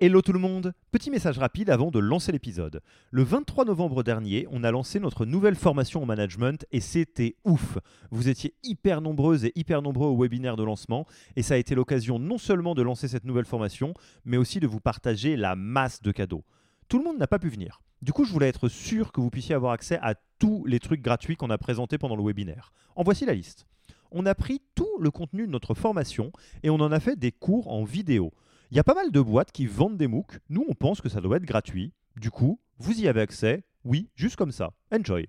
Hello 0.00 0.22
tout 0.22 0.32
le 0.32 0.38
monde 0.38 0.74
Petit 0.92 1.10
message 1.10 1.38
rapide 1.38 1.70
avant 1.70 1.90
de 1.90 1.98
lancer 1.98 2.30
l'épisode. 2.30 2.82
Le 3.10 3.24
23 3.24 3.64
novembre 3.64 4.04
dernier, 4.04 4.46
on 4.52 4.62
a 4.62 4.70
lancé 4.70 5.00
notre 5.00 5.26
nouvelle 5.26 5.56
formation 5.56 6.00
en 6.00 6.06
management 6.06 6.64
et 6.70 6.78
c'était 6.78 7.34
ouf 7.44 7.78
Vous 8.12 8.28
étiez 8.28 8.54
hyper 8.62 9.00
nombreuses 9.00 9.44
et 9.44 9.52
hyper 9.56 9.82
nombreux 9.82 10.06
au 10.06 10.16
webinaire 10.16 10.54
de 10.54 10.62
lancement 10.62 11.04
et 11.34 11.42
ça 11.42 11.54
a 11.54 11.56
été 11.56 11.74
l'occasion 11.74 12.20
non 12.20 12.38
seulement 12.38 12.76
de 12.76 12.82
lancer 12.82 13.08
cette 13.08 13.24
nouvelle 13.24 13.44
formation, 13.44 13.92
mais 14.24 14.36
aussi 14.36 14.60
de 14.60 14.68
vous 14.68 14.78
partager 14.78 15.34
la 15.34 15.56
masse 15.56 16.00
de 16.00 16.12
cadeaux. 16.12 16.44
Tout 16.86 16.98
le 16.98 17.04
monde 17.04 17.18
n'a 17.18 17.26
pas 17.26 17.40
pu 17.40 17.48
venir. 17.48 17.80
Du 18.00 18.12
coup, 18.12 18.24
je 18.24 18.32
voulais 18.32 18.46
être 18.46 18.68
sûr 18.68 19.10
que 19.10 19.20
vous 19.20 19.30
puissiez 19.30 19.56
avoir 19.56 19.72
accès 19.72 19.98
à 20.00 20.14
tous 20.38 20.64
les 20.64 20.78
trucs 20.78 21.02
gratuits 21.02 21.34
qu'on 21.34 21.50
a 21.50 21.58
présentés 21.58 21.98
pendant 21.98 22.14
le 22.14 22.22
webinaire. 22.22 22.70
En 22.94 23.02
voici 23.02 23.26
la 23.26 23.34
liste. 23.34 23.66
On 24.12 24.26
a 24.26 24.36
pris 24.36 24.62
tout 24.76 24.96
le 25.00 25.10
contenu 25.10 25.44
de 25.44 25.50
notre 25.50 25.74
formation 25.74 26.30
et 26.62 26.70
on 26.70 26.76
en 26.76 26.92
a 26.92 27.00
fait 27.00 27.18
des 27.18 27.32
cours 27.32 27.66
en 27.66 27.82
vidéo. 27.82 28.32
Il 28.70 28.76
y 28.76 28.80
a 28.80 28.84
pas 28.84 28.92
mal 28.92 29.10
de 29.10 29.20
boîtes 29.22 29.50
qui 29.50 29.64
vendent 29.64 29.96
des 29.96 30.08
MOOC. 30.08 30.40
Nous, 30.50 30.62
on 30.68 30.74
pense 30.74 31.00
que 31.00 31.08
ça 31.08 31.22
doit 31.22 31.38
être 31.38 31.46
gratuit. 31.46 31.94
Du 32.16 32.30
coup, 32.30 32.60
vous 32.78 33.00
y 33.00 33.08
avez 33.08 33.22
accès. 33.22 33.64
Oui, 33.82 34.10
juste 34.14 34.36
comme 34.36 34.52
ça. 34.52 34.74
Enjoy. 34.92 35.26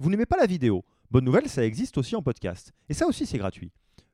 Vous 0.00 0.10
n'aimez 0.10 0.26
pas 0.26 0.36
la 0.36 0.46
vidéo? 0.46 0.84
Bonne 1.08 1.24
nouvelle, 1.24 1.48
ça 1.48 1.64
existe 1.64 1.98
aussi 1.98 2.16
en 2.16 2.22
podcast. 2.22 2.72
Et 2.88 2.94
ça 2.94 3.06
aussi, 3.06 3.26
c'est 3.26 3.38
gratuit. 3.38 3.70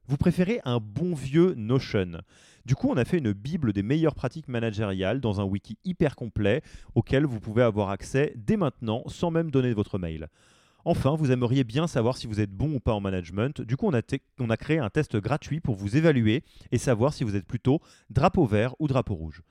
Vous 0.08 0.18
préférez 0.18 0.60
un 0.66 0.78
bon 0.78 1.14
vieux 1.14 1.54
Notion? 1.54 2.18
Du 2.66 2.74
coup, 2.74 2.90
on 2.90 2.98
a 2.98 3.06
fait 3.06 3.16
une 3.16 3.32
bible 3.32 3.72
des 3.72 3.82
meilleures 3.82 4.14
pratiques 4.14 4.48
managériales 4.48 5.22
dans 5.22 5.40
un 5.40 5.44
wiki 5.44 5.78
hyper 5.84 6.14
complet 6.14 6.60
auquel 6.94 7.24
vous 7.24 7.40
pouvez 7.40 7.62
avoir 7.62 7.88
accès 7.88 8.34
dès 8.36 8.58
maintenant 8.58 9.04
sans 9.06 9.30
même 9.30 9.50
donner 9.50 9.72
votre 9.72 9.98
mail. 9.98 10.28
Enfin, 10.88 11.16
vous 11.16 11.32
aimeriez 11.32 11.64
bien 11.64 11.88
savoir 11.88 12.16
si 12.16 12.28
vous 12.28 12.40
êtes 12.40 12.52
bon 12.52 12.74
ou 12.74 12.78
pas 12.78 12.92
en 12.92 13.00
management. 13.00 13.60
Du 13.60 13.76
coup, 13.76 13.88
on 13.88 13.92
a, 13.92 14.56
créé 14.56 14.78
un 14.78 14.88
test 14.88 15.16
gratuit 15.16 15.58
pour 15.58 15.74
vous 15.74 15.96
évaluer 15.96 16.44
et 16.70 16.78
savoir 16.78 17.12
si 17.12 17.24
vous 17.24 17.34
êtes 17.34 17.44
plutôt 17.44 17.80
drapeau 18.08 18.46
vert 18.46 18.76
ou 18.78 18.86
drapeau 18.86 19.14
rouge. 19.14 19.42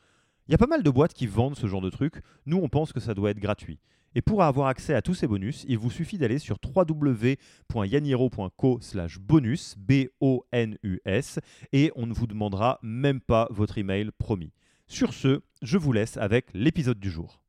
Il 0.47 0.53
y 0.53 0.55
a 0.55 0.57
pas 0.57 0.65
mal 0.65 0.81
de 0.81 0.89
boîtes 0.89 1.13
qui 1.13 1.27
vendent 1.27 1.57
ce 1.57 1.67
genre 1.67 1.81
de 1.81 1.89
trucs. 1.89 2.21
Nous, 2.45 2.55
on 2.55 2.69
pense 2.69 2.93
que 2.93 3.01
ça 3.01 3.13
doit 3.13 3.31
être 3.31 3.41
gratuit. 3.41 3.79
Et 4.15 4.21
pour 4.21 4.43
avoir 4.43 4.67
accès 4.67 4.93
à 4.93 5.01
tous 5.01 5.13
ces 5.13 5.27
bonus, 5.27 5.65
il 5.67 5.77
vous 5.77 5.91
suffit 5.91 6.17
d'aller 6.17 6.39
sur 6.39 6.57
www.yaniro.co 6.73 8.79
bonus, 9.19 9.75
B-O-N-U-S, 9.77 11.39
et 11.73 11.91
on 11.97 12.07
ne 12.07 12.13
vous 12.13 12.27
demandera 12.27 12.79
même 12.81 13.19
pas 13.19 13.49
votre 13.51 13.77
email 13.77 14.11
promis. 14.19 14.53
Sur 14.87 15.13
ce, 15.13 15.41
je 15.61 15.77
vous 15.77 15.91
laisse 15.91 16.15
avec 16.15 16.45
l'épisode 16.53 16.97
du 16.97 17.09
jour. 17.09 17.41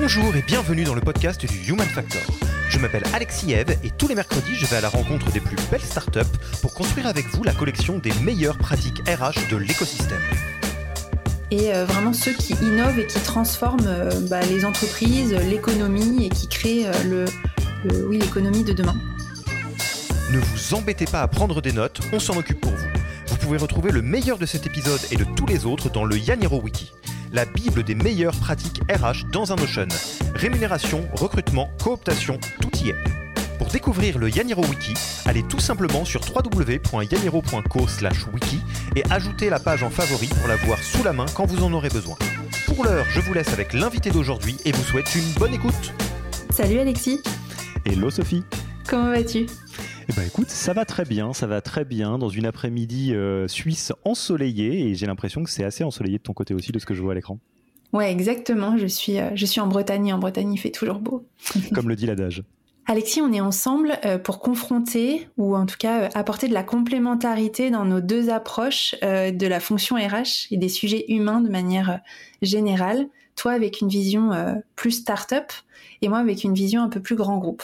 Bonjour 0.00 0.34
et 0.34 0.42
bienvenue 0.42 0.82
dans 0.82 0.96
le 0.96 1.00
podcast 1.00 1.46
du 1.46 1.70
Human 1.70 1.86
Factor. 1.86 2.20
Je 2.68 2.80
m'appelle 2.80 3.04
Alexis 3.14 3.52
Eve 3.52 3.78
et 3.84 3.90
tous 3.90 4.08
les 4.08 4.16
mercredis, 4.16 4.56
je 4.56 4.66
vais 4.66 4.74
à 4.74 4.80
la 4.80 4.88
rencontre 4.88 5.30
des 5.30 5.38
plus 5.38 5.56
belles 5.70 5.80
startups 5.80 6.36
pour 6.60 6.74
construire 6.74 7.06
avec 7.06 7.26
vous 7.28 7.44
la 7.44 7.52
collection 7.52 7.98
des 7.98 8.12
meilleures 8.14 8.58
pratiques 8.58 9.08
RH 9.08 9.48
de 9.52 9.56
l'écosystème. 9.56 10.20
Et 11.52 11.72
euh, 11.72 11.84
vraiment 11.84 12.12
ceux 12.12 12.32
qui 12.32 12.54
innovent 12.54 12.98
et 12.98 13.06
qui 13.06 13.20
transforment 13.20 13.86
euh, 13.86 14.10
bah, 14.28 14.40
les 14.40 14.64
entreprises, 14.64 15.32
l'économie 15.32 16.26
et 16.26 16.28
qui 16.28 16.48
créent 16.48 16.88
euh, 16.88 17.26
le, 17.84 18.04
oui, 18.08 18.18
l'économie 18.18 18.64
de 18.64 18.72
demain. 18.72 18.96
Ne 20.32 20.40
vous 20.40 20.74
embêtez 20.74 21.04
pas 21.04 21.22
à 21.22 21.28
prendre 21.28 21.62
des 21.62 21.72
notes, 21.72 22.00
on 22.12 22.18
s'en 22.18 22.36
occupe 22.36 22.60
pour 22.60 22.72
vous. 22.72 22.88
Vous 23.28 23.36
pouvez 23.36 23.58
retrouver 23.58 23.92
le 23.92 24.02
meilleur 24.02 24.38
de 24.38 24.46
cet 24.46 24.66
épisode 24.66 25.00
et 25.12 25.16
de 25.16 25.24
tous 25.36 25.46
les 25.46 25.66
autres 25.66 25.88
dans 25.88 26.04
le 26.04 26.18
Yaniro 26.18 26.60
Wiki 26.60 26.90
la 27.34 27.44
Bible 27.44 27.82
des 27.82 27.96
meilleures 27.96 28.36
pratiques 28.36 28.80
RH 28.88 29.28
dans 29.32 29.52
un 29.52 29.56
Notion. 29.56 29.88
Rémunération, 30.36 31.04
recrutement, 31.14 31.68
cooptation, 31.82 32.38
tout 32.60 32.70
y 32.84 32.90
est. 32.90 32.94
Pour 33.58 33.66
découvrir 33.66 34.18
le 34.18 34.30
Yaniro 34.30 34.64
Wiki, 34.66 34.94
allez 35.26 35.42
tout 35.42 35.58
simplement 35.58 36.04
sur 36.04 36.20
www.yaniro.co/wiki 36.22 38.60
et 38.94 39.02
ajoutez 39.10 39.50
la 39.50 39.58
page 39.58 39.82
en 39.82 39.90
favori 39.90 40.28
pour 40.28 40.46
la 40.46 40.54
voir 40.56 40.78
sous 40.78 41.02
la 41.02 41.12
main 41.12 41.26
quand 41.34 41.46
vous 41.46 41.64
en 41.64 41.72
aurez 41.72 41.88
besoin. 41.88 42.14
Pour 42.66 42.84
l'heure, 42.84 43.06
je 43.10 43.18
vous 43.20 43.34
laisse 43.34 43.52
avec 43.52 43.72
l'invité 43.72 44.10
d'aujourd'hui 44.10 44.56
et 44.64 44.70
vous 44.70 44.84
souhaite 44.84 45.12
une 45.16 45.28
bonne 45.36 45.54
écoute. 45.54 45.92
Salut 46.50 46.78
Alexis. 46.78 47.20
Hello 47.84 48.10
Sophie. 48.10 48.44
Comment 48.88 49.10
vas-tu? 49.10 49.46
Eh 50.08 50.12
ben 50.12 50.26
écoute, 50.26 50.50
ça 50.50 50.72
va 50.72 50.84
très 50.84 51.04
bien, 51.04 51.32
ça 51.32 51.46
va 51.46 51.60
très 51.60 51.84
bien 51.84 52.18
dans 52.18 52.28
une 52.28 52.44
après-midi 52.46 53.14
euh, 53.14 53.48
suisse 53.48 53.92
ensoleillée 54.04 54.88
et 54.88 54.94
j'ai 54.94 55.06
l'impression 55.06 55.42
que 55.42 55.50
c'est 55.50 55.64
assez 55.64 55.82
ensoleillé 55.82 56.18
de 56.18 56.22
ton 56.22 56.34
côté 56.34 56.52
aussi 56.52 56.72
de 56.72 56.78
ce 56.78 56.84
que 56.84 56.94
je 56.94 57.00
vois 57.00 57.12
à 57.12 57.14
l'écran. 57.14 57.38
Ouais, 57.92 58.10
exactement. 58.10 58.76
Je 58.76 58.86
suis, 58.86 59.18
euh, 59.18 59.30
je 59.34 59.46
suis 59.46 59.60
en 59.60 59.66
Bretagne 59.66 60.08
et 60.08 60.12
en 60.12 60.18
Bretagne 60.18 60.52
il 60.52 60.58
fait 60.58 60.70
toujours 60.70 60.98
beau. 60.98 61.26
Comme 61.74 61.88
le 61.88 61.96
dit 61.96 62.06
l'adage. 62.06 62.42
Alexis, 62.86 63.22
on 63.22 63.32
est 63.32 63.40
ensemble 63.40 63.96
euh, 64.04 64.18
pour 64.18 64.40
confronter 64.40 65.26
ou 65.38 65.56
en 65.56 65.64
tout 65.64 65.78
cas 65.78 66.10
apporter 66.14 66.48
de 66.48 66.54
la 66.54 66.64
complémentarité 66.64 67.70
dans 67.70 67.86
nos 67.86 68.02
deux 68.02 68.28
approches 68.28 68.94
de 69.00 69.46
la 69.46 69.60
fonction 69.60 69.96
RH 69.96 70.48
et 70.50 70.58
des 70.58 70.68
sujets 70.68 71.06
humains 71.08 71.40
de 71.40 71.48
manière 71.48 72.00
générale. 72.42 73.06
Toi 73.36 73.52
avec 73.52 73.80
une 73.80 73.88
vision 73.88 74.30
plus 74.76 74.90
start-up 74.90 75.50
et 76.02 76.08
moi 76.08 76.18
avec 76.18 76.44
une 76.44 76.54
vision 76.54 76.82
un 76.82 76.88
peu 76.90 77.00
plus 77.00 77.16
grand 77.16 77.38
groupe. 77.38 77.62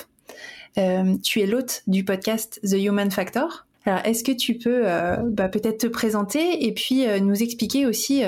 Euh, 0.79 1.17
tu 1.23 1.41
es 1.41 1.47
l'hôte 1.47 1.83
du 1.87 2.05
podcast 2.05 2.61
The 2.63 2.75
Human 2.75 3.11
Factor. 3.11 3.67
Alors, 3.87 4.01
est-ce 4.05 4.23
que 4.23 4.33
tu 4.33 4.55
peux 4.59 4.83
euh, 4.85 5.17
bah, 5.25 5.49
peut-être 5.49 5.79
te 5.79 5.87
présenter 5.87 6.67
et 6.67 6.73
puis 6.73 7.07
euh, 7.07 7.19
nous 7.19 7.43
expliquer 7.43 7.87
aussi 7.87 8.23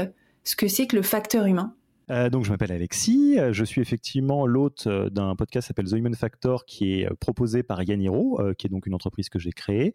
ce 0.44 0.56
que 0.56 0.69
c'est 0.69 0.86
que 0.86 0.97
le 0.97 1.02
facteur 1.02 1.47
humain? 1.47 1.75
Euh, 2.12 2.28
donc, 2.28 2.45
je 2.45 2.50
m'appelle 2.50 2.73
Alexis. 2.73 3.39
Euh, 3.39 3.53
je 3.53 3.65
suis 3.65 3.81
effectivement 3.81 4.47
l'hôte 4.47 4.87
euh, 4.87 5.09
d'un 5.09 5.34
podcast 5.34 5.67
qui 5.67 5.69
s'appelle 5.69 5.89
The 5.89 5.93
Human 5.93 6.15
Factor, 6.15 6.67
qui 6.67 7.00
est 7.00 7.09
proposé 7.21 7.62
par 7.62 7.83
Yaniro, 7.83 8.41
qui 8.59 8.67
est 8.67 8.71
donc 8.71 8.87
une 8.87 8.95
entreprise 8.95 9.28
que 9.28 9.39
j'ai 9.39 9.53
créée. 9.53 9.95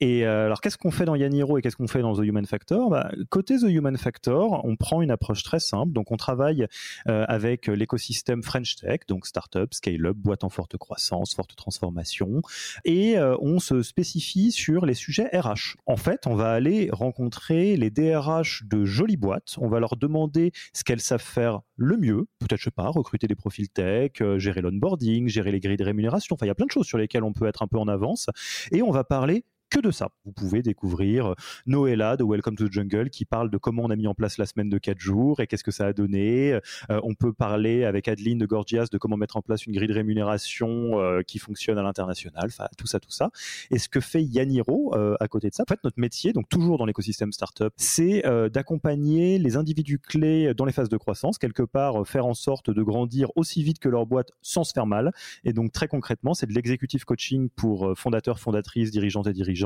Et 0.00 0.24
alors, 0.24 0.60
qu'est-ce 0.60 0.78
qu'on 0.78 0.90
fait 0.90 1.04
dans 1.04 1.14
Yaniro 1.14 1.58
et 1.58 1.62
qu'est-ce 1.62 1.76
qu'on 1.76 1.86
fait 1.86 2.00
dans 2.00 2.14
The 2.14 2.24
Human 2.24 2.46
Factor? 2.46 2.90
Bah, 2.90 3.10
Côté 3.28 3.58
The 3.58 3.64
Human 3.64 3.96
Factor, 3.96 4.64
on 4.64 4.76
prend 4.76 5.02
une 5.02 5.10
approche 5.10 5.42
très 5.42 5.60
simple. 5.60 5.92
Donc, 5.92 6.10
on 6.10 6.16
travaille 6.16 6.66
avec 7.06 7.66
l'écosystème 7.66 8.42
French 8.42 8.76
Tech, 8.76 9.00
donc 9.08 9.26
startup, 9.26 9.74
scale-up, 9.74 10.16
boîte 10.16 10.44
en 10.44 10.48
forte 10.48 10.76
croissance, 10.76 11.34
forte 11.34 11.56
transformation, 11.56 12.42
et 12.84 13.16
on 13.40 13.58
se 13.58 13.82
spécifie 13.82 14.52
sur 14.52 14.86
les 14.86 14.94
sujets 14.94 15.28
RH. 15.32 15.76
En 15.86 15.96
fait, 15.96 16.26
on 16.26 16.34
va 16.34 16.52
aller 16.52 16.88
rencontrer 16.92 17.76
les 17.76 17.90
DRH 17.90 18.64
de 18.66 18.84
jolies 18.84 19.16
boîtes. 19.16 19.56
On 19.58 19.68
va 19.68 19.80
leur 19.80 19.96
demander 19.96 20.52
ce 20.72 20.84
qu'elles 20.84 21.00
savent 21.00 21.20
faire 21.20 21.57
le 21.76 21.96
mieux, 21.96 22.26
peut-être, 22.38 22.58
je 22.58 22.64
sais 22.64 22.70
pas, 22.70 22.88
recruter 22.88 23.26
des 23.26 23.34
profils 23.34 23.68
tech, 23.68 24.12
euh, 24.20 24.38
gérer 24.38 24.60
l'onboarding, 24.60 25.28
gérer 25.28 25.52
les 25.52 25.60
grilles 25.60 25.76
de 25.76 25.84
rémunération. 25.84 26.34
Enfin, 26.34 26.46
il 26.46 26.48
y 26.48 26.52
a 26.52 26.54
plein 26.54 26.66
de 26.66 26.70
choses 26.70 26.86
sur 26.86 26.98
lesquelles 26.98 27.24
on 27.24 27.32
peut 27.32 27.46
être 27.46 27.62
un 27.62 27.66
peu 27.66 27.78
en 27.78 27.88
avance. 27.88 28.28
Et 28.72 28.82
on 28.82 28.90
va 28.90 29.04
parler 29.04 29.44
que 29.68 29.80
de 29.80 29.90
ça. 29.90 30.08
Vous 30.24 30.32
pouvez 30.32 30.62
découvrir 30.62 31.26
euh, 31.26 31.34
Noëlla 31.66 32.16
de 32.16 32.24
Welcome 32.24 32.56
to 32.56 32.68
the 32.68 32.72
Jungle 32.72 33.10
qui 33.10 33.24
parle 33.24 33.50
de 33.50 33.58
comment 33.58 33.82
on 33.84 33.90
a 33.90 33.96
mis 33.96 34.06
en 34.06 34.14
place 34.14 34.38
la 34.38 34.46
semaine 34.46 34.70
de 34.70 34.78
4 34.78 34.98
jours 34.98 35.40
et 35.40 35.46
qu'est-ce 35.46 35.64
que 35.64 35.70
ça 35.70 35.86
a 35.86 35.92
donné. 35.92 36.54
Euh, 36.90 37.00
on 37.02 37.14
peut 37.14 37.32
parler 37.32 37.84
avec 37.84 38.08
Adeline 38.08 38.38
de 38.38 38.46
Gorgias 38.46 38.86
de 38.90 38.98
comment 38.98 39.16
mettre 39.16 39.36
en 39.36 39.42
place 39.42 39.66
une 39.66 39.72
grille 39.72 39.88
de 39.88 39.94
rémunération 39.94 41.00
euh, 41.00 41.22
qui 41.22 41.38
fonctionne 41.38 41.78
à 41.78 41.82
l'international. 41.82 42.46
Enfin, 42.46 42.68
tout 42.76 42.86
ça, 42.86 42.98
tout 42.98 43.10
ça. 43.10 43.30
Et 43.70 43.78
ce 43.78 43.88
que 43.88 44.00
fait 44.00 44.22
Yaniro 44.22 44.94
à 45.20 45.28
côté 45.28 45.50
de 45.50 45.54
ça, 45.54 45.64
en 45.64 45.66
fait, 45.68 45.80
notre 45.84 46.00
métier, 46.00 46.32
donc 46.32 46.48
toujours 46.48 46.78
dans 46.78 46.86
l'écosystème 46.86 47.32
startup, 47.32 47.72
c'est 47.76 48.22
d'accompagner 48.52 49.38
les 49.38 49.56
individus 49.56 49.98
clés 49.98 50.54
dans 50.54 50.64
les 50.64 50.72
phases 50.72 50.88
de 50.88 50.96
croissance, 50.96 51.38
quelque 51.38 51.62
part 51.62 52.06
faire 52.06 52.26
en 52.26 52.34
sorte 52.34 52.70
de 52.70 52.82
grandir 52.82 53.30
aussi 53.36 53.62
vite 53.62 53.78
que 53.78 53.88
leur 53.88 54.06
boîte 54.06 54.30
sans 54.42 54.64
se 54.64 54.72
faire 54.72 54.86
mal. 54.86 55.12
Et 55.44 55.52
donc 55.52 55.72
très 55.72 55.88
concrètement, 55.88 56.34
c'est 56.34 56.46
de 56.46 56.52
l'executive 56.52 57.04
coaching 57.04 57.48
pour 57.50 57.92
fondateurs, 57.96 58.38
fondatrices, 58.38 58.90
dirigeantes 58.90 59.26
et 59.26 59.32
dirigeants 59.32 59.57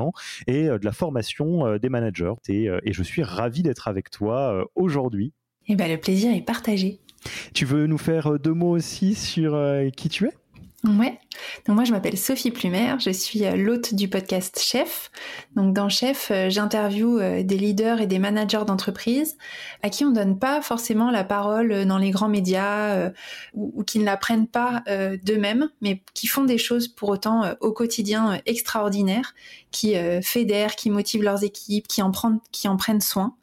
et 0.47 0.69
euh, 0.69 0.78
de 0.78 0.84
la 0.84 0.92
formation 0.92 1.66
euh, 1.66 1.78
des 1.78 1.88
managers. 1.88 2.32
Euh, 2.50 2.80
et, 2.84 2.92
je 2.92 3.03
suis 3.03 3.22
ravi 3.22 3.62
d'être 3.62 3.88
avec 3.88 4.10
toi 4.10 4.64
aujourd'hui. 4.75 5.32
Eh 5.69 5.76
ben, 5.76 5.91
le 5.91 5.98
plaisir 5.98 6.34
est 6.34 6.42
partagé. 6.42 7.00
Tu 7.54 7.64
veux 7.64 7.86
nous 7.86 7.98
faire 7.98 8.38
deux 8.38 8.53
mots 8.53 8.70
aussi 8.70 9.14
sur 9.14 9.58
qui 9.97 10.08
tu 10.08 10.26
es? 10.26 10.32
Ouais. 10.84 11.16
Donc 11.65 11.77
moi 11.77 11.84
je 11.84 11.92
m'appelle 11.92 12.18
Sophie 12.18 12.51
Plumer, 12.51 12.97
je 12.98 13.10
suis 13.10 13.45
euh, 13.45 13.54
l'hôte 13.54 13.95
du 13.95 14.09
podcast 14.09 14.59
Chef. 14.60 15.12
Donc 15.54 15.72
dans 15.74 15.89
Chef, 15.89 16.33
euh, 16.33 16.51
j'interviewe 16.51 17.21
euh, 17.21 17.42
des 17.45 17.57
leaders 17.57 18.01
et 18.01 18.09
des 18.09 18.18
managers 18.18 18.65
d'entreprise 18.66 19.36
à 19.84 19.91
qui 19.91 20.04
on 20.04 20.10
donne 20.10 20.41
pas 20.41 20.60
forcément 20.60 21.12
la 21.12 21.22
parole 21.22 21.84
dans 21.84 21.98
les 21.98 22.10
grands 22.10 22.28
médias 22.28 23.12
ou, 23.54 23.84
qui 23.84 24.01
ne 24.01 24.04
la 24.04 24.16
prennent 24.16 24.48
pas 24.48 24.83
d'eux-mêmes, 25.22 25.68
mais 25.80 26.03
qui 26.15 26.27
font 26.27 26.45
des 26.45 26.59
choses 26.59 26.89
pour 26.89 27.09
autant 27.09 27.54
au 27.60 27.72
quotidien 27.72 28.41
extraordinaires, 28.47 29.34
qui 29.71 29.95
fédèrent, 30.22 30.77
qui 30.77 30.91
motivent 30.91 31.22
leurs 31.22 31.42
équipes, 31.42 31.89
qui 31.89 32.01
en 32.01 32.12
prennent, 32.12 32.39
qui 32.53 32.68
en 32.68 32.77
prennent 32.77 33.01
soin. 33.01 33.34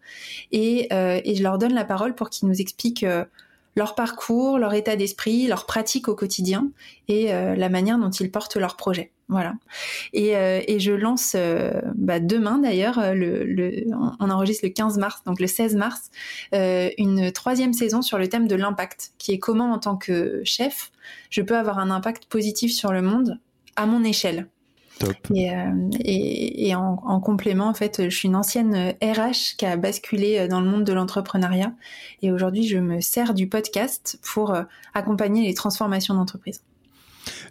Et, 0.52 0.88
et 0.92 1.36
je 1.36 1.44
leur 1.44 1.58
donne 1.58 1.74
la 1.74 1.84
parole 1.86 2.16
pour 2.16 2.30
qu'ils 2.30 2.48
nous 2.48 2.62
expliquent 2.62 3.06
leur 3.76 3.96
parcours, 3.96 4.58
leur 4.58 4.74
état 4.74 4.96
d'esprit, 4.96 5.48
leur 5.48 5.66
pratique 5.66 6.08
au 6.08 6.16
quotidien 6.16 6.70
et 7.08 7.34
euh, 7.34 7.56
la 7.56 7.70
manière 7.70 7.98
dont 7.98 8.10
ils 8.10 8.32
portent 8.32 8.58
leur 8.58 8.76
projet. 8.76 9.12
Voilà. 9.30 9.54
Et, 10.12 10.36
euh, 10.36 10.60
et 10.68 10.80
je 10.80 10.92
lance 10.92 11.34
euh, 11.36 11.72
bah, 11.96 12.20
demain 12.20 12.58
d'ailleurs, 12.58 13.14
le, 13.14 13.44
le, 13.44 13.86
on 14.20 14.30
enregistre 14.30 14.66
le 14.66 14.72
15 14.72 14.98
mars, 14.98 15.22
donc 15.26 15.40
le 15.40 15.48
16 15.48 15.76
mars, 15.76 16.10
une 16.52 17.32
troisième 17.32 17.74
saison 17.74 18.02
sur 18.02 18.18
le 18.18 18.28
thème 18.28 18.48
de 18.48 18.56
l'impact, 18.56 19.12
qui 19.18 19.32
est 19.34 19.40
comment 19.40 19.72
en 19.72 19.80
tant 19.80 19.98
que 19.98 20.42
chef, 20.44 20.92
je 21.30 21.42
peux 21.42 21.58
avoir 21.58 21.80
un 21.80 21.92
impact 21.92 22.26
positif 22.26 22.74
sur 22.74 22.92
le 22.92 23.02
monde 23.02 23.40
à 23.76 23.86
mon 23.86 24.04
échelle. 24.04 24.48
Et, 25.34 25.52
euh, 25.52 25.90
et, 26.00 26.68
et 26.68 26.76
en, 26.76 27.02
en, 27.06 27.20
complément, 27.20 27.68
en 27.68 27.74
fait, 27.74 28.10
je 28.10 28.16
suis 28.16 28.28
une 28.28 28.36
ancienne 28.36 28.94
RH 29.02 29.56
qui 29.58 29.66
a 29.66 29.78
basculé 29.78 30.48
dans 30.48 30.62
le 30.62 30.70
monde 30.70 30.84
de 30.84 30.94
l'entrepreneuriat. 30.94 31.74
Et 32.22 32.32
aujourd'hui, 32.32 32.68
je 32.68 32.78
me 32.78 33.00
sers 33.00 33.34
du 33.34 33.48
podcast 33.48 34.20
pour 34.24 34.54
euh, 34.54 34.64
accompagner 34.94 35.46
les 35.48 35.54
transformations 35.54 36.14
d'entreprise. 36.14 36.64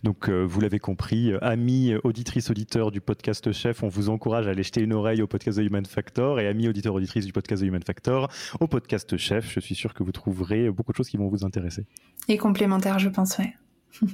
Donc, 0.03 0.29
euh, 0.29 0.43
vous 0.43 0.61
l'avez 0.61 0.79
compris, 0.79 1.33
euh, 1.33 1.43
amis 1.43 1.95
auditrices, 2.03 2.51
auditeurs 2.51 2.91
du 2.91 3.01
podcast 3.01 3.53
Chef, 3.53 3.83
on 3.83 3.89
vous 3.89 4.09
encourage 4.09 4.47
à 4.47 4.51
aller 4.51 4.63
jeter 4.63 4.81
une 4.81 4.93
oreille 4.93 5.23
au 5.23 5.27
podcast 5.27 5.59
The 5.59 5.63
Human 5.63 5.87
Factor 5.87 6.41
et 6.41 6.47
amis 6.47 6.69
auditeurs, 6.69 6.95
auditrices 6.95 7.27
du 7.27 7.33
podcast 7.33 7.63
The 7.63 7.67
Human 7.67 7.83
Factor, 7.83 8.29
au 8.61 8.67
podcast 8.67 9.17
Chef. 9.17 9.53
Je 9.53 9.61
suis 9.61 9.75
sûr 9.75 9.95
que 9.95 10.03
vous 10.03 10.13
trouverez 10.13 10.71
beaucoup 10.71 10.93
de 10.93 10.97
choses 10.97 11.09
qui 11.09 11.17
vont 11.17 11.29
vous 11.29 11.45
intéresser. 11.45 11.87
Et 12.29 12.37
complémentaires, 12.39 12.99
je 12.99 13.09
pense, 13.09 13.39
ouais. 13.39 13.55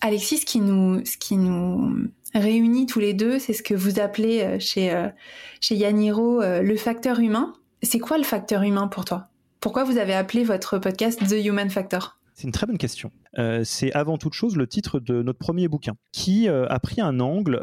Alexis, 0.00 0.38
ce 0.38 0.46
qui 0.46 0.60
nous, 0.60 1.04
ce 1.04 1.16
qui 1.16 1.36
nous 1.36 2.08
réunis 2.34 2.86
tous 2.86 3.00
les 3.00 3.14
deux, 3.14 3.38
c'est 3.38 3.52
ce 3.52 3.62
que 3.62 3.74
vous 3.74 4.00
appelez 4.00 4.42
euh, 4.42 4.58
chez, 4.58 4.92
euh, 4.92 5.08
chez 5.60 5.76
Yaniro 5.76 6.40
euh, 6.40 6.62
le 6.62 6.76
facteur 6.76 7.20
humain. 7.20 7.54
C'est 7.82 7.98
quoi 7.98 8.18
le 8.18 8.24
facteur 8.24 8.62
humain 8.62 8.88
pour 8.88 9.04
toi? 9.04 9.28
Pourquoi 9.60 9.84
vous 9.84 9.98
avez 9.98 10.14
appelé 10.14 10.44
votre 10.44 10.78
podcast 10.78 11.20
The 11.28 11.44
Human 11.44 11.70
Factor? 11.70 12.18
C'est 12.34 12.44
une 12.44 12.52
très 12.52 12.66
bonne 12.66 12.78
question. 12.78 13.12
c'est 13.64 13.92
avant 13.92 14.16
toute 14.16 14.32
chose 14.32 14.56
le 14.56 14.66
titre 14.66 14.98
de 14.98 15.22
notre 15.22 15.38
premier 15.38 15.68
bouquin, 15.68 15.94
qui 16.10 16.48
a 16.48 16.80
pris 16.80 17.00
un 17.00 17.20
angle 17.20 17.60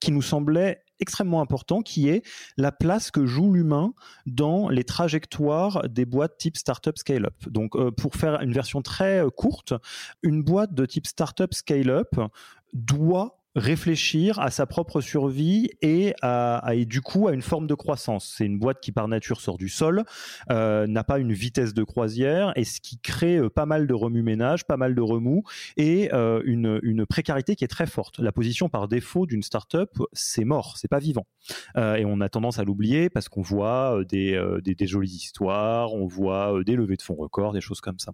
qui 0.00 0.10
nous 0.10 0.22
semblait 0.22 0.82
extrêmement 0.98 1.40
important, 1.40 1.82
qui 1.82 2.08
est 2.08 2.22
la 2.56 2.72
place 2.72 3.12
que 3.12 3.26
joue 3.26 3.52
l'humain 3.52 3.92
dans 4.26 4.68
les 4.68 4.82
trajectoires 4.82 5.88
des 5.88 6.06
boîtes 6.06 6.38
type 6.38 6.56
startup 6.56 6.98
scale-up. 6.98 7.36
Donc, 7.46 7.76
pour 7.96 8.16
faire 8.16 8.40
une 8.40 8.52
version 8.52 8.82
très 8.82 9.22
courte, 9.36 9.74
une 10.22 10.42
boîte 10.42 10.74
de 10.74 10.86
type 10.86 11.06
startup 11.06 11.54
scale-up 11.54 12.16
doit 12.72 13.43
réfléchir 13.54 14.38
à 14.40 14.50
sa 14.50 14.66
propre 14.66 15.00
survie 15.00 15.70
et, 15.80 16.14
à, 16.22 16.62
et 16.74 16.84
du 16.84 17.00
coup 17.00 17.28
à 17.28 17.32
une 17.32 17.42
forme 17.42 17.66
de 17.66 17.74
croissance. 17.74 18.34
C'est 18.36 18.46
une 18.46 18.58
boîte 18.58 18.80
qui 18.80 18.92
par 18.92 19.08
nature 19.08 19.40
sort 19.40 19.58
du 19.58 19.68
sol, 19.68 20.04
euh, 20.50 20.86
n'a 20.86 21.04
pas 21.04 21.18
une 21.18 21.32
vitesse 21.32 21.74
de 21.74 21.84
croisière 21.84 22.52
et 22.56 22.64
ce 22.64 22.80
qui 22.80 22.98
crée 22.98 23.36
euh, 23.36 23.48
pas 23.48 23.66
mal 23.66 23.86
de 23.86 23.94
remue-ménage, 23.94 24.66
pas 24.66 24.76
mal 24.76 24.94
de 24.94 25.00
remous 25.00 25.44
et 25.76 26.12
euh, 26.12 26.42
une, 26.44 26.80
une, 26.82 27.06
précarité 27.06 27.54
qui 27.54 27.64
est 27.64 27.68
très 27.68 27.86
forte. 27.86 28.18
La 28.18 28.32
position 28.32 28.68
par 28.68 28.88
défaut 28.88 29.26
d'une 29.26 29.42
startup, 29.42 29.90
c'est 30.12 30.44
mort, 30.44 30.76
c'est 30.76 30.88
pas 30.88 30.98
vivant. 30.98 31.26
Euh, 31.76 31.96
et 31.96 32.04
on 32.04 32.20
a 32.20 32.28
tendance 32.28 32.58
à 32.58 32.64
l'oublier 32.64 33.10
parce 33.10 33.28
qu'on 33.28 33.42
voit 33.42 33.98
euh, 33.98 34.04
des, 34.04 34.40
des, 34.62 34.74
des, 34.74 34.86
jolies 34.86 35.08
histoires, 35.08 35.92
on 35.92 36.06
voit 36.06 36.62
des 36.64 36.76
levées 36.76 36.96
de 36.96 37.02
fonds 37.02 37.14
records, 37.14 37.52
des 37.52 37.60
choses 37.60 37.80
comme 37.80 37.98
ça. 37.98 38.12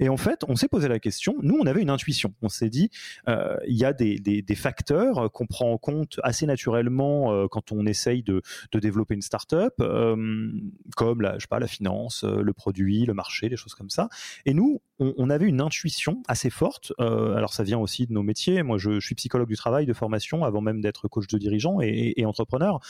Et 0.00 0.08
en 0.08 0.16
fait, 0.16 0.44
on 0.48 0.56
s'est 0.56 0.68
posé 0.68 0.88
la 0.88 0.98
question, 0.98 1.36
nous 1.42 1.56
on 1.60 1.66
avait 1.66 1.80
une 1.80 1.90
intuition, 1.90 2.34
on 2.42 2.48
s'est 2.48 2.70
dit, 2.70 2.90
il 3.26 3.76
y 3.76 3.84
a 3.84 3.92
des, 3.92 4.18
des, 4.18 4.42
des 4.42 4.54
facteurs 4.54 4.81
euh, 4.90 5.28
qu'on 5.28 5.46
prend 5.46 5.70
en 5.70 5.78
compte 5.78 6.18
assez 6.22 6.46
naturellement 6.46 7.32
euh, 7.32 7.46
quand 7.48 7.72
on 7.72 7.86
essaye 7.86 8.22
de, 8.22 8.42
développer 8.74 9.14
une 9.14 9.22
startup, 9.22 9.74
euh, 9.80 10.50
comme 10.96 11.22
la, 11.22 11.34
je 11.34 11.42
sais 11.42 11.46
pas, 11.48 11.60
la 11.60 11.66
finance, 11.66 12.24
le 12.24 12.52
produit, 12.52 13.06
le 13.06 13.14
marché, 13.14 13.48
des 13.48 13.56
choses 13.56 13.74
comme 13.74 13.90
ça. 13.90 14.08
Et 14.44 14.54
nous, 14.54 14.80
on, 14.98 15.30
avait 15.30 15.46
une 15.46 15.60
intuition 15.60 16.22
assez 16.26 16.50
forte. 16.50 16.92
alors 16.98 17.52
ça 17.52 17.62
vient 17.62 17.78
aussi 17.78 18.06
de 18.06 18.12
nos 18.12 18.22
métiers. 18.22 18.62
Moi, 18.62 18.78
je, 18.78 19.00
suis 19.00 19.14
psychologue 19.14 19.48
du 19.48 19.56
travail 19.56 19.86
de 19.86 19.92
formation 19.92 20.44
avant 20.44 20.60
même 20.60 20.80
d'être 20.80 21.06
coach 21.08 21.26
de 21.28 21.38
dirigeant 21.38 21.80
et, 21.80 22.24
entrepreneur. 22.24 22.80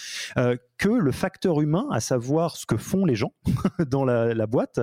que 0.79 0.89
le 0.89 1.13
facteur 1.13 1.61
humain, 1.61 1.87
à 1.91 2.01
savoir 2.01 2.57
ce 2.57 2.65
que 2.65 2.77
font 2.77 3.05
les 3.05 3.15
gens 3.15 3.35
dans 3.91 4.05
la, 4.05 4.35
la 4.35 4.47
boîte, 4.47 4.81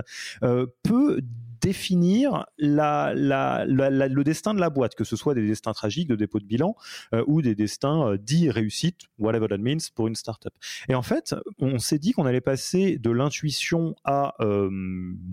peut 0.84 1.22
définir 1.62 2.46
le 2.58 4.24
destin 4.24 4.54
de 4.54 4.60
la 4.60 4.70
boîte, 4.70 4.96
que 4.96 5.04
ce 5.04 5.16
soit 5.16 5.34
des 5.34 5.46
destins 5.46 5.74
tragiques 5.74 6.08
de 6.08 6.16
dépôt 6.16 6.40
de 6.40 6.46
bilan 6.46 6.76
euh, 7.14 7.24
ou 7.28 7.42
des 7.42 7.56
destins 7.56 8.08
euh, 8.08 8.18
dits 8.18 8.50
réussites, 8.50 9.02
whatever 9.18 9.48
that 9.48 9.58
means, 9.58 9.78
pour 9.96 10.08
une 10.08 10.16
startup. 10.16 10.54
Et 10.88 10.96
en 10.96 11.02
fait, 11.02 11.36
on 11.60 11.80
s'est 11.80 12.00
dit 12.00 12.12
qu'on 12.12 12.26
allait 12.26 12.42
passer 12.42 12.98
de 12.98 13.12
l'intuition 13.12 13.96
à 14.04 14.36
euh, 14.42 14.70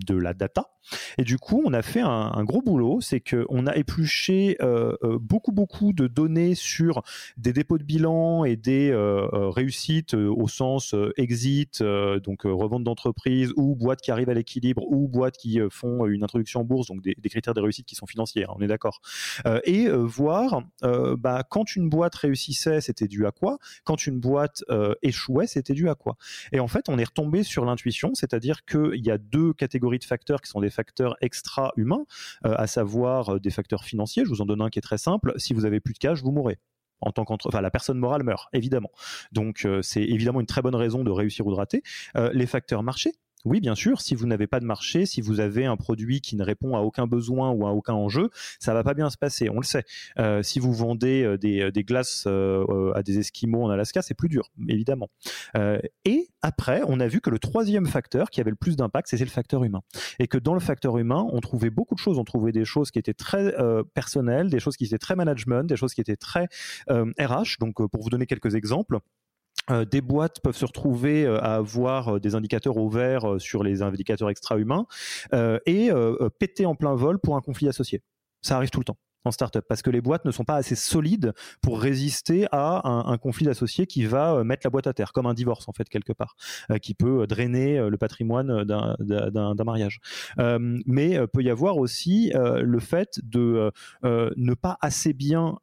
de 0.05 0.15
la 0.15 0.33
data. 0.33 0.71
Et 1.17 1.23
du 1.23 1.37
coup, 1.37 1.61
on 1.65 1.73
a 1.73 1.81
fait 1.81 1.99
un, 1.99 2.31
un 2.33 2.43
gros 2.45 2.61
boulot, 2.61 3.01
c'est 3.01 3.19
qu'on 3.19 3.67
a 3.67 3.75
épluché 3.75 4.57
beaucoup, 5.19 5.51
beaucoup 5.51 5.91
de 5.91 6.07
données 6.07 6.55
sur 6.55 7.03
des 7.35 7.51
dépôts 7.51 7.77
de 7.77 7.83
bilan 7.83 8.45
et 8.45 8.55
des 8.55 8.95
réussites 9.33 10.13
au 10.13 10.47
sens 10.47 10.95
exit, 11.17 11.83
donc 11.83 12.43
revente 12.43 12.85
d'entreprise, 12.85 13.51
ou 13.57 13.75
boîtes 13.75 13.99
qui 13.99 14.11
arrivent 14.11 14.29
à 14.29 14.33
l'équilibre, 14.33 14.89
ou 14.89 15.09
boîtes 15.09 15.35
qui 15.35 15.59
font 15.69 16.05
une 16.05 16.16
introduction 16.23 16.61
en 16.61 16.63
bourse, 16.63 16.87
donc 16.87 17.01
des, 17.01 17.29
critères 17.29 17.53
de 17.53 17.61
réussite 17.61 17.85
qui 17.85 17.95
sont 17.95 18.05
financiers, 18.05 18.45
hein, 18.45 18.53
on 18.55 18.61
est 18.61 18.67
d'accord. 18.67 19.01
Euh, 19.45 19.59
et 19.63 19.87
euh, 19.87 19.97
voir 19.97 20.63
euh, 20.83 21.15
bah, 21.17 21.43
quand 21.49 21.75
une 21.75 21.89
boîte 21.89 22.15
réussissait, 22.15 22.81
c'était 22.81 23.07
dû 23.07 23.25
à 23.25 23.31
quoi? 23.31 23.57
Quand 23.83 24.07
une 24.07 24.19
boîte 24.19 24.63
échouait, 25.01 25.47
c'était 25.47 25.73
dû 25.73 25.89
à 25.89 25.95
quoi? 25.95 26.15
Et 26.51 26.59
en 26.59 26.67
fait, 26.67 26.89
on 26.89 26.97
est 26.97 27.03
retombé 27.03 27.43
sur 27.43 27.65
l'intuition, 27.65 28.13
c'est-à-dire 28.13 28.65
qu'il 28.65 29.05
y 29.05 29.11
a 29.11 29.17
deux 29.17 29.53
catégories 29.53 29.99
de 29.99 30.03
facteurs 30.03 30.41
qui 30.41 30.49
sont 30.49 30.61
des 30.61 30.69
facteurs 30.69 31.15
extra-humains, 31.21 32.05
à 32.43 32.67
savoir 32.67 33.39
des 33.39 33.49
facteurs 33.49 33.83
financiers. 33.83 34.23
Je 34.25 34.29
vous 34.29 34.41
en 34.41 34.45
donne 34.45 34.61
un 34.61 34.69
qui 34.69 34.79
est 34.79 34.81
très 34.81 34.97
simple. 34.97 35.33
Si 35.37 35.53
vous 35.53 35.65
avez 35.65 35.79
plus 35.79 35.93
de 35.93 35.99
cash, 35.99 36.21
vous 36.21 36.31
mourrez 36.31 36.59
en 36.99 37.11
tant 37.11 37.25
qu'entre, 37.25 37.47
enfin 37.47 37.61
la 37.61 37.69
personne 37.69 37.99
morale 37.99 38.23
meurt 38.23 38.49
évidemment. 38.53 38.91
Donc 39.31 39.67
c'est 39.81 40.03
évidemment 40.03 40.39
une 40.39 40.47
très 40.47 40.61
bonne 40.61 40.75
raison 40.75 41.03
de 41.03 41.11
réussir 41.11 41.45
ou 41.45 41.51
de 41.51 41.55
rater. 41.55 41.83
les 42.15 42.47
facteurs 42.47 42.83
marchés, 42.83 43.13
oui, 43.45 43.61
bien 43.61 43.75
sûr, 43.75 44.01
si 44.01 44.15
vous 44.15 44.25
n'avez 44.25 44.47
pas 44.47 44.59
de 44.59 44.65
marché, 44.65 45.05
si 45.05 45.21
vous 45.21 45.39
avez 45.39 45.65
un 45.65 45.77
produit 45.77 46.21
qui 46.21 46.35
ne 46.35 46.43
répond 46.43 46.75
à 46.75 46.81
aucun 46.81 47.07
besoin 47.07 47.51
ou 47.51 47.67
à 47.67 47.71
aucun 47.71 47.93
enjeu, 47.93 48.29
ça 48.59 48.73
va 48.73 48.83
pas 48.83 48.93
bien 48.93 49.09
se 49.09 49.17
passer, 49.17 49.49
on 49.49 49.57
le 49.57 49.63
sait. 49.63 49.83
Euh, 50.17 50.41
si 50.41 50.59
vous 50.59 50.73
vendez 50.73 51.23
euh, 51.23 51.37
des, 51.37 51.61
euh, 51.61 51.71
des 51.71 51.83
glaces 51.83 52.27
à 52.27 53.03
des 53.03 53.19
Esquimaux 53.19 53.63
en 53.63 53.69
Alaska, 53.69 54.01
c'est 54.01 54.15
plus 54.15 54.29
dur, 54.29 54.51
évidemment. 54.67 55.09
et 56.05 56.27
après, 56.41 56.81
on 56.87 56.99
a 56.99 57.07
vu 57.07 57.21
que 57.21 57.29
le 57.29 57.39
troisième 57.39 57.85
facteur 57.85 58.29
qui 58.29 58.41
avait 58.41 58.49
le 58.49 58.55
plus 58.55 58.75
d'impact, 58.75 59.07
c'était 59.09 59.23
le 59.23 59.29
facteur 59.29 59.63
humain. 59.63 59.81
Et 60.19 60.27
que 60.27 60.37
dans 60.37 60.53
le 60.53 60.59
facteur 60.59 60.97
humain, 60.97 61.25
on 61.31 61.39
trouvait 61.39 61.69
beaucoup 61.69 61.95
de 61.95 61.99
choses. 61.99 62.17
On 62.17 62.23
trouvait 62.23 62.51
des 62.51 62.65
choses 62.65 62.91
qui 62.91 62.99
étaient 62.99 63.13
très 63.13 63.53
personnelles, 63.93 64.49
des 64.49 64.59
choses 64.59 64.77
qui 64.77 64.85
étaient 64.85 64.97
très 64.97 65.15
management, 65.15 65.67
des 65.67 65.75
choses 65.75 65.93
qui 65.93 66.01
étaient 66.01 66.15
très 66.15 66.47
RH. 66.89 67.59
Donc, 67.59 67.75
pour 67.75 68.01
vous 68.01 68.09
donner 68.09 68.25
quelques 68.25 68.55
exemples, 68.55 68.99
euh, 69.69 69.85
des 69.85 70.01
boîtes 70.01 70.39
peuvent 70.41 70.55
se 70.55 70.65
retrouver 70.65 71.25
euh, 71.25 71.39
à 71.43 71.55
avoir 71.55 72.15
euh, 72.15 72.19
des 72.19 72.35
indicateurs 72.35 72.77
au 72.77 72.89
vert 72.89 73.35
sur 73.39 73.63
les 73.63 73.81
indicateurs 73.81 74.29
extra-humains 74.29 74.85
et 75.65 75.91
péter 76.39 76.65
en 76.65 76.75
plein 76.75 76.95
vol 76.95 77.19
pour 77.19 77.35
un 77.35 77.41
conflit 77.41 77.67
associé. 77.67 78.01
Ça 78.41 78.55
arrive 78.55 78.69
tout 78.69 78.79
le 78.79 78.85
temps 78.85 78.97
en 79.23 79.31
startup 79.31 79.65
parce 79.67 79.81
que 79.81 79.89
les 79.89 80.01
boîtes 80.01 80.25
ne 80.25 80.31
sont 80.31 80.43
pas 80.43 80.55
assez 80.55 80.75
solides 80.75 81.33
pour 81.61 81.81
résister 81.81 82.47
à 82.51 82.87
un, 82.87 83.17
conflit 83.17 83.45
d'associés 83.45 83.87
qui 83.87 84.05
va 84.05 84.33
euh, 84.33 84.43
mettre 84.43 84.61
la 84.65 84.69
boîte 84.69 84.87
à 84.87 84.93
terre, 84.93 85.11
comme 85.11 85.25
un 85.25 85.33
divorce 85.33 85.67
en 85.67 85.73
fait 85.73 85.89
quelque 85.89 86.13
part, 86.13 86.35
euh, 86.71 86.77
qui 86.77 86.93
peut 86.93 87.21
euh, 87.21 87.27
drainer 87.27 87.89
le 87.89 87.97
patrimoine 87.97 88.63
d'un 88.63 89.63
mariage. 89.65 89.99
mais 90.37 91.19
peut 91.33 91.41
y 91.41 91.49
avoir 91.49 91.77
aussi 91.77 92.31
le 92.33 92.79
fait 92.79 93.19
de 93.23 93.71
ne 94.03 94.53
pas 94.53 94.77
assez 94.81 95.13
bien 95.13 95.57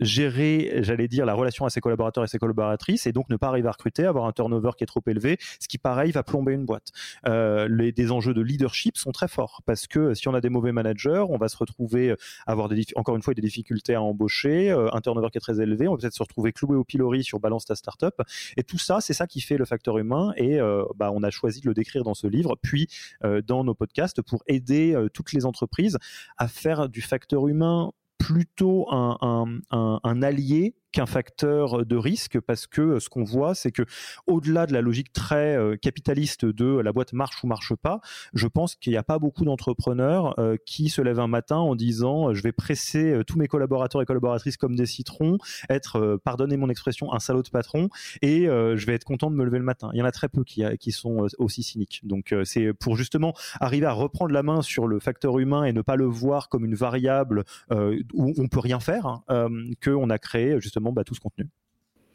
gérer, 0.00 0.82
j'allais 0.82 1.08
dire, 1.08 1.26
la 1.26 1.34
relation 1.34 1.64
à 1.64 1.70
ses 1.70 1.80
collaborateurs 1.80 2.24
et 2.24 2.26
ses 2.26 2.38
collaboratrices, 2.38 3.06
et 3.06 3.12
donc 3.12 3.28
ne 3.30 3.36
pas 3.36 3.48
arriver 3.48 3.68
à 3.68 3.72
recruter, 3.72 4.04
avoir 4.04 4.26
un 4.26 4.32
turnover 4.32 4.70
qui 4.76 4.84
est 4.84 4.86
trop 4.86 5.02
élevé, 5.06 5.38
ce 5.60 5.68
qui 5.68 5.78
pareil 5.78 6.10
va 6.12 6.22
plomber 6.22 6.52
une 6.52 6.64
boîte. 6.64 6.88
les, 7.26 7.92
des 7.92 8.10
enjeux 8.10 8.34
de 8.34 8.42
leadership 8.42 8.96
sont 8.96 9.12
très 9.12 9.28
forts 9.28 9.62
parce 9.66 9.86
que 9.86 10.14
si 10.14 10.28
on 10.28 10.34
a 10.34 10.40
des 10.40 10.50
mauvais 10.50 10.72
managers, 10.72 11.24
on 11.28 11.38
va 11.38 11.48
se 11.48 11.56
retrouver 11.56 12.12
à 12.46 12.52
avoir 12.52 12.68
encore 12.96 13.16
une 13.16 13.22
fois 13.22 13.34
des 13.34 13.42
difficultés 13.42 13.94
à 13.94 14.02
embaucher, 14.02 14.70
euh, 14.70 14.88
un 14.92 15.00
turnover 15.00 15.28
qui 15.30 15.38
est 15.38 15.40
très 15.40 15.60
élevé, 15.60 15.88
on 15.88 15.92
va 15.92 15.98
peut-être 15.98 16.14
se 16.14 16.22
retrouver 16.22 16.52
cloué 16.52 16.76
au 16.76 16.84
pilori 16.84 17.24
sur 17.24 17.40
balance 17.40 17.64
ta 17.64 17.74
startup. 17.74 18.14
Et 18.56 18.62
tout 18.62 18.78
ça, 18.78 19.00
c'est 19.00 19.12
ça 19.12 19.26
qui 19.26 19.40
fait 19.40 19.56
le 19.56 19.64
facteur 19.64 19.98
humain. 19.98 20.32
Et 20.36 20.60
euh, 20.60 20.84
bah, 20.96 21.10
on 21.12 21.22
a 21.22 21.30
choisi 21.30 21.60
de 21.60 21.68
le 21.68 21.74
décrire 21.74 22.04
dans 22.04 22.14
ce 22.14 22.26
livre, 22.26 22.56
puis 22.60 22.88
euh, 23.24 23.42
dans 23.42 23.64
nos 23.64 23.74
podcasts 23.74 24.22
pour 24.22 24.42
aider 24.46 24.96
toutes 25.12 25.32
les 25.32 25.46
entreprises 25.46 25.98
à 26.36 26.48
faire 26.48 26.88
du 26.88 27.02
facteur 27.02 27.48
humain 27.48 27.92
plutôt 28.18 28.86
un, 28.90 30.22
allié 30.22 30.74
qu'un 30.92 31.06
facteur 31.06 31.84
de 31.84 31.96
risque 31.96 32.40
parce 32.40 32.66
que 32.66 32.98
ce 32.98 33.08
qu'on 33.08 33.24
voit, 33.24 33.54
c'est 33.54 33.72
que 33.72 33.82
au-delà 34.26 34.66
de 34.66 34.72
la 34.72 34.80
logique 34.80 35.12
très 35.12 35.58
capitaliste 35.80 36.44
de 36.44 36.78
la 36.78 36.92
boîte 36.92 37.12
marche 37.12 37.42
ou 37.42 37.46
marche 37.46 37.74
pas, 37.74 38.00
je 38.34 38.46
pense 38.46 38.74
qu'il 38.74 38.92
n'y 38.92 38.96
a 38.96 39.02
pas 39.02 39.18
beaucoup 39.18 39.44
d'entrepreneurs 39.44 40.36
qui 40.66 40.88
se 40.88 41.00
lèvent 41.00 41.20
un 41.20 41.26
matin 41.26 41.56
en 41.56 41.74
disant 41.74 42.34
je 42.34 42.42
vais 42.42 42.52
presser 42.52 43.20
tous 43.26 43.38
mes 43.38 43.48
collaborateurs 43.48 44.02
et 44.02 44.04
collaboratrices 44.04 44.56
comme 44.56 44.76
des 44.76 44.86
citrons, 44.86 45.38
être, 45.68 46.20
pardonnez 46.24 46.56
mon 46.56 46.68
expression, 46.68 47.12
un 47.12 47.18
salaud 47.18 47.42
de 47.42 47.50
patron 47.50 47.88
et 48.20 48.46
je 48.46 48.86
vais 48.86 48.94
être 48.94 49.04
content 49.04 49.30
de 49.30 49.36
me 49.36 49.44
lever 49.44 49.58
le 49.58 49.64
matin. 49.64 49.90
Il 49.92 49.98
y 49.98 50.02
en 50.02 50.06
a 50.06 50.12
très 50.12 50.28
peu 50.28 50.44
qui, 50.44 50.62
qui 50.78 50.92
sont 50.92 51.26
aussi 51.38 51.62
cyniques. 51.62 52.00
Donc 52.04 52.34
c'est 52.44 52.72
pour 52.72 52.96
justement 52.96 53.34
arriver 53.60 53.86
à 53.86 53.92
reprendre 53.92 54.32
la 54.32 54.42
main 54.42 54.62
sur 54.62 54.86
le 54.86 55.00
facteur 55.00 55.38
humain 55.38 55.64
et 55.64 55.72
ne 55.72 55.82
pas 55.82 55.96
le 55.96 56.04
voir 56.04 56.48
comme 56.48 56.64
une 56.64 56.74
variable 56.74 57.44
euh, 57.70 57.98
où 58.12 58.32
on 58.38 58.48
peut 58.48 58.60
rien 58.60 58.80
faire, 58.80 59.06
hein, 59.06 59.22
euh, 59.30 59.48
qu'on 59.82 60.10
a 60.10 60.18
créé 60.18 60.60
justement 60.60 60.81
bah, 60.90 61.04
tout 61.04 61.14
ce 61.14 61.20
contenu. 61.20 61.46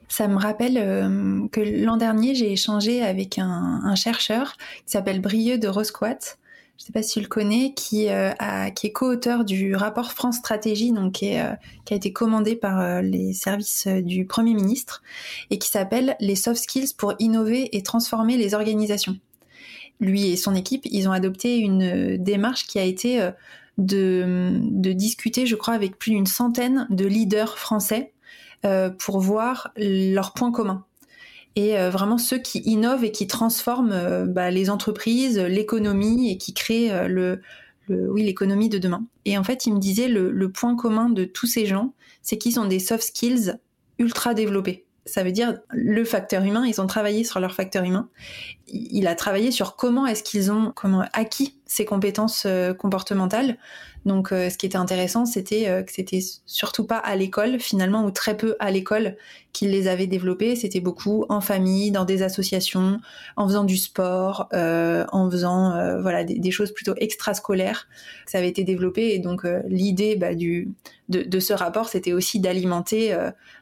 Ça 0.10 0.28
me 0.28 0.38
rappelle 0.38 0.78
euh, 0.78 1.48
que 1.50 1.62
l'an 1.62 1.98
dernier, 1.98 2.36
j'ai 2.36 2.52
échangé 2.52 3.02
avec 3.02 3.40
un, 3.40 3.96
chercheur 3.96 4.54
qui 4.86 4.92
s'appelle 4.92 5.22
Brieux 5.22 5.58
de 5.58 5.68
Rosquat. 5.68 6.18
Je 6.78 6.84
ne 6.84 6.86
sais 6.88 6.94
pas 6.94 7.02
si 7.02 7.14
tu 7.14 7.22
le 7.22 7.28
connais, 7.28 7.74
qui, 7.74 8.08
a, 8.08 8.70
qui 8.70 8.88
est 8.88 8.92
co-auteur 8.92 9.46
du 9.46 9.76
rapport 9.76 10.12
France 10.12 10.38
Stratégie, 10.38 10.92
donc 10.92 11.14
qui, 11.14 11.36
qui 11.86 11.94
a 11.94 11.96
été 11.96 12.14
commandé 12.14 12.56
par 12.56 13.02
les 13.02 13.34
services 13.34 13.88
du 13.88 14.26
Premier 14.26 14.54
ministre, 14.54 15.02
et 15.50 15.58
qui 15.58 15.70
s'appelle 15.70 16.16
Les 16.20 16.36
soft 16.36 16.62
skills 16.62 16.94
pour 16.96 17.16
innover 17.18 17.76
et 17.76 17.82
transformer 17.82 18.38
les 18.38 18.54
organisations 18.54 19.18
lui 20.00 20.28
et 20.28 20.36
son 20.36 20.56
équipe, 20.56 20.86
ils 20.86 21.08
ont 21.08 21.12
adopté 21.12 21.58
une 21.58 21.84
euh, 21.84 22.18
démarche 22.18 22.68
qui 22.68 22.80
a 22.80 22.84
été 22.84 23.22
euh, 23.22 23.32
de, 23.78 24.92
discuter, 24.94 25.46
je 25.46 25.56
crois, 25.56 25.74
avec 25.74 25.98
plus 25.98 26.12
d'une 26.12 26.26
centaine 26.26 26.88
de 26.90 27.06
leaders 27.06 27.58
français 27.58 28.12
euh, 28.12 28.17
pour 29.00 29.20
voir 29.20 29.72
leurs 29.78 30.34
points 30.34 30.52
communs. 30.52 30.86
Et 31.56 31.76
vraiment 31.90 32.18
ceux 32.18 32.38
qui 32.38 32.60
innovent 32.60 33.04
et 33.04 33.12
qui 33.12 33.26
transforment 33.28 34.26
bah, 34.28 34.52
les 34.52 34.70
entreprises, 34.70 35.40
l'économie 35.40 36.32
et 36.32 36.38
qui 36.38 36.54
créent 36.54 36.92
l'économie 37.88 38.70
de 38.70 38.78
demain. 38.78 39.06
Et 39.26 39.38
en 39.38 39.44
fait, 39.44 39.66
il 39.66 39.74
me 39.74 39.80
disait 39.80 40.08
le, 40.08 40.32
le 40.32 40.52
point 40.52 40.76
commun 40.76 41.10
de 41.10 41.24
tous 41.24 41.48
ces 41.48 41.66
gens, 41.66 41.94
c'est 42.22 42.38
qu'ils 42.38 42.60
ont 42.60 42.66
des 42.66 42.80
soft 42.80 43.04
skills 43.04 43.56
ultra 43.98 44.34
développés 44.34 44.86
ça 45.08 45.24
veut 45.24 45.32
dire 45.32 45.58
le 45.72 46.04
facteur 46.04 46.44
humain. 46.44 46.66
Ils 46.68 46.80
ont 46.82 46.88
travaillé 46.88 47.24
sur 47.24 47.40
leur 47.40 47.56
facteur 47.56 47.84
humain. 47.84 48.10
Il 48.68 49.08
a 49.08 49.16
travaillé 49.16 49.52
sur 49.52 49.76
comment 49.76 50.06
est-ce 50.06 50.24
qu'ils 50.24 50.52
ont 50.52 50.72
comment 50.76 51.06
acquis 51.14 51.58
ces 51.68 51.86
compétences 51.86 52.44
euh, 52.46 52.74
comportementales. 52.74 53.58
Donc, 54.06 54.32
euh, 54.32 54.50
ce 54.50 54.58
qui 54.58 54.66
était 54.66 54.78
intéressant, 54.78 55.26
c'était 55.26 55.68
euh, 55.68 55.84
que 55.84 55.92
c'était 55.92 56.22
surtout 56.46 56.86
pas 56.86 56.98
à 56.98 57.16
l'école, 57.18 57.60
finalement, 57.60 58.06
ou 58.06 58.12
très 58.12 58.38
peu 58.38 58.56
à 58.60 58.72
l'école, 58.72 59.18
qu'ils 59.52 59.72
les 59.72 59.90
avaient 59.90 60.08
développés. 60.08 60.56
C'était 60.56 60.80
beaucoup 60.80 61.26
en 61.28 61.42
famille, 61.42 61.92
dans 61.92 62.06
des 62.06 62.24
associations, 62.24 63.00
en 63.36 63.48
faisant 63.48 63.66
du 63.66 63.76
sport, 63.76 64.48
en 64.54 65.30
faisant 65.32 66.00
voilà 66.00 66.24
des, 66.24 66.52
choses 66.52 66.72
plutôt 66.72 66.94
extrascolaires. 66.98 67.88
Ça 68.28 68.38
avait 68.38 68.50
été 68.50 68.64
développé 68.64 69.16
et 69.16 69.20
donc 69.20 69.48
l'idée 69.68 70.16
bah, 70.16 70.36
du 70.36 70.70
de, 71.10 71.40
ce 71.40 71.54
rapport, 71.54 71.90
c'était 71.90 72.14
aussi 72.14 72.40
d'alimenter 72.40 73.18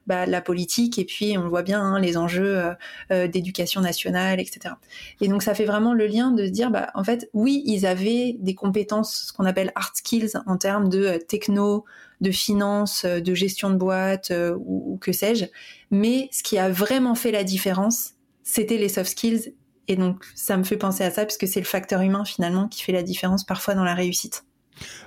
bah, 0.05 0.25
la 0.25 0.41
politique 0.41 1.00
et 1.00 1.05
puis 1.05 1.38
on 1.38 1.47
voit 1.47 1.63
bien 1.63 1.81
hein, 1.81 2.00
les 2.00 2.17
enjeux 2.17 2.62
d'éducation 3.09 3.79
nationale, 3.79 4.41
etc. 4.41 4.75
Et 5.22 5.28
donc 5.28 5.44
ça 5.44 5.54
fait 5.54 5.66
vraiment 5.66 5.94
le 5.94 6.08
lien 6.08 6.32
de 6.32 6.46
se 6.46 6.52
dire 6.52 6.72
bah 6.72 6.90
en 6.96 7.04
fait 7.04 7.30
oui 7.34 7.64
ils 7.66 7.86
avaient 7.86 8.38
des 8.40 8.56
compétences, 8.56 9.28
ce 9.28 9.34
qu'on 9.34 9.46
appelle 9.46 9.72
hard 9.75 9.96
skills 9.96 10.34
en 10.46 10.58
termes 10.58 10.90
de 10.90 11.06
euh, 11.06 11.18
techno, 11.18 11.86
de 12.22 12.32
finance, 12.32 13.06
euh, 13.06 13.20
de 13.20 13.34
gestion 13.34 13.70
de 13.70 13.75
boîte 13.75 14.32
euh, 14.32 14.56
ou, 14.66 14.98
que 15.02 15.12
sais-je. 15.12 15.46
Mais 15.92 16.30
ce 16.32 16.44
qui 16.44 16.58
a 16.58 16.70
vraiment 16.70 17.16
fait 17.16 17.32
la 17.32 17.44
différence, 17.44 18.14
c'était 18.44 18.78
les 18.78 18.90
soft 18.90 19.12
skills. 19.12 19.54
Et 19.88 19.96
donc, 19.96 20.24
ça 20.34 20.58
me 20.58 20.64
fait 20.64 20.78
penser 20.78 21.04
à 21.04 21.12
ça, 21.12 21.25
puisque 21.25 21.48
c'est 21.48 21.60
le 21.60 21.66
facteur 21.66 22.02
humain 22.02 22.25
finalement 22.25 22.68
qui 22.68 22.82
fait 22.82 22.92
la 22.92 23.04
différence 23.04 23.44
parfois 23.44 23.75
dans 23.75 23.84
la 23.84 23.94
réussite. 23.94 24.44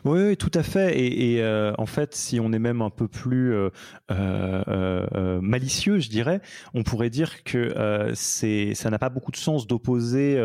Oui, 0.05 0.37
tout 0.37 0.51
à 0.55 0.63
fait. 0.63 0.99
Et, 0.99 1.43
euh, 1.43 1.73
en 1.79 1.87
fait, 1.87 2.15
si 2.15 2.41
on 2.41 2.53
est 2.53 2.59
même 2.59 2.83
un 2.83 2.91
peu 2.91 3.09
plus 3.09 3.53
euh, 3.55 3.71
euh, 4.11 5.41
malicieux, 5.41 5.99
je 5.99 6.09
dirais, 6.09 6.41
on 6.75 6.83
pourrait 6.83 7.11
dire 7.11 7.45
que 7.45 8.13
c'est, 8.15 8.75
ça 8.75 8.91
n'a 8.91 8.99
pas 8.99 9.09
beaucoup 9.09 9.33
de 9.33 9.37
sens 9.37 9.67
d'opposer 9.67 10.39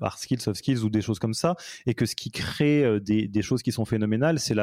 hard 0.00 0.18
skills, 0.18 0.40
soft 0.40 0.58
skills 0.58 0.80
ou 0.80 0.90
des 0.90 1.00
choses 1.00 1.18
comme 1.18 1.34
ça, 1.34 1.56
et 1.86 1.94
que 1.94 2.06
ce 2.06 2.14
qui 2.14 2.30
crée 2.30 3.00
des, 3.00 3.42
choses 3.42 3.62
qui 3.62 3.72
sont 3.72 3.84
phénoménales, 3.84 4.38
c'est 4.38 4.54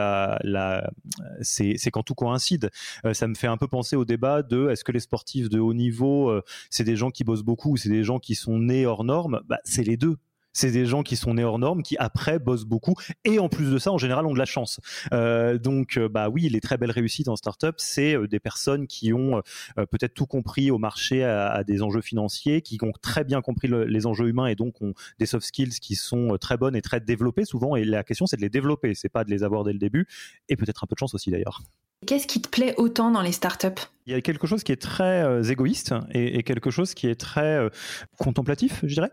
quand 1.91 2.03
tout 2.03 2.15
coïncide. 2.15 2.69
ça 3.13 3.27
me 3.27 3.35
fait 3.35 3.47
un 3.47 3.57
peu 3.57 3.67
penser 3.67 3.95
au 3.95 4.05
débat 4.05 4.43
de 4.43 4.69
est-ce 4.69 4.83
que 4.83 4.91
les 4.91 4.99
sportifs 4.99 5.49
de 5.49 5.59
haut 5.59 5.73
niveau, 5.73 6.33
c'est 6.69 6.83
des 6.83 6.95
gens 6.95 7.11
qui 7.11 7.23
bossent 7.23 7.43
beaucoup 7.43 7.71
ou 7.73 7.77
c'est 7.77 7.89
des 7.89 8.03
gens 8.03 8.19
qui 8.19 8.35
sont 8.35 8.59
nés 8.59 8.85
hors 8.85 9.03
normes? 9.03 9.41
Bah, 9.47 9.59
C'est 9.63 9.83
les 9.83 9.97
deux 9.97 10.17
c'est 10.53 10.71
des 10.71 10.85
gens 10.85 11.03
qui 11.03 11.15
sont 11.15 11.35
nés 11.35 11.43
hors 11.43 11.59
normes, 11.59 11.83
qui 11.83 11.97
après 11.97 12.39
bossent 12.39 12.65
beaucoup 12.65 12.95
et 13.25 13.39
en 13.39 13.49
plus 13.49 13.71
de 13.71 13.77
ça, 13.77 13.91
en 13.91 13.97
général, 13.97 14.25
ont 14.25 14.33
de 14.33 14.39
la 14.39 14.45
chance. 14.45 14.79
Euh, 15.13 15.57
donc, 15.57 15.97
euh, 15.97 16.09
bah 16.09 16.29
oui, 16.29 16.49
les 16.49 16.61
très 16.61 16.77
belles 16.77 16.91
réussites 16.91 17.27
en 17.27 17.35
startup, 17.35 17.75
c'est 17.77 18.15
euh, 18.15 18.27
des 18.27 18.39
personnes 18.39 18.87
qui 18.87 19.13
ont 19.13 19.41
peut-être 19.75 20.13
tout 20.13 20.25
compris 20.25 20.71
au 20.71 20.77
marché 20.77 21.23
à, 21.23 21.63
des 21.63 21.81
enjeux 21.81 22.01
financiers, 22.01 22.61
qui 22.61 22.77
ont 22.81 22.91
très 23.01 23.23
bien 23.23 23.41
compris 23.41 23.69
les 23.87 24.05
enjeux 24.05 24.27
humains 24.27 24.47
et 24.47 24.55
donc 24.55 24.81
ont 24.81 24.93
des 25.19 25.25
soft 25.25 25.45
skills 25.45 25.79
qui 25.79 25.95
sont 25.95 26.37
très 26.39 26.57
bonnes 26.57 26.75
et 26.75 26.81
très 26.81 26.99
développées 26.99 27.45
souvent. 27.45 27.75
Et 27.75 27.83
la 27.83 28.03
question, 28.03 28.25
c'est 28.25 28.37
de 28.37 28.41
les 28.41 28.49
développer, 28.49 28.93
c'est 28.95 29.09
pas 29.09 29.23
de 29.23 29.29
les 29.29 29.43
avoir 29.43 29.63
dès 29.63 29.73
le 29.73 29.79
début 29.79 30.07
et 30.49 30.55
peut-être 30.55 30.83
un 30.83 30.87
peu 30.87 30.95
de 30.95 30.99
chance 30.99 31.13
aussi 31.13 31.31
d'ailleurs. 31.31 31.61
Qu'est-ce 32.07 32.25
qui 32.25 32.41
te 32.41 32.49
plaît 32.49 32.73
autant 32.77 33.11
dans 33.11 33.21
les 33.21 33.31
startups? 33.31 33.67
Il 34.07 34.13
y 34.13 34.15
a 34.15 34.21
quelque 34.21 34.47
chose 34.47 34.63
qui 34.63 34.71
est 34.71 34.81
très 34.81 35.51
égoïste 35.51 35.93
et, 36.13 36.41
quelque 36.43 36.71
chose 36.71 36.95
qui 36.95 37.07
est 37.07 37.15
très 37.15 37.69
contemplatif, 38.17 38.79
je 38.83 38.93
dirais. 38.95 39.11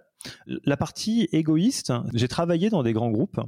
La 0.64 0.76
partie 0.76 1.28
égoïste, 1.32 1.92
j'ai 2.14 2.28
travaillé 2.28 2.70
dans 2.70 2.82
des 2.82 2.94
grands 2.94 3.10
groupes. 3.10 3.40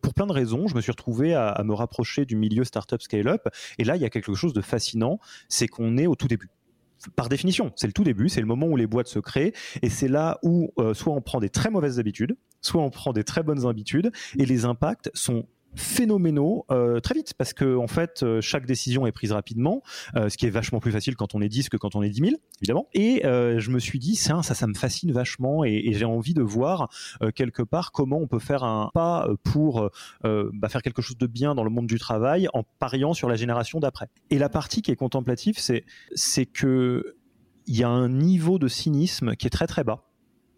pour 0.00 0.14
plein 0.14 0.26
de 0.26 0.32
raisons, 0.32 0.66
je 0.68 0.74
me 0.74 0.80
suis 0.80 0.90
retrouvé 0.90 1.34
à, 1.34 1.62
me 1.64 1.74
rapprocher 1.74 2.24
du 2.24 2.34
milieu 2.34 2.64
startup 2.64 3.02
scale-up. 3.02 3.46
Et 3.78 3.84
là, 3.84 3.96
il 3.96 4.02
y 4.02 4.06
a 4.06 4.10
quelque 4.10 4.34
chose 4.34 4.54
de 4.54 4.62
fascinant, 4.62 5.20
c'est 5.48 5.68
qu'on 5.68 5.98
est 5.98 6.06
au 6.06 6.14
tout 6.14 6.28
début 6.28 6.48
par 7.16 7.28
définition, 7.28 7.72
c'est 7.74 7.88
le 7.88 7.92
tout 7.92 8.04
début, 8.04 8.28
c'est 8.28 8.40
le 8.40 8.46
moment 8.46 8.66
où 8.66 8.76
les 8.76 8.86
boîtes 8.86 9.08
se 9.08 9.18
créent, 9.18 9.52
et 9.82 9.90
c'est 9.90 10.06
là 10.06 10.38
où 10.44 10.72
euh, 10.78 10.94
soit 10.94 11.12
on 11.12 11.20
prend 11.20 11.40
des 11.40 11.48
très 11.48 11.68
mauvaises 11.68 11.98
habitudes, 11.98 12.36
soit 12.60 12.80
on 12.80 12.90
prend 12.90 13.12
des 13.12 13.24
très 13.24 13.42
bonnes 13.42 13.66
habitudes, 13.66 14.12
et 14.38 14.46
les 14.46 14.64
impacts 14.64 15.10
sont 15.14 15.46
phénoménaux 15.74 16.64
euh, 16.70 17.00
très 17.00 17.14
vite 17.14 17.34
parce 17.34 17.52
que 17.52 17.76
en 17.76 17.86
fait 17.86 18.22
euh, 18.22 18.40
chaque 18.40 18.66
décision 18.66 19.06
est 19.06 19.12
prise 19.12 19.32
rapidement 19.32 19.82
euh, 20.16 20.28
ce 20.28 20.36
qui 20.36 20.46
est 20.46 20.50
vachement 20.50 20.80
plus 20.80 20.92
facile 20.92 21.16
quand 21.16 21.34
on 21.34 21.40
est 21.40 21.48
10 21.48 21.68
que 21.68 21.76
quand 21.76 21.94
on 21.94 22.02
est 22.02 22.10
10 22.10 22.20
000 22.20 22.32
évidemment. 22.60 22.88
Et 22.94 23.22
je 23.24 23.70
me 23.70 23.78
suis 23.78 23.98
dit 23.98 24.16
ça 24.16 24.42
ça 24.42 24.66
me 24.66 24.74
fascine 24.74 25.12
vachement 25.12 25.64
et, 25.64 25.92
j'ai 25.92 26.04
envie 26.04 26.34
de 26.34 26.42
voir 26.42 26.88
quelque 27.34 27.62
part 27.62 27.92
comment 27.92 28.18
on 28.18 28.26
peut 28.26 28.38
faire 28.38 28.64
un 28.64 28.90
pas 28.94 29.28
pour 29.44 29.90
bah, 30.22 30.68
faire 30.68 30.82
quelque 30.82 31.02
chose 31.02 31.18
de 31.18 31.26
bien 31.26 31.54
dans 31.54 31.64
le 31.64 31.70
monde 31.70 31.86
du 31.86 31.98
travail 31.98 32.48
en 32.54 32.62
pariant 32.78 33.14
sur 33.14 33.28
la 33.28 33.36
génération 33.36 33.80
d'après. 33.80 34.08
Et 34.30 34.38
la 34.38 34.48
partie 34.48 34.82
qui 34.82 34.90
est 34.90 34.96
contemplative 34.96 35.56
c'est 35.58 35.84
c'est 36.14 36.46
que 36.46 37.16
il 37.66 37.76
y 37.76 37.84
a 37.84 37.88
un 37.88 38.08
niveau 38.08 38.58
de 38.58 38.68
cynisme 38.68 39.36
qui 39.36 39.46
est 39.46 39.50
très 39.50 39.66
très 39.66 39.84
bas. 39.84 40.04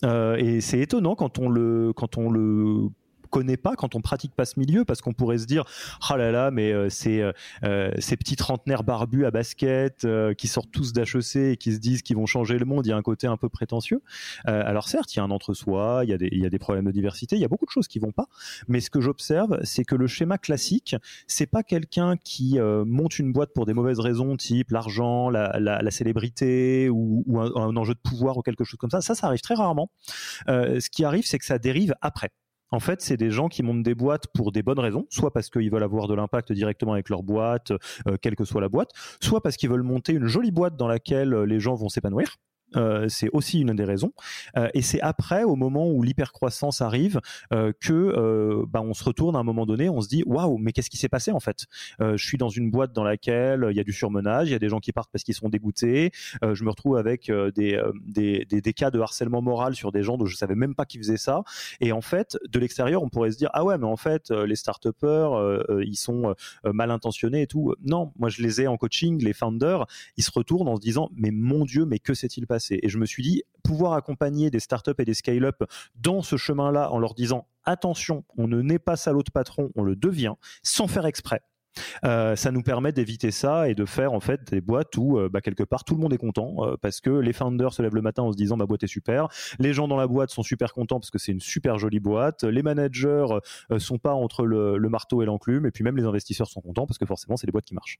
Et 0.02 0.60
c'est 0.60 0.80
étonnant 0.80 1.14
quand 1.14 1.38
on 1.38 1.48
le 1.48 1.92
quand 1.94 2.18
on 2.18 2.30
le 2.30 2.90
connaît 3.34 3.56
pas 3.56 3.74
quand 3.74 3.96
on 3.96 4.00
pratique 4.00 4.32
pas 4.36 4.44
ce 4.44 4.60
milieu 4.60 4.84
parce 4.84 5.00
qu'on 5.00 5.12
pourrait 5.12 5.38
se 5.38 5.46
dire 5.46 5.64
oh 6.08 6.16
là 6.16 6.30
là 6.30 6.52
mais 6.52 6.70
euh, 6.70 6.88
c'est 6.88 7.20
euh, 7.20 7.32
euh, 7.64 7.90
ces 7.98 8.16
petits 8.16 8.36
trentenaires 8.36 8.84
barbus 8.84 9.24
à 9.24 9.32
basket 9.32 10.06
qui 10.38 10.46
sortent 10.46 10.70
tous 10.70 10.92
d'HEC 10.92 11.36
et 11.36 11.56
qui 11.56 11.72
se 11.72 11.78
disent 11.78 12.02
qu'ils 12.02 12.14
vont 12.14 12.26
changer 12.26 12.58
le 12.58 12.64
monde 12.64 12.86
il 12.86 12.90
y 12.90 12.92
a 12.92 12.96
un 12.96 13.02
côté 13.02 13.26
un 13.26 13.36
peu 13.36 13.48
prétentieux. 13.48 14.02
Alors 14.44 14.86
certes 14.86 15.14
il 15.14 15.18
y 15.18 15.20
a 15.20 15.24
un 15.24 15.32
entre-soi 15.32 16.02
il 16.04 16.10
y 16.10 16.12
a 16.12 16.18
des 16.18 16.28
il 16.30 16.38
y 16.38 16.46
a 16.46 16.50
des 16.50 16.60
problèmes 16.60 16.84
de 16.84 16.92
diversité 16.92 17.34
il 17.34 17.42
y 17.42 17.44
a 17.44 17.48
beaucoup 17.48 17.66
de 17.66 17.70
choses 17.70 17.88
qui 17.88 17.98
vont 17.98 18.12
pas. 18.12 18.26
Mais 18.68 18.80
ce 18.80 18.88
que 18.88 19.00
j'observe 19.00 19.58
c'est 19.64 19.84
que 19.84 19.96
le 19.96 20.06
schéma 20.06 20.38
classique 20.38 20.94
c'est 21.26 21.46
pas 21.46 21.64
quelqu'un 21.64 22.16
qui 22.16 22.60
monte 22.86 23.18
une 23.18 23.32
boîte 23.32 23.52
pour 23.52 23.66
des 23.66 23.74
mauvaises 23.74 23.98
raisons 23.98 24.36
type 24.36 24.70
l'argent 24.70 25.28
la, 25.28 25.58
la, 25.58 25.90
célébrité 25.90 26.88
ou, 26.88 27.24
un, 27.40 27.50
un, 27.56 27.76
enjeu 27.76 27.94
de 27.94 27.98
pouvoir 27.98 28.36
ou 28.36 28.42
quelque 28.42 28.62
chose 28.62 28.78
comme 28.78 28.90
ça. 28.90 29.00
Ça 29.00 29.16
ça 29.16 29.26
arrive 29.26 29.40
très 29.40 29.54
rarement. 29.54 29.90
Ce 30.46 30.88
qui 30.88 31.04
arrive 31.04 31.26
c'est 31.26 31.40
que 31.40 31.46
ça 31.46 31.58
dérive 31.58 31.94
après 32.00 32.30
en 32.70 32.80
fait, 32.80 33.00
c'est 33.00 33.16
des 33.16 33.30
gens 33.30 33.48
qui 33.48 33.62
montent 33.62 33.82
des 33.82 33.94
boîtes 33.94 34.26
pour 34.34 34.52
des 34.52 34.62
bonnes 34.62 34.78
raisons, 34.78 35.06
soit 35.10 35.32
parce 35.32 35.50
qu'ils 35.50 35.70
veulent 35.70 35.82
avoir 35.82 36.08
de 36.08 36.14
l'impact 36.14 36.52
directement 36.52 36.94
avec 36.94 37.08
leur 37.08 37.22
boîte, 37.22 37.72
euh, 38.08 38.16
quelle 38.20 38.36
que 38.36 38.44
soit 38.44 38.60
la 38.60 38.68
boîte, 38.68 38.90
soit 39.20 39.40
parce 39.42 39.56
qu'ils 39.56 39.70
veulent 39.70 39.82
monter 39.82 40.12
une 40.12 40.26
jolie 40.26 40.50
boîte 40.50 40.76
dans 40.76 40.88
laquelle 40.88 41.34
euh, 41.34 41.46
les 41.46 41.60
gens 41.60 41.74
vont 41.74 41.88
s'épanouir. 41.88 42.36
C'est 43.08 43.28
aussi 43.32 43.60
une 43.60 43.74
des 43.74 43.84
raisons. 43.84 44.12
et 44.74 44.82
c'est 44.82 45.00
après, 45.00 45.44
au 45.44 45.56
moment 45.56 45.88
où 45.88 46.02
l'hypercroissance 46.02 46.80
arrive, 46.80 47.20
que 47.50 48.64
bah, 48.66 48.82
on 48.82 48.94
se 48.94 49.04
retourne 49.04 49.36
à 49.36 49.38
un 49.38 49.44
moment 49.44 49.66
donné, 49.66 49.88
on 49.88 50.00
se 50.00 50.08
dit 50.08 50.22
waouh, 50.26 50.58
mais 50.58 50.72
qu'est-ce 50.72 50.90
qui 50.90 50.96
s'est 50.96 51.08
passé 51.08 51.30
en 51.32 51.40
fait 51.40 51.66
Je 52.00 52.16
suis 52.24 52.38
dans 52.38 52.48
une 52.48 52.70
boîte 52.70 52.92
dans 52.92 53.04
laquelle 53.04 53.66
il 53.70 53.76
y 53.76 53.80
a 53.80 53.84
du 53.84 53.92
surmenage, 53.92 54.48
il 54.48 54.52
y 54.52 54.56
a 54.56 54.58
des 54.58 54.68
gens 54.68 54.80
qui 54.80 54.92
partent 54.92 55.10
parce 55.12 55.24
qu'ils 55.24 55.34
sont 55.34 55.48
dégoûtés. 55.48 56.10
je 56.42 56.64
me 56.64 56.70
retrouve 56.70 56.96
avec 56.96 57.30
des, 57.30 57.80
des, 58.06 58.44
des, 58.48 58.60
des, 58.60 58.72
cas 58.72 58.90
de 58.90 59.00
harcèlement 59.00 59.42
moral 59.42 59.74
sur 59.74 59.92
des 59.92 60.02
gens 60.02 60.16
dont 60.16 60.26
je 60.26 60.36
savais 60.36 60.54
même 60.56 60.74
pas 60.74 60.84
qu'ils 60.84 61.00
faisaient 61.00 61.16
ça. 61.16 61.42
Et 61.80 61.92
en 61.92 62.00
fait, 62.00 62.36
de 62.48 62.58
l'extérieur, 62.58 63.02
on 63.02 63.08
pourrait 63.08 63.30
se 63.30 63.38
dire 63.38 63.50
ah 63.52 63.64
ouais, 63.64 63.78
mais 63.78 63.86
en 63.86 63.96
fait, 63.96 64.30
les 64.30 64.56
start 64.56 64.84
ils 64.84 65.96
sont 65.96 66.34
mal 66.64 66.90
intentionnés 66.90 67.42
et 67.42 67.46
tout. 67.46 67.74
Non, 67.82 68.12
moi 68.18 68.28
je 68.28 68.42
les 68.42 68.62
ai 68.62 68.66
en 68.66 68.76
coaching, 68.76 69.22
les 69.22 69.32
founders, 69.32 69.86
ils 70.16 70.24
se 70.24 70.30
retournent 70.30 70.68
en 70.68 70.76
se 70.76 70.80
disant 70.80 71.10
mais 71.14 71.30
mon 71.30 71.64
Dieu, 71.64 71.84
mais 71.84 71.98
que 71.98 72.14
s'est-il 72.14 72.46
passé? 72.46 72.53
Et 72.70 72.88
je 72.88 72.98
me 72.98 73.06
suis 73.06 73.22
dit 73.22 73.42
pouvoir 73.62 73.94
accompagner 73.94 74.50
des 74.50 74.60
startups 74.60 74.92
et 74.98 75.04
des 75.04 75.14
scale-up 75.14 75.64
dans 75.94 76.22
ce 76.22 76.36
chemin-là 76.36 76.90
en 76.90 76.98
leur 76.98 77.14
disant 77.14 77.46
attention, 77.64 78.24
on 78.36 78.46
ne 78.48 78.60
naît 78.60 78.78
pas 78.78 78.96
salaud 78.96 79.22
de 79.22 79.30
patron, 79.30 79.70
on 79.74 79.82
le 79.82 79.96
devient 79.96 80.34
sans 80.62 80.86
faire 80.86 81.06
exprès. 81.06 81.40
Euh, 82.04 82.36
ça 82.36 82.52
nous 82.52 82.62
permet 82.62 82.92
d'éviter 82.92 83.30
ça 83.30 83.68
et 83.68 83.74
de 83.74 83.84
faire 83.84 84.12
en 84.12 84.20
fait 84.20 84.52
des 84.52 84.60
boîtes 84.60 84.96
où 84.96 85.18
euh, 85.18 85.28
bah, 85.28 85.40
quelque 85.40 85.64
part 85.64 85.84
tout 85.84 85.94
le 85.94 86.00
monde 86.00 86.12
est 86.12 86.18
content 86.18 86.54
euh, 86.58 86.76
parce 86.80 87.00
que 87.00 87.10
les 87.10 87.32
founders 87.32 87.72
se 87.72 87.82
lèvent 87.82 87.94
le 87.94 88.02
matin 88.02 88.22
en 88.22 88.32
se 88.32 88.36
disant 88.36 88.56
ma 88.56 88.66
boîte 88.66 88.84
est 88.84 88.88
super, 88.88 89.28
les 89.58 89.72
gens 89.72 89.88
dans 89.88 89.96
la 89.96 90.06
boîte 90.06 90.30
sont 90.30 90.42
super 90.42 90.72
contents 90.72 91.00
parce 91.00 91.10
que 91.10 91.18
c'est 91.18 91.32
une 91.32 91.40
super 91.40 91.78
jolie 91.78 92.00
boîte, 92.00 92.44
les 92.44 92.62
managers 92.62 93.26
sont 93.78 93.98
pas 93.98 94.14
entre 94.14 94.44
le, 94.44 94.76
le 94.78 94.88
marteau 94.88 95.22
et 95.22 95.26
l'enclume. 95.26 95.66
Et 95.66 95.70
puis 95.70 95.84
même 95.84 95.96
les 95.96 96.04
investisseurs 96.04 96.48
sont 96.48 96.60
contents 96.60 96.86
parce 96.86 96.98
que 96.98 97.06
forcément 97.06 97.36
c'est 97.36 97.46
des 97.46 97.52
boîtes 97.52 97.64
qui 97.64 97.74
marchent 97.74 97.98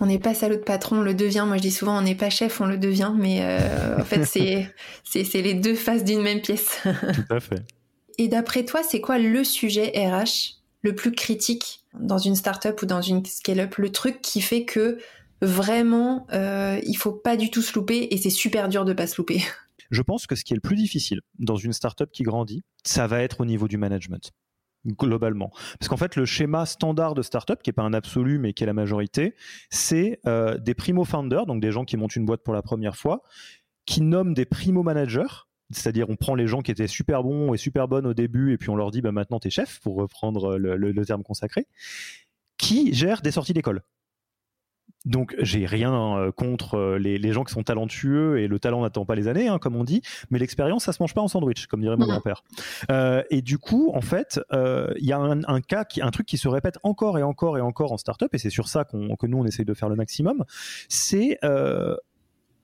on 0.00 0.06
n'est 0.06 0.18
pas 0.18 0.34
salaud 0.34 0.56
de 0.56 0.60
patron, 0.60 0.98
on 0.98 1.02
le 1.02 1.14
devient. 1.14 1.44
Moi, 1.46 1.56
je 1.56 1.62
dis 1.62 1.70
souvent, 1.70 1.96
on 1.98 2.02
n'est 2.02 2.14
pas 2.14 2.30
chef, 2.30 2.60
on 2.60 2.66
le 2.66 2.76
devient. 2.76 3.12
Mais 3.16 3.40
euh, 3.42 4.00
en 4.00 4.04
fait, 4.04 4.24
c'est, 4.24 4.68
c'est, 5.04 5.42
les 5.42 5.54
deux 5.54 5.74
faces 5.74 6.04
d'une 6.04 6.22
même 6.22 6.40
pièce. 6.40 6.80
Tout 6.82 7.34
à 7.34 7.40
fait. 7.40 7.62
Et 8.18 8.28
d'après 8.28 8.64
toi, 8.64 8.82
c'est 8.82 9.00
quoi 9.00 9.18
le 9.18 9.44
sujet 9.44 9.92
RH 9.94 10.60
le 10.82 10.94
plus 10.94 11.12
critique 11.12 11.80
dans 11.98 12.18
une 12.18 12.34
startup 12.34 12.80
ou 12.82 12.86
dans 12.86 13.02
une 13.02 13.24
scale-up? 13.24 13.76
Le 13.76 13.90
truc 13.90 14.20
qui 14.22 14.40
fait 14.40 14.64
que 14.64 14.98
vraiment, 15.40 16.26
euh, 16.32 16.80
il 16.84 16.94
faut 16.94 17.12
pas 17.12 17.36
du 17.36 17.50
tout 17.50 17.62
se 17.62 17.74
louper 17.74 18.08
et 18.10 18.16
c'est 18.16 18.30
super 18.30 18.68
dur 18.68 18.84
de 18.84 18.92
pas 18.92 19.06
se 19.06 19.16
louper. 19.16 19.42
Je 19.90 20.02
pense 20.02 20.26
que 20.26 20.34
ce 20.34 20.44
qui 20.44 20.54
est 20.54 20.56
le 20.56 20.62
plus 20.62 20.76
difficile 20.76 21.20
dans 21.38 21.56
une 21.56 21.72
startup 21.72 22.10
qui 22.10 22.22
grandit, 22.22 22.62
ça 22.82 23.06
va 23.06 23.22
être 23.22 23.40
au 23.40 23.44
niveau 23.44 23.68
du 23.68 23.76
management 23.76 24.32
globalement. 24.86 25.50
Parce 25.78 25.88
qu'en 25.88 25.96
fait, 25.96 26.16
le 26.16 26.24
schéma 26.24 26.66
standard 26.66 27.14
de 27.14 27.22
startup, 27.22 27.62
qui 27.62 27.70
n'est 27.70 27.74
pas 27.74 27.82
un 27.82 27.92
absolu, 27.92 28.38
mais 28.38 28.52
qui 28.52 28.64
est 28.64 28.66
la 28.66 28.72
majorité, 28.72 29.34
c'est 29.70 30.20
euh, 30.26 30.58
des 30.58 30.74
primo-founders, 30.74 31.46
donc 31.46 31.60
des 31.60 31.72
gens 31.72 31.84
qui 31.84 31.96
montent 31.96 32.16
une 32.16 32.26
boîte 32.26 32.42
pour 32.42 32.54
la 32.54 32.62
première 32.62 32.96
fois, 32.96 33.22
qui 33.86 34.00
nomment 34.00 34.34
des 34.34 34.44
primo-managers, 34.44 35.46
c'est-à-dire 35.70 36.10
on 36.10 36.16
prend 36.16 36.34
les 36.34 36.46
gens 36.46 36.60
qui 36.60 36.70
étaient 36.70 36.86
super 36.86 37.22
bons 37.22 37.54
et 37.54 37.56
super 37.56 37.88
bonnes 37.88 38.06
au 38.06 38.14
début, 38.14 38.52
et 38.52 38.58
puis 38.58 38.70
on 38.70 38.76
leur 38.76 38.90
dit 38.90 39.00
bah, 39.00 39.12
maintenant 39.12 39.38
t'es 39.38 39.50
chef, 39.50 39.80
pour 39.80 39.96
reprendre 39.96 40.56
le 40.58 41.04
terme 41.04 41.22
consacré, 41.22 41.66
qui 42.58 42.92
gèrent 42.94 43.22
des 43.22 43.30
sorties 43.30 43.54
d'école. 43.54 43.82
Donc 45.04 45.34
j'ai 45.38 45.66
rien 45.66 46.16
euh, 46.16 46.32
contre 46.32 46.76
euh, 46.76 46.98
les, 46.98 47.32
gens 47.32 47.44
qui 47.44 47.52
sont 47.52 47.62
talentueux 47.62 48.38
et 48.38 48.46
le 48.46 48.58
talent 48.58 48.82
n'attend 48.82 49.04
pas 49.04 49.14
les 49.14 49.28
années, 49.28 49.48
hein, 49.48 49.58
comme 49.58 49.76
on 49.76 49.84
dit, 49.84 50.02
mais 50.30 50.38
l'expérience 50.38 50.84
ça 50.84 50.92
se 50.92 51.02
mange 51.02 51.14
pas 51.14 51.20
en 51.20 51.28
sandwich, 51.28 51.66
comme 51.66 51.80
dirait 51.80 51.96
mon 51.96 52.06
grand-père. 52.06 52.44
Euh, 52.90 53.22
et 53.30 53.42
du 53.42 53.58
coup, 53.58 53.90
en 53.94 54.00
fait, 54.00 54.40
il 54.52 55.04
y 55.04 55.12
a 55.12 55.18
un, 55.18 55.60
cas, 55.60 55.84
qui, 55.84 56.02
un 56.02 56.10
truc 56.10 56.26
qui 56.26 56.38
se 56.38 56.48
répète 56.48 56.78
encore 56.82 57.18
et 57.18 57.22
encore 57.22 57.58
et 57.58 57.60
encore 57.60 57.92
en 57.92 57.98
startup, 57.98 58.32
et 58.34 58.38
c'est 58.38 58.50
sur 58.50 58.68
ça 58.68 58.84
qu'on, 58.84 59.16
que 59.16 59.26
nous 59.26 59.38
on 59.38 59.44
essaye 59.44 59.64
de 59.64 59.74
faire 59.74 59.88
le 59.88 59.96
maximum. 59.96 60.44
C'est 60.88 61.38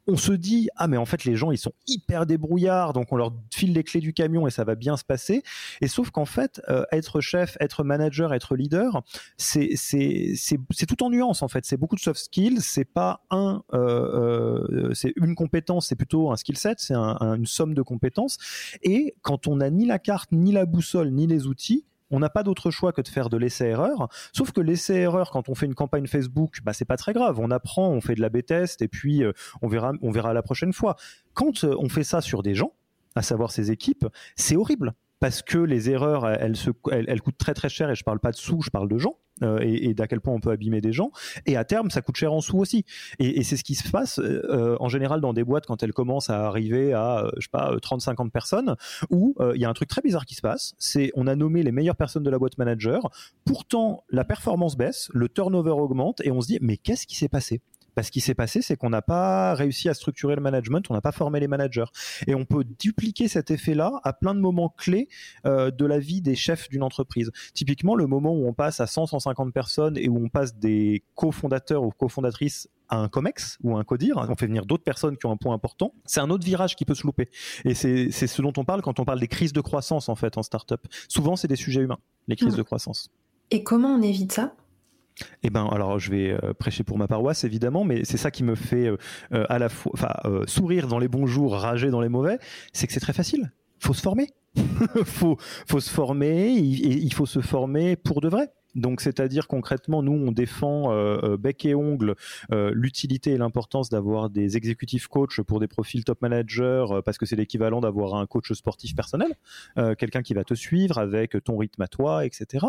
on 0.08 0.16
se 0.16 0.32
dit 0.32 0.68
ah 0.76 0.88
mais 0.88 0.96
en 0.96 1.04
fait 1.04 1.24
les 1.24 1.36
gens 1.36 1.50
ils 1.50 1.58
sont 1.58 1.72
hyper 1.86 2.26
débrouillards 2.26 2.94
donc 2.94 3.12
on 3.12 3.16
leur 3.16 3.32
file 3.54 3.74
les 3.74 3.84
clés 3.84 4.00
du 4.00 4.14
camion 4.14 4.46
et 4.46 4.50
ça 4.50 4.64
va 4.64 4.74
bien 4.74 4.96
se 4.96 5.04
passer. 5.04 5.42
Et 5.80 5.88
sauf 5.88 6.10
qu'en 6.10 6.24
fait 6.24 6.60
euh, 6.68 6.84
être 6.90 7.20
chef 7.20 7.56
être 7.60 7.84
manager 7.84 8.32
être 8.32 8.56
leader 8.56 9.02
c'est 9.36 9.70
c'est 9.76 10.32
c'est 10.34 10.86
tout 10.86 11.02
en 11.02 11.10
nuance 11.10 11.42
en 11.42 11.48
fait. 11.48 11.64
C'est 11.66 11.76
beaucoup 11.76 11.96
de 11.96 12.00
soft 12.00 12.20
skills 12.20 12.60
c'est 12.60 12.86
pas 12.86 13.20
un 13.30 13.62
euh, 13.74 14.66
euh, 14.70 14.94
c'est 14.94 15.12
une 15.16 15.34
compétence 15.34 15.88
c'est 15.88 15.96
plutôt 15.96 16.32
un 16.32 16.36
skill 16.36 16.56
set 16.56 16.80
c'est 16.80 16.94
une 16.94 17.46
somme 17.46 17.74
de 17.74 17.82
compétences. 17.82 18.38
Et 18.82 19.14
quand 19.22 19.46
on 19.46 19.56
n'a 19.56 19.70
ni 19.70 19.84
la 19.84 19.98
carte 19.98 20.32
ni 20.32 20.52
la 20.52 20.64
boussole 20.64 21.10
ni 21.10 21.26
les 21.26 21.46
outils 21.46 21.84
on 22.10 22.18
n'a 22.18 22.30
pas 22.30 22.42
d'autre 22.42 22.70
choix 22.70 22.92
que 22.92 23.00
de 23.00 23.08
faire 23.08 23.28
de 23.28 23.36
l'essai-erreur. 23.36 24.08
Sauf 24.32 24.52
que 24.52 24.60
l'essai-erreur, 24.60 25.30
quand 25.30 25.48
on 25.48 25.54
fait 25.54 25.66
une 25.66 25.74
campagne 25.74 26.06
Facebook, 26.06 26.58
bah, 26.64 26.72
c'est 26.72 26.84
pas 26.84 26.96
très 26.96 27.12
grave. 27.12 27.38
On 27.40 27.50
apprend, 27.50 27.88
on 27.88 28.00
fait 28.00 28.14
de 28.14 28.20
la 28.20 28.28
B-test 28.28 28.82
et 28.82 28.88
puis 28.88 29.22
euh, 29.22 29.32
on 29.62 29.68
verra, 29.68 29.92
on 30.02 30.10
verra 30.10 30.32
la 30.32 30.42
prochaine 30.42 30.72
fois. 30.72 30.96
Quand 31.34 31.64
euh, 31.64 31.76
on 31.78 31.88
fait 31.88 32.04
ça 32.04 32.20
sur 32.20 32.42
des 32.42 32.54
gens, 32.54 32.72
à 33.14 33.22
savoir 33.22 33.50
ces 33.50 33.70
équipes, 33.70 34.06
c'est 34.36 34.56
horrible 34.56 34.94
parce 35.20 35.42
que 35.42 35.58
les 35.58 35.90
erreurs, 35.90 36.28
elles, 36.28 36.54
elles, 36.92 37.20
coûtent 37.20 37.38
très 37.38 37.54
très 37.54 37.68
cher 37.68 37.90
et 37.90 37.96
je 37.96 38.04
parle 38.04 38.20
pas 38.20 38.30
de 38.30 38.36
sous, 38.36 38.62
je 38.62 38.70
parle 38.70 38.88
de 38.88 38.98
gens 38.98 39.16
euh, 39.42 39.58
et, 39.62 39.94
d'à 39.94 40.06
quel 40.06 40.20
point 40.20 40.34
on 40.34 40.40
peut 40.40 40.50
abîmer 40.50 40.80
des 40.80 40.92
gens. 40.92 41.10
Et 41.46 41.56
à 41.56 41.64
terme, 41.64 41.90
ça 41.90 42.02
coûte 42.02 42.16
cher 42.16 42.32
en 42.32 42.40
sous 42.40 42.58
aussi. 42.58 42.84
Et, 43.18 43.42
c'est 43.42 43.56
ce 43.56 43.64
qui 43.64 43.74
se 43.74 43.90
passe 43.90 44.18
euh, 44.18 44.76
en 44.80 44.88
général 44.88 45.20
dans 45.20 45.32
des 45.32 45.44
boîtes 45.44 45.66
quand 45.66 45.82
elles 45.82 45.92
commencent 45.92 46.30
à 46.30 46.46
arriver 46.46 46.92
à, 46.92 47.24
euh, 47.24 47.30
je 47.38 47.42
sais 47.42 47.50
pas, 47.50 47.74
30-50 47.76 48.30
personnes, 48.30 48.76
où 49.10 49.34
il 49.54 49.60
y 49.60 49.64
a 49.64 49.68
un 49.68 49.74
truc 49.74 49.88
très 49.88 50.02
bizarre 50.02 50.26
qui 50.26 50.34
se 50.34 50.42
passe. 50.42 50.74
C'est 50.78 51.10
on 51.14 51.26
a 51.26 51.36
nommé 51.36 51.62
les 51.62 51.72
meilleures 51.72 51.96
personnes 51.96 52.22
de 52.22 52.30
la 52.30 52.38
boîte 52.38 52.58
manager. 52.58 53.10
Pourtant, 53.44 54.04
la 54.10 54.24
performance 54.24 54.76
baisse, 54.76 55.08
le 55.12 55.28
turnover 55.28 55.70
augmente 55.70 56.20
et 56.24 56.30
on 56.30 56.40
se 56.40 56.48
dit 56.48 56.58
mais 56.60 56.76
qu'est-ce 56.76 57.06
qui 57.06 57.16
s'est 57.16 57.28
passé? 57.28 57.60
Ce 58.02 58.10
qui 58.10 58.20
s'est 58.20 58.34
passé, 58.34 58.62
c'est 58.62 58.76
qu'on 58.76 58.90
n'a 58.90 59.02
pas 59.02 59.54
réussi 59.54 59.88
à 59.88 59.94
structurer 59.94 60.34
le 60.34 60.40
management, 60.40 60.84
on 60.90 60.94
n'a 60.94 61.00
pas 61.00 61.12
formé 61.12 61.40
les 61.40 61.48
managers. 61.48 61.84
Et 62.26 62.34
on 62.34 62.44
peut 62.44 62.64
dupliquer 62.78 63.28
cet 63.28 63.50
effet-là 63.50 64.00
à 64.04 64.12
plein 64.12 64.34
de 64.34 64.40
moments 64.40 64.68
clés 64.76 65.08
euh, 65.46 65.70
de 65.70 65.86
la 65.86 65.98
vie 65.98 66.20
des 66.20 66.34
chefs 66.34 66.68
d'une 66.68 66.82
entreprise. 66.82 67.30
Typiquement, 67.54 67.94
le 67.94 68.06
moment 68.06 68.32
où 68.32 68.46
on 68.46 68.52
passe 68.52 68.80
à 68.80 68.86
100, 68.86 69.06
150 69.06 69.52
personnes 69.52 69.96
et 69.96 70.08
où 70.08 70.16
on 70.16 70.28
passe 70.28 70.56
des 70.56 71.02
cofondateurs 71.14 71.82
ou 71.82 71.90
cofondatrices 71.90 72.68
à 72.88 72.96
un 72.96 73.08
COMEX 73.08 73.58
ou 73.62 73.76
un 73.76 73.84
CODIR, 73.84 74.16
on 74.16 74.34
fait 74.34 74.46
venir 74.46 74.64
d'autres 74.64 74.84
personnes 74.84 75.16
qui 75.16 75.26
ont 75.26 75.32
un 75.32 75.36
point 75.36 75.54
important, 75.54 75.92
c'est 76.06 76.20
un 76.20 76.30
autre 76.30 76.44
virage 76.44 76.74
qui 76.74 76.84
peut 76.84 76.94
se 76.94 77.02
louper. 77.02 77.28
Et 77.64 77.74
c'est 77.74 78.10
ce 78.10 78.42
dont 78.42 78.52
on 78.56 78.64
parle 78.64 78.82
quand 78.82 78.98
on 78.98 79.04
parle 79.04 79.20
des 79.20 79.28
crises 79.28 79.52
de 79.52 79.60
croissance 79.60 80.08
en 80.08 80.14
fait 80.14 80.38
en 80.38 80.42
startup. 80.42 80.80
Souvent, 81.08 81.36
c'est 81.36 81.48
des 81.48 81.56
sujets 81.56 81.82
humains, 81.82 81.98
les 82.28 82.36
crises 82.36 82.54
mmh. 82.54 82.58
de 82.58 82.62
croissance. 82.62 83.10
Et 83.50 83.62
comment 83.62 83.94
on 83.94 84.02
évite 84.02 84.32
ça? 84.32 84.54
Eh 85.42 85.50
ben, 85.50 85.66
alors 85.70 85.98
je 85.98 86.10
vais 86.10 86.30
euh, 86.32 86.54
prêcher 86.54 86.84
pour 86.84 86.98
ma 86.98 87.08
paroisse 87.08 87.44
évidemment, 87.44 87.84
mais 87.84 88.04
c'est 88.04 88.16
ça 88.16 88.30
qui 88.30 88.44
me 88.44 88.54
fait 88.54 88.88
euh, 88.88 88.96
à 89.48 89.58
la 89.58 89.68
fois, 89.68 89.92
euh, 90.24 90.44
sourire 90.46 90.88
dans 90.88 90.98
les 90.98 91.08
bons 91.08 91.26
jours, 91.26 91.54
rager 91.54 91.90
dans 91.90 92.00
les 92.00 92.08
mauvais, 92.08 92.38
c'est 92.72 92.86
que 92.86 92.92
c'est 92.92 93.00
très 93.00 93.12
facile. 93.12 93.52
Faut 93.78 93.94
se 93.94 94.02
former. 94.02 94.28
faut, 95.04 95.36
faut 95.66 95.80
se 95.80 95.90
former. 95.90 96.50
il 96.50 97.12
faut 97.12 97.26
se 97.26 97.40
former 97.40 97.96
pour 97.96 98.20
de 98.20 98.28
vrai. 98.28 98.50
Donc, 98.74 99.00
c'est-à-dire 99.00 99.48
concrètement, 99.48 100.02
nous, 100.02 100.12
on 100.12 100.32
défend 100.32 100.92
euh, 100.92 101.18
euh, 101.22 101.36
bec 101.36 101.64
et 101.64 101.74
ongle 101.74 102.14
euh, 102.52 102.70
l'utilité 102.74 103.32
et 103.32 103.38
l'importance 103.38 103.88
d'avoir 103.88 104.30
des 104.30 104.56
exécutifs 104.56 105.08
coachs 105.08 105.40
pour 105.40 105.60
des 105.60 105.68
profils 105.68 106.04
top 106.04 106.20
managers, 106.22 106.86
parce 107.04 107.18
que 107.18 107.26
c'est 107.26 107.36
l'équivalent 107.36 107.80
d'avoir 107.80 108.14
un 108.14 108.26
coach 108.26 108.52
sportif 108.52 108.94
personnel, 108.94 109.34
quelqu'un 109.96 110.22
qui 110.22 110.34
va 110.34 110.44
te 110.44 110.54
suivre 110.54 110.98
avec 110.98 111.36
ton 111.44 111.56
rythme 111.56 111.82
à 111.82 111.88
toi, 111.88 112.24
etc. 112.24 112.66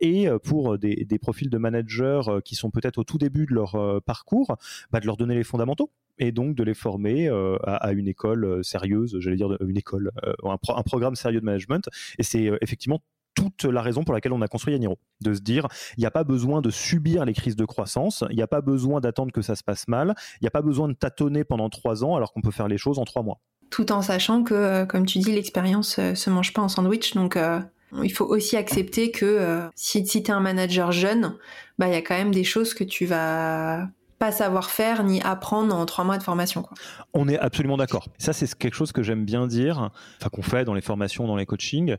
et 0.00 0.28
pour 0.42 0.78
des, 0.78 1.06
profils 1.20 1.50
de 1.50 1.58
managers 1.58 2.22
qui 2.44 2.54
sont 2.54 2.70
peut-être 2.70 2.98
au 2.98 3.04
tout 3.04 3.18
début 3.18 3.46
de 3.46 3.54
leur 3.54 4.02
parcours, 4.02 4.56
bah, 4.92 5.00
de 5.00 5.06
leur 5.06 5.16
donner 5.16 5.34
les 5.34 5.44
fondamentaux 5.44 5.90
et 6.18 6.32
donc 6.32 6.54
de 6.54 6.62
les 6.62 6.74
former 6.74 7.28
à, 7.64 7.92
une 7.92 8.08
école 8.08 8.64
sérieuse, 8.64 9.16
j'allais 9.20 9.36
dire 9.36 9.56
une 9.60 9.76
école, 9.76 10.10
un, 10.44 10.58
un, 10.68 10.82
programme 10.82 11.16
sérieux 11.16 11.40
de 11.40 11.44
management. 11.44 11.88
Et 12.18 12.22
c'est 12.22 12.50
effectivement 12.60 13.00
toute 13.34 13.64
la 13.64 13.82
raison 13.82 14.04
pour 14.04 14.14
laquelle 14.14 14.32
on 14.32 14.42
a 14.42 14.48
construit 14.48 14.74
Yaniro. 14.74 14.98
De 15.20 15.34
se 15.34 15.40
dire, 15.40 15.68
il 15.96 16.00
n'y 16.00 16.06
a 16.06 16.10
pas 16.10 16.24
besoin 16.24 16.60
de 16.60 16.70
subir 16.70 17.24
les 17.24 17.34
crises 17.34 17.56
de 17.56 17.64
croissance, 17.64 18.24
il 18.30 18.36
n'y 18.36 18.42
a 18.42 18.46
pas 18.46 18.60
besoin 18.60 19.00
d'attendre 19.00 19.32
que 19.32 19.42
ça 19.42 19.56
se 19.56 19.62
passe 19.62 19.88
mal, 19.88 20.14
il 20.40 20.44
n'y 20.44 20.48
a 20.48 20.50
pas 20.50 20.62
besoin 20.62 20.88
de 20.88 20.94
tâtonner 20.94 21.44
pendant 21.44 21.68
trois 21.70 22.04
ans 22.04 22.16
alors 22.16 22.32
qu'on 22.32 22.40
peut 22.40 22.50
faire 22.50 22.68
les 22.68 22.78
choses 22.78 22.98
en 22.98 23.04
trois 23.04 23.22
mois. 23.22 23.40
Tout 23.70 23.92
en 23.92 24.02
sachant 24.02 24.42
que, 24.44 24.54
euh, 24.54 24.86
comme 24.86 25.06
tu 25.06 25.18
dis, 25.18 25.32
l'expérience 25.32 25.98
euh, 25.98 26.14
se 26.14 26.30
mange 26.30 26.52
pas 26.52 26.62
en 26.62 26.68
sandwich, 26.68 27.14
donc 27.14 27.36
euh, 27.36 27.60
il 28.02 28.10
faut 28.10 28.24
aussi 28.24 28.56
accepter 28.56 29.10
que 29.10 29.60
si, 29.74 30.06
si 30.06 30.22
tu 30.22 30.30
es 30.30 30.34
un 30.34 30.40
manager 30.40 30.92
jeune, 30.92 31.34
bah 31.78 31.86
il 31.88 31.92
y 31.92 31.96
a 31.96 32.02
quand 32.02 32.16
même 32.16 32.34
des 32.34 32.44
choses 32.44 32.74
que 32.74 32.84
tu 32.84 33.06
vas 33.06 33.88
pas 34.18 34.32
savoir 34.32 34.70
faire 34.70 35.04
ni 35.04 35.22
apprendre 35.22 35.74
en 35.74 35.86
trois 35.86 36.04
mois 36.04 36.18
de 36.18 36.22
formation. 36.22 36.66
On 37.14 37.28
est 37.28 37.38
absolument 37.38 37.76
d'accord. 37.76 38.08
Ça, 38.18 38.32
c'est 38.32 38.52
quelque 38.54 38.74
chose 38.74 38.92
que 38.92 39.02
j'aime 39.02 39.24
bien 39.24 39.46
dire, 39.46 39.90
enfin 40.20 40.28
qu'on 40.30 40.42
fait 40.42 40.64
dans 40.64 40.74
les 40.74 40.80
formations, 40.80 41.26
dans 41.26 41.36
les 41.36 41.46
coachings 41.46 41.96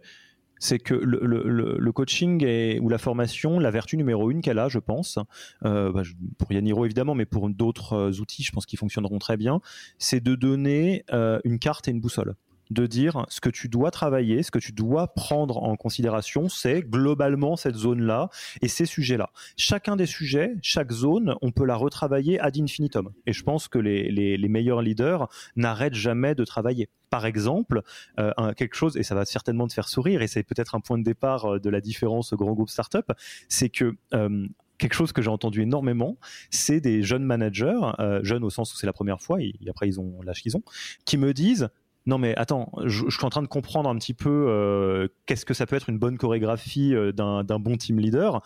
c'est 0.60 0.80
que 0.80 0.94
le, 0.94 1.92
coaching 1.92 2.80
ou 2.80 2.90
la 2.90 2.98
formation, 2.98 3.60
la 3.60 3.72
vertu 3.72 3.98
numéro 3.98 4.30
une 4.30 4.42
qu'elle 4.42 4.60
a, 4.60 4.70
je 4.70 4.80
pense, 4.80 5.18
euh, 5.66 5.92
bah, 5.92 6.04
pour 6.38 6.52
Yaniro 6.52 6.86
évidemment, 6.86 7.16
mais 7.16 7.26
pour 7.26 7.50
d'autres 7.50 7.94
euh, 7.94 8.22
outils, 8.22 8.44
je 8.44 8.52
pense 8.52 8.66
qu'ils 8.66 8.80
fonctionneront 8.80 9.20
très 9.20 9.38
bien, 9.38 9.62
c'est 9.98 10.22
de 10.22 10.36
donner 10.36 11.04
euh, 11.12 11.40
une 11.44 11.60
carte 11.60 11.88
et 11.88 11.92
une 11.92 12.02
boussole. 12.02 12.36
De 12.70 12.86
dire 12.86 13.26
ce 13.30 13.42
que 13.42 13.50
tu 13.50 13.68
dois 13.68 13.92
travailler, 13.92 14.44
ce 14.44 14.52
que 14.52 14.60
tu 14.60 14.72
dois 14.72 15.08
prendre 15.14 15.58
en 15.64 15.76
considération, 15.76 16.50
c'est 16.50 16.82
globalement 16.82 17.56
cette 17.56 17.76
zone-là 17.76 18.30
et 18.62 18.68
ces 18.68 18.86
sujets-là. 18.86 19.32
Chacun 19.58 19.96
des 19.96 20.06
sujets, 20.06 20.54
chaque 20.62 20.92
zone, 20.92 21.36
on 21.42 21.52
peut 21.52 21.66
la 21.66 21.76
retravailler 21.76 22.40
ad 22.40 22.58
infinitum. 22.58 23.12
Et 23.26 23.34
je 23.34 23.44
pense 23.44 23.68
que 23.68 23.80
les, 23.80 24.48
meilleurs 24.50 24.82
leaders 24.82 25.30
n'arrêtent 25.56 25.94
jamais 25.94 26.36
de 26.36 26.44
travailler. 26.44 26.90
Par 27.10 27.26
exemple, 27.26 27.82
euh, 28.20 28.32
quelque 28.54 28.76
chose, 28.76 28.98
et 28.98 29.04
ça 29.04 29.16
va 29.16 29.26
certainement 29.26 29.68
te 29.68 29.74
faire 29.74 29.88
sourire, 29.88 30.22
et 30.22 30.28
c'est 30.28 30.44
peut-être 30.44 30.76
un 30.76 30.80
point 30.80 30.98
de 30.98 31.04
départ 31.04 31.46
euh, 31.46 31.60
de 31.60 31.70
la 31.70 31.82
différence 31.82 32.34
grand 32.34 32.54
groupe 32.54 32.70
startup, 32.70 33.12
c'est 33.48 33.70
que 33.70 33.96
euh, 34.14 34.48
quelque 34.78 34.94
chose 34.94 35.12
que 35.12 35.22
j'ai 35.22 35.30
entendu 35.30 35.62
énormément, 35.62 36.18
c'est 36.52 36.82
des 36.82 37.04
jeunes 37.04 37.24
managers, 37.24 37.80
jeunes 38.22 38.44
au 38.44 38.50
sens 38.50 38.74
où 38.74 38.78
c'est 38.78 38.88
la 38.88 38.94
première 38.94 39.22
fois, 39.22 39.42
et, 39.42 39.54
après 39.70 39.88
ils 39.88 40.00
ont 40.00 40.22
l'âge 40.24 40.42
qu'ils 40.42 40.56
ont, 40.56 40.64
qui 41.06 41.18
me 41.18 41.34
disent 41.34 41.70
non 42.06 42.18
mais 42.18 42.36
attends, 42.36 42.72
je, 42.86 43.10
suis 43.10 43.26
en 43.26 43.30
train 43.30 43.42
de 43.42 43.48
comprendre 43.48 43.90
un 43.90 43.96
petit 43.96 44.14
peu 44.14 44.48
euh, 44.50 45.08
qu'est-ce 45.26 45.46
que 45.46 45.54
ça 45.54 45.66
peut 45.66 45.76
être 45.76 45.90
une 45.90 46.00
bonne 46.00 46.18
chorégraphie 46.18 46.96
euh, 46.96 47.12
d'un 47.12 47.60
bon 47.60 47.78
team 47.78 48.00
leader. 48.00 48.42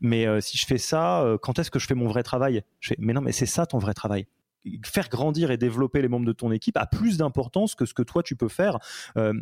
Mais 0.00 0.26
euh, 0.26 0.40
si 0.40 0.58
je 0.58 0.66
fais 0.66 0.78
ça, 0.78 1.24
quand 1.42 1.58
est-ce 1.58 1.70
que 1.70 1.78
je 1.78 1.86
fais 1.86 1.94
mon 1.94 2.06
vrai 2.06 2.22
travail? 2.22 2.62
Mais 2.98 3.12
non, 3.12 3.20
mais 3.20 3.32
c'est 3.32 3.46
ça 3.46 3.66
ton 3.66 3.78
vrai 3.78 3.94
travail 3.94 4.26
faire 4.84 5.08
grandir 5.08 5.52
et 5.52 5.56
développer 5.56 6.02
les 6.02 6.08
membres 6.08 6.26
de 6.26 6.32
ton 6.32 6.50
équipe 6.50 6.76
a 6.76 6.86
plus 6.86 7.18
d'importance 7.18 7.76
que 7.76 7.86
ce 7.86 7.94
que 7.94 8.02
toi 8.02 8.24
tu 8.24 8.34
peux 8.34 8.48
faire. 8.48 8.80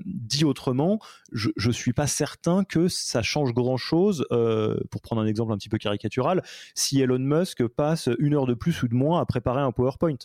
dit 0.05 0.45
autrement, 0.45 0.99
je 1.33 1.49
ne 1.67 1.73
suis 1.73 1.95
pas 1.95 2.07
certain 2.07 2.63
que 2.63 2.89
ça 2.89 3.23
change 3.23 3.55
grand-chose, 3.55 4.27
pour 4.91 5.01
prendre 5.01 5.23
un 5.23 5.27
exemple 5.27 5.51
un 5.53 5.57
petit 5.57 5.71
peu 5.71 5.79
caricatural, 5.79 6.43
si 6.75 7.01
Elon 7.01 7.19
Musk 7.21 7.67
passe 7.69 8.11
une 8.19 8.35
heure 8.35 8.45
de 8.45 8.53
plus 8.53 8.83
ou 8.83 8.89
de 8.89 8.95
moins 8.95 9.19
à 9.19 9.25
préparer 9.25 9.63
un 9.63 9.73
PowerPoint. 9.73 10.19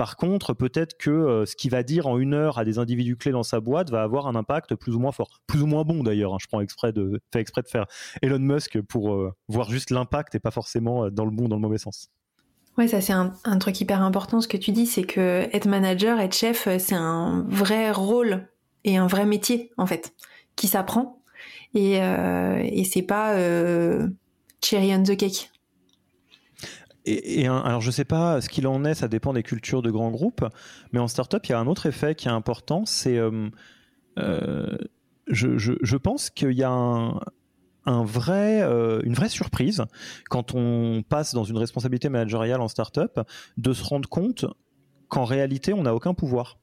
Par 0.00 0.16
contre, 0.16 0.54
peut-être 0.54 0.96
que 0.96 1.10
euh, 1.10 1.44
ce 1.44 1.54
qu'il 1.54 1.70
va 1.72 1.82
dire 1.82 2.06
en 2.06 2.16
une 2.16 2.32
heure 2.32 2.56
à 2.56 2.64
des 2.64 2.78
individus 2.78 3.18
clés 3.18 3.32
dans 3.32 3.42
sa 3.42 3.60
boîte 3.60 3.90
va 3.90 4.02
avoir 4.02 4.26
un 4.26 4.34
impact 4.34 4.74
plus 4.74 4.94
ou 4.94 4.98
moins 4.98 5.12
fort, 5.12 5.42
plus 5.46 5.60
ou 5.60 5.66
moins 5.66 5.82
bon 5.82 6.02
d'ailleurs. 6.02 6.32
Hein. 6.32 6.38
je 6.40 6.46
prends 6.46 6.62
exprès 6.62 6.94
de, 6.94 7.20
fais 7.30 7.40
exprès 7.40 7.60
de 7.60 7.68
faire 7.68 7.84
Elon 8.22 8.38
Musk 8.38 8.80
pour 8.80 9.12
euh, 9.12 9.34
voir 9.48 9.70
juste 9.70 9.90
l'impact 9.90 10.34
et 10.34 10.40
pas 10.40 10.52
forcément 10.52 11.04
euh, 11.04 11.10
dans 11.10 11.26
le 11.26 11.30
bon, 11.30 11.48
dans 11.48 11.56
le 11.56 11.60
mauvais 11.60 11.76
sens. 11.76 12.08
Ouais, 12.78 12.88
ça 12.88 13.02
c'est 13.02 13.12
un, 13.12 13.58
truc 13.58 13.78
hyper 13.78 14.00
important. 14.00 14.40
Ce 14.40 14.48
que 14.48 14.56
tu 14.56 14.72
dis, 14.72 14.86
c'est 14.86 15.04
que 15.04 15.46
être 15.54 15.68
manager, 15.68 16.18
être 16.18 16.34
chef, 16.34 16.66
c'est 16.78 16.94
un 16.94 17.44
vrai 17.50 17.90
rôle 17.90 18.48
et 18.84 18.96
un 18.96 19.06
vrai 19.06 19.26
métier 19.26 19.70
en 19.76 19.84
fait, 19.84 20.14
qui 20.56 20.66
s'apprend 20.66 21.22
et, 21.74 21.96
et 21.96 22.84
c'est 22.84 23.02
pas 23.02 23.34
cherry 24.62 24.94
on 24.94 25.02
the 25.02 25.14
cake 25.14 25.50
et, 27.04 27.46
alors 27.46 27.80
je 27.80 27.90
sais 27.90 28.04
pas 28.04 28.40
ce 28.40 28.48
qu'il 28.48 28.66
en 28.66 28.84
est, 28.84 28.94
ça 28.94 29.08
dépend 29.08 29.32
des 29.32 29.42
cultures 29.42 29.82
de 29.82 29.90
grands 29.90 30.10
groupes, 30.10 30.44
mais 30.92 30.98
en 30.98 31.08
startup, 31.08 31.44
il 31.46 31.50
y 31.50 31.54
a 31.54 31.58
un 31.58 31.66
autre 31.66 31.86
effet 31.86 32.14
qui 32.14 32.28
est 32.28 32.32
important, 32.32 32.84
c'est 32.84 33.16
euh, 33.16 33.48
euh, 34.18 34.76
je, 35.28 35.96
pense 35.96 36.30
qu'il 36.30 36.52
y 36.52 36.62
a 36.62 36.70
un, 36.70 38.04
vrai, 38.04 38.62
euh, 38.62 39.00
une 39.04 39.14
vraie 39.14 39.28
surprise 39.28 39.84
quand 40.28 40.54
on 40.54 41.02
passe 41.08 41.34
dans 41.34 41.44
une 41.44 41.56
responsabilité 41.56 42.08
managériale 42.08 42.60
en 42.60 42.68
startup 42.68 43.20
de 43.56 43.72
se 43.72 43.84
rendre 43.84 44.08
compte 44.08 44.44
qu'en 45.08 45.24
réalité, 45.24 45.72
on 45.72 45.82
n'a 45.82 45.94
aucun 45.94 46.14
pouvoir. 46.14 46.58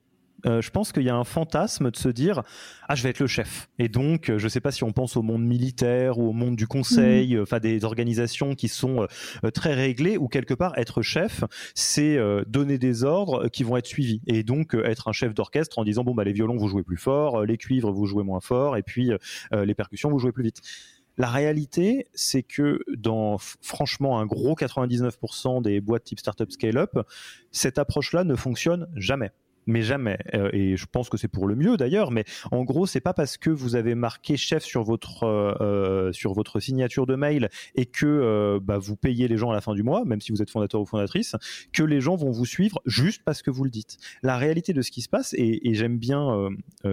Euh, 0.45 0.61
je 0.61 0.69
pense 0.69 0.91
qu'il 0.91 1.03
y 1.03 1.09
a 1.09 1.15
un 1.15 1.23
fantasme 1.23 1.89
de 1.89 1.97
se 1.97 2.09
dire 2.09 2.43
ah 2.87 2.95
je 2.95 3.03
vais 3.03 3.09
être 3.09 3.19
le 3.19 3.27
chef. 3.27 3.69
Et 3.79 3.89
donc 3.89 4.29
euh, 4.29 4.37
je 4.37 4.43
ne 4.45 4.49
sais 4.49 4.59
pas 4.59 4.71
si 4.71 4.83
on 4.83 4.91
pense 4.91 5.17
au 5.17 5.23
monde 5.23 5.43
militaire 5.43 6.19
ou 6.19 6.29
au 6.29 6.33
monde 6.33 6.55
du 6.55 6.67
conseil 6.67 7.35
mhm. 7.35 7.41
enfin 7.41 7.59
des 7.59 7.83
organisations 7.85 8.53
qui 8.53 8.67
sont 8.67 9.07
euh, 9.43 9.51
très 9.51 9.73
réglées 9.73 10.17
ou 10.17 10.27
quelque 10.27 10.53
part 10.53 10.77
être 10.77 11.01
chef 11.01 11.43
c'est 11.73 12.17
donner 12.47 12.77
des 12.77 13.03
ordres 13.03 13.47
qui 13.47 13.63
vont 13.63 13.77
être 13.77 13.87
suivis. 13.87 14.21
Et 14.27 14.43
donc 14.43 14.73
être 14.73 15.07
un 15.07 15.11
chef 15.11 15.33
d'orchestre 15.33 15.79
en 15.79 15.83
disant 15.83 16.03
bon 16.03 16.13
bah 16.13 16.23
les 16.23 16.33
violons 16.33 16.57
vous 16.57 16.67
jouez 16.67 16.83
plus 16.83 16.97
fort 16.97 17.45
les 17.45 17.57
cuivres 17.57 17.91
vous 17.91 18.05
jouez 18.05 18.23
moins 18.23 18.39
fort 18.39 18.77
et 18.77 18.83
puis 18.83 19.11
les 19.51 19.73
percussions 19.73 20.09
vous 20.09 20.19
jouez 20.19 20.31
plus 20.31 20.43
vite. 20.43 20.61
La 21.17 21.29
réalité, 21.29 22.07
c'est 22.13 22.43
que 22.43 22.79
dans 22.95 23.37
franchement 23.39 24.19
un 24.19 24.27
gros 24.27 24.53
99% 24.53 25.63
des 25.63 25.81
boîtes 25.81 26.03
type 26.03 26.19
startup 26.19 26.51
scale-up, 26.51 26.91
cette 27.51 27.79
approche-là 27.79 28.23
ne 28.23 28.35
fonctionne 28.35 28.87
jamais 28.95 29.31
mais 29.67 29.81
jamais. 29.81 30.17
Euh, 30.33 30.49
et 30.53 30.75
je 30.77 30.85
pense 30.85 31.09
que 31.09 31.17
c'est 31.17 31.27
pour 31.27 31.47
le 31.47 31.55
mieux 31.55 31.77
d'ailleurs. 31.77 32.11
Mais 32.11 32.25
en 32.51 32.63
gros, 32.63 32.87
c'est 32.87 33.01
pas 33.01 33.13
parce 33.13 33.37
que 33.37 33.49
vous 33.49 33.75
avez 33.75 33.93
marqué 33.93 34.37
chef 34.37 34.63
sur 34.63 34.83
votre 34.83 35.23
euh, 35.23 35.53
euh, 35.61 36.11
sur 36.13 36.33
votre 36.33 36.59
signature 36.59 37.05
de 37.05 37.15
mail 37.15 37.49
et 37.75 37.85
que 37.85 38.59
bah, 38.63 38.77
vous 38.77 38.95
payez 38.95 39.27
les 39.27 39.37
gens 39.37 39.51
à 39.51 39.53
la 39.53 39.61
fin 39.61 39.73
du 39.73 39.83
mois, 39.83 40.05
même 40.05 40.21
si 40.21 40.31
vous 40.31 40.41
êtes 40.41 40.49
fondateur 40.49 40.81
ou 40.81 40.85
fondatrice, 40.85 41.35
que 41.73 41.83
les 41.83 42.01
gens 42.01 42.15
vont 42.15 42.31
vous 42.31 42.45
suivre 42.45 42.81
juste 42.85 43.21
parce 43.25 43.41
que 43.41 43.51
vous 43.51 43.65
le 43.65 43.69
dites. 43.69 43.97
La 44.23 44.37
réalité 44.37 44.73
de 44.73 44.81
ce 44.81 44.89
qui 44.89 45.01
se 45.01 45.09
passe, 45.09 45.33
et, 45.37 45.59
j'aime 45.73 45.97
bien 45.97 46.49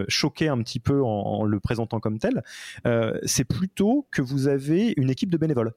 choquer 0.09 0.49
un 0.49 0.59
petit 0.63 0.81
peu 0.81 1.03
en 1.03 1.45
le 1.45 1.61
présentant 1.61 2.01
comme 2.01 2.19
tel, 2.19 2.43
c'est 3.23 3.45
plutôt 3.45 4.07
que 4.11 4.21
vous 4.21 4.49
avez 4.49 4.93
une 4.97 5.11
équipe 5.11 5.31
de 5.31 5.39
bénévoles. 5.39 5.73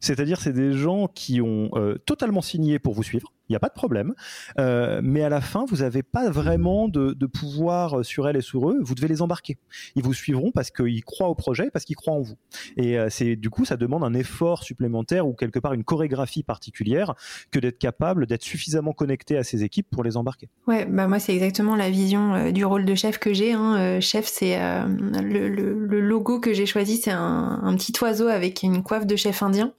C'est-à-dire, 0.00 0.40
c'est 0.40 0.52
des 0.52 0.72
gens 0.72 1.08
qui 1.08 1.40
ont 1.40 1.70
totalement 2.06 2.42
signé 2.42 2.78
pour 2.78 2.94
vous 2.94 3.02
suivre 3.02 3.32
il 3.48 3.52
n'y 3.52 3.56
a 3.56 3.60
pas 3.60 3.68
de 3.68 3.74
problème. 3.74 4.14
Euh, 4.58 5.00
mais 5.02 5.22
à 5.22 5.28
la 5.28 5.40
fin, 5.40 5.64
vous 5.68 5.76
n'avez 5.76 6.02
pas 6.02 6.30
vraiment 6.30 6.88
de, 6.88 7.14
pouvoir 7.26 8.04
sur 8.04 8.28
elles 8.28 8.36
et 8.36 8.40
sur 8.40 8.70
eux. 8.70 8.78
Vous 8.82 8.94
devez 8.94 9.08
les 9.08 9.20
embarquer. 9.20 9.58
Ils 9.94 10.02
vous 10.02 10.14
suivront 10.14 10.52
parce 10.52 10.70
qu'ils 10.70 11.04
croient 11.04 11.28
au 11.28 11.34
projet, 11.34 11.70
parce 11.70 11.84
qu'ils 11.84 11.96
croient 11.96 12.14
en 12.14 12.20
vous. 12.20 12.36
Et 12.76 12.98
euh, 12.98 13.08
c'est 13.10 13.36
du 13.36 13.50
coup, 13.50 13.64
ça 13.64 13.76
demande 13.76 14.04
un 14.04 14.14
effort 14.14 14.62
supplémentaire 14.62 15.26
ou 15.26 15.34
quelque 15.34 15.58
part 15.58 15.72
une 15.72 15.84
chorégraphie 15.84 16.42
particulière 16.42 17.14
que 17.50 17.58
d'être 17.58 17.78
capable 17.78 18.26
d'être 18.26 18.42
suffisamment 18.42 18.92
connecté 18.92 19.36
à 19.36 19.44
ces 19.44 19.64
équipes 19.64 19.88
pour 19.90 20.04
les 20.04 20.16
embarquer. 20.16 20.48
Ouais, 20.66 20.86
bah 20.86 21.08
moi 21.08 21.18
c'est 21.18 21.34
exactement 21.34 21.76
la 21.76 21.90
vision 21.90 22.34
euh, 22.34 22.50
du 22.52 22.64
rôle 22.64 22.84
de 22.84 22.94
chef 22.94 23.18
que 23.18 23.34
j'ai. 23.34 23.52
Hein. 23.52 24.00
chef, 24.00 24.26
c'est 24.26 24.58
le, 24.58 26.00
logo 26.00 26.40
que 26.40 26.52
j'ai 26.52 26.66
choisi, 26.66 26.96
c'est 26.96 27.10
un, 27.10 27.60
un, 27.62 27.76
petit 27.76 27.92
oiseau 28.00 28.28
avec 28.28 28.62
une 28.62 28.82
coiffe 28.82 29.06
de 29.06 29.16
chef 29.16 29.42
indien. 29.42 29.72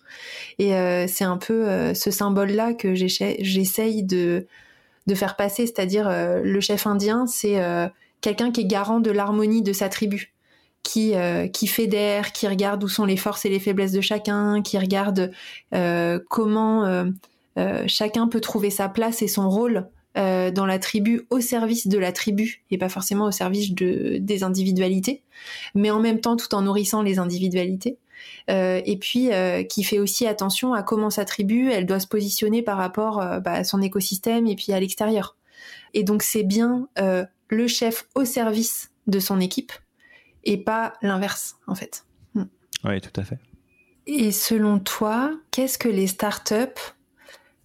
Et 0.59 0.71
c'est 1.07 1.23
un 1.23 1.37
peu 1.37 1.93
ce 1.93 2.11
symbole-là 2.11 2.73
que 2.73 2.95
j'ai 2.95 3.07
j'essaye 3.57 4.03
de, 4.03 4.45
de 5.07 5.15
faire 5.15 5.35
passer, 5.35 5.65
c'est-à-dire 5.65 6.07
euh, 6.07 6.41
le 6.43 6.59
chef 6.61 6.85
indien, 6.85 7.25
c'est 7.25 7.59
euh, 7.59 7.87
quelqu'un 8.21 8.51
qui 8.51 8.61
est 8.61 8.65
garant 8.65 8.99
de 8.99 9.09
l'harmonie 9.09 9.63
de 9.63 9.73
sa 9.73 9.89
tribu, 9.89 10.33
qui, 10.83 11.15
euh, 11.15 11.47
qui 11.47 11.67
fédère, 11.67 12.33
qui 12.33 12.47
regarde 12.47 12.83
où 12.83 12.87
sont 12.87 13.05
les 13.05 13.17
forces 13.17 13.45
et 13.45 13.49
les 13.49 13.59
faiblesses 13.59 13.93
de 13.93 14.01
chacun, 14.01 14.61
qui 14.61 14.77
regarde 14.77 15.31
comment 16.29 17.05
chacun 17.87 18.27
peut 18.27 18.41
trouver 18.41 18.69
sa 18.69 18.87
place 18.87 19.21
et 19.21 19.27
son 19.27 19.49
rôle 19.49 19.87
dans 20.15 20.65
la 20.65 20.79
tribu 20.79 21.27
au 21.29 21.39
service 21.39 21.87
de 21.87 21.97
la 21.97 22.11
tribu 22.11 22.63
et 22.71 22.77
pas 22.77 22.89
forcément 22.89 23.25
au 23.25 23.31
service 23.31 23.73
de, 23.73 24.17
des 24.19 24.43
individualités, 24.43 25.23
mais 25.75 25.91
en 25.91 25.99
même 25.99 26.21
temps 26.21 26.35
tout 26.35 26.53
en 26.55 26.61
nourrissant 26.61 27.01
les 27.01 27.19
individualités. 27.19 27.97
Euh, 28.49 28.81
et 28.85 28.97
puis 28.97 29.33
euh, 29.33 29.63
qui 29.63 29.83
fait 29.83 29.99
aussi 29.99 30.25
attention 30.25 30.73
à 30.73 30.83
comment 30.83 31.09
sa 31.09 31.25
tribu, 31.25 31.71
elle 31.71 31.85
doit 31.85 31.99
se 31.99 32.07
positionner 32.07 32.61
par 32.61 32.77
rapport 32.77 33.21
euh, 33.21 33.39
bah, 33.39 33.53
à 33.53 33.63
son 33.63 33.81
écosystème 33.81 34.47
et 34.47 34.55
puis 34.55 34.71
à 34.73 34.79
l'extérieur. 34.79 35.35
Et 35.93 36.03
donc 36.03 36.23
c'est 36.23 36.43
bien 36.43 36.87
le 37.49 37.67
chef 37.67 38.07
au 38.15 38.25
service 38.25 38.91
de 39.07 39.19
son 39.19 39.39
équipe 39.39 39.71
et 40.43 40.57
pas 40.57 40.93
l'inverse 41.01 41.57
en 41.65 41.75
fait. 41.75 42.05
Hmm. 42.35 42.43
Oui, 42.83 43.01
tout 43.01 43.19
à 43.19 43.23
fait. 43.23 43.39
Et 44.05 44.31
selon 44.31 44.79
toi, 44.79 45.33
qu'est-ce 45.51 45.77
que 45.77 45.89
les 45.89 46.07
startups 46.07 46.81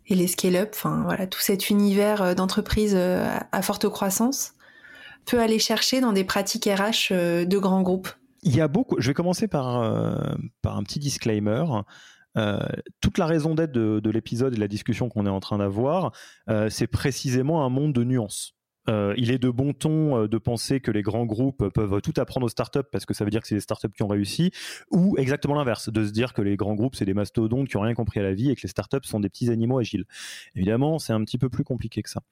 et 0.06 0.14
les 0.14 0.26
scale-up, 0.26 0.70
enfin 0.74 1.02
voilà, 1.04 1.26
tout 1.26 1.40
cet 1.40 1.70
univers 1.70 2.34
d'entreprise 2.34 2.96
à 2.96 3.62
forte 3.62 3.88
croissance, 3.88 4.54
peut 5.26 5.38
aller 5.38 5.58
chercher 5.58 6.00
dans 6.00 6.12
des 6.12 6.24
pratiques 6.24 6.64
RH 6.64 7.12
de 7.12 7.58
grands 7.58 7.82
groupes? 7.82 8.08
Il 8.42 8.56
y 8.56 8.60
a 8.60 8.68
beaucoup. 8.68 8.96
Je 8.98 9.08
vais 9.08 9.14
commencer 9.14 9.48
par, 9.48 9.82
euh, 9.82 10.34
par 10.62 10.76
un 10.76 10.82
petit 10.82 10.98
disclaimer. 10.98 11.64
Euh, 12.36 12.58
toute 13.00 13.18
la 13.18 13.26
raison 13.26 13.54
d'être 13.54 13.72
de, 13.72 14.10
l'épisode 14.10 14.54
et 14.54 14.56
de 14.56 14.60
la 14.60 14.68
discussion 14.68 15.08
qu'on 15.08 15.26
est 15.26 15.30
en 15.30 15.40
train 15.40 15.58
d'avoir, 15.58 16.12
euh, 16.48 16.70
c'est 16.70 16.86
précisément 16.86 17.64
un 17.64 17.68
monde 17.68 17.92
de 17.92 18.04
nuances. 18.04 18.54
il 18.88 19.30
est 19.30 19.38
de 19.38 19.50
bon 19.50 19.74
ton 19.74 20.26
de 20.26 20.38
penser 20.38 20.80
que 20.80 20.90
les 20.90 21.02
grands 21.02 21.26
groupes 21.26 21.68
peuvent 21.68 22.00
tout 22.00 22.14
apprendre 22.16 22.46
aux 22.46 22.48
startups 22.48 22.88
parce 22.90 23.04
que 23.06 23.14
ça 23.14 23.24
veut 23.24 23.30
dire 23.30 23.42
que 23.42 23.46
c'est 23.46 23.54
des 23.54 23.60
startups 23.60 23.92
qui 23.94 24.02
ont 24.02 24.08
réussi, 24.08 24.50
ou 24.90 25.16
exactement 25.18 25.54
l'inverse, 25.54 25.88
de 25.90 26.04
se 26.04 26.10
dire 26.10 26.32
que 26.32 26.42
les 26.42 26.56
grands 26.56 26.74
groupes 26.74 26.96
c'est 26.96 27.04
des 27.04 27.14
mastodontes 27.14 27.68
qui 27.68 27.76
ont 27.76 27.82
rien 27.82 27.94
compris 27.94 28.18
à 28.18 28.24
la 28.24 28.34
vie 28.34 28.50
et 28.50 28.56
que 28.56 28.62
les 28.62 28.68
startups 28.68 29.04
sont 29.04 29.20
des 29.20 29.28
petits 29.28 29.50
animaux 29.50 29.78
agiles. 29.78 30.04
Évidemment, 30.56 30.98
c'est 30.98 31.12
un 31.12 31.22
petit 31.22 31.38
peu 31.38 31.48
plus 31.48 31.64
compliqué 31.64 32.02
que 32.02 32.10
ça. 32.10 32.22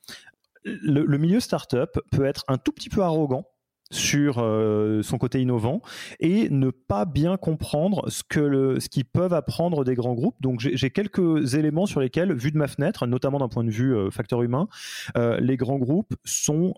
Le, 0.64 1.04
le 1.04 1.18
milieu 1.18 1.40
startup 1.40 2.00
peut 2.10 2.24
être 2.24 2.44
un 2.48 2.58
tout 2.58 2.72
petit 2.72 2.88
peu 2.88 3.02
arrogant 3.02 3.46
sur 3.90 4.38
euh, 4.38 5.02
son 5.02 5.18
côté 5.18 5.40
innovant 5.40 5.82
et 6.20 6.48
ne 6.50 6.70
pas 6.70 7.04
bien 7.04 7.36
comprendre 7.36 8.08
ce 8.08 8.22
que 8.22 8.78
ce 8.78 8.88
qu'ils 8.88 9.04
peuvent 9.04 9.34
apprendre 9.34 9.84
des 9.84 9.94
grands 9.94 10.14
groupes. 10.14 10.36
Donc 10.40 10.60
j'ai 10.60 10.90
quelques 10.90 11.54
éléments 11.54 11.86
sur 11.86 12.00
lesquels, 12.00 12.32
vu 12.32 12.52
de 12.52 12.58
ma 12.58 12.68
fenêtre, 12.68 13.06
notamment 13.06 13.38
d'un 13.38 13.48
point 13.48 13.64
de 13.64 13.70
vue 13.70 13.94
euh, 13.94 14.10
facteur 14.10 14.42
humain, 14.42 14.68
euh, 15.16 15.38
les 15.40 15.56
grands 15.56 15.78
groupes 15.78 16.14
sont 16.24 16.74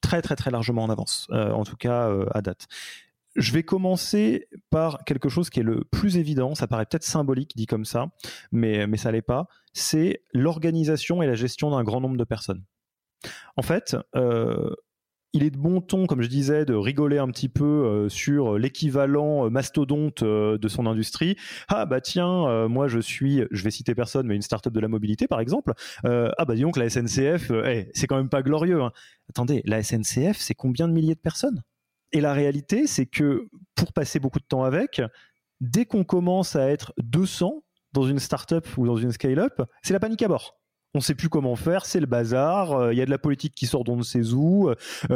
très 0.00 0.22
très 0.22 0.36
très 0.36 0.50
largement 0.50 0.84
en 0.84 0.90
avance, 0.90 1.28
en 1.30 1.64
tout 1.64 1.76
cas 1.76 2.10
à 2.32 2.42
date. 2.42 2.66
Je 3.36 3.52
vais 3.52 3.62
commencer 3.62 4.48
par 4.70 5.04
quelque 5.04 5.28
chose 5.28 5.48
qui 5.48 5.60
est 5.60 5.64
le 5.64 5.84
plus 5.84 6.16
évident, 6.16 6.54
ça 6.54 6.66
paraît 6.66 6.84
peut-être 6.84 7.04
symbolique 7.04 7.56
dit 7.56 7.66
comme 7.66 7.84
ça, 7.84 8.08
mais, 8.50 8.86
mais 8.86 8.96
ça 8.96 9.10
l'est 9.12 9.22
pas, 9.22 9.46
c'est 9.72 10.22
l'organisation 10.34 11.22
et 11.22 11.26
la 11.26 11.34
gestion 11.34 11.70
d'un 11.70 11.82
grand 11.82 12.00
nombre 12.00 12.16
de 12.16 12.24
personnes. 12.24 12.62
En 13.56 13.62
fait, 13.62 13.96
il 15.32 15.44
est 15.44 15.50
de 15.50 15.56
bon 15.56 15.80
ton, 15.80 16.06
comme 16.06 16.22
je 16.22 16.28
disais, 16.28 16.64
de 16.64 16.74
rigoler 16.74 17.18
un 17.18 17.28
petit 17.28 17.48
peu 17.48 17.64
euh, 17.64 18.08
sur 18.08 18.58
l'équivalent 18.58 19.46
euh, 19.46 19.50
mastodonte 19.50 20.22
euh, 20.22 20.58
de 20.58 20.68
son 20.68 20.86
industrie. 20.86 21.36
Ah 21.68 21.86
bah 21.86 22.00
tiens, 22.00 22.68
moi 22.68 22.88
je 22.88 22.98
suis, 22.98 23.42
je 23.50 23.64
vais 23.64 23.70
citer 23.70 23.94
personne, 23.94 24.26
mais 24.26 24.36
une 24.36 24.42
start-up 24.42 24.72
de 24.72 24.80
la 24.80 24.88
mobilité 24.88 25.26
par 25.26 25.40
exemple. 25.40 25.72
ah 26.04 26.44
bah 26.44 26.54
dis 26.54 26.62
donc 26.62 26.76
la 26.76 26.88
SNCF, 26.88 27.50
c'est 27.94 28.06
quand 28.06 28.16
même 28.16 28.28
pas 28.28 28.42
glorieux. 28.42 28.82
Hein. 28.82 28.92
Attendez, 29.30 29.62
la 29.64 29.82
SNCF, 29.82 30.36
c'est 30.38 30.54
combien 30.54 30.88
de 30.88 30.92
milliers 30.92 31.14
de 31.14 31.20
personnes? 31.20 31.62
Et 32.12 32.20
la 32.20 32.34
réalité, 32.34 32.86
c'est 32.86 33.06
que 33.06 33.48
pour 33.74 33.92
passer 33.92 34.20
beaucoup 34.20 34.38
de 34.38 34.44
temps 34.44 34.64
avec, 34.64 35.00
dès 35.60 35.86
qu'on 35.86 36.04
commence 36.04 36.56
à 36.56 36.68
être 36.68 36.92
200 36.98 37.62
dans 37.92 38.04
une 38.04 38.18
start-up 38.18 38.66
ou 38.76 38.86
dans 38.86 38.96
une 38.96 39.12
scale-up, 39.12 39.62
c'est 39.82 39.92
la 39.92 40.00
panique 40.00 40.22
à 40.22 40.28
bord 40.28 40.61
on 40.94 41.00
sait 41.00 41.14
plus 41.14 41.28
comment 41.28 41.56
faire, 41.56 41.86
c'est 41.86 42.00
le 42.00 42.06
bazar, 42.06 42.72
euh, 42.72 42.92
il 42.92 42.98
y 42.98 43.02
a 43.02 43.06
de 43.06 43.10
la 43.10 43.18
politique 43.18 43.54
qui 43.54 43.66
sort 43.66 43.84
d'on 43.84 43.96
ne 43.96 44.02
sait 44.02 44.32
où, 44.32 44.68
euh, 44.68 44.74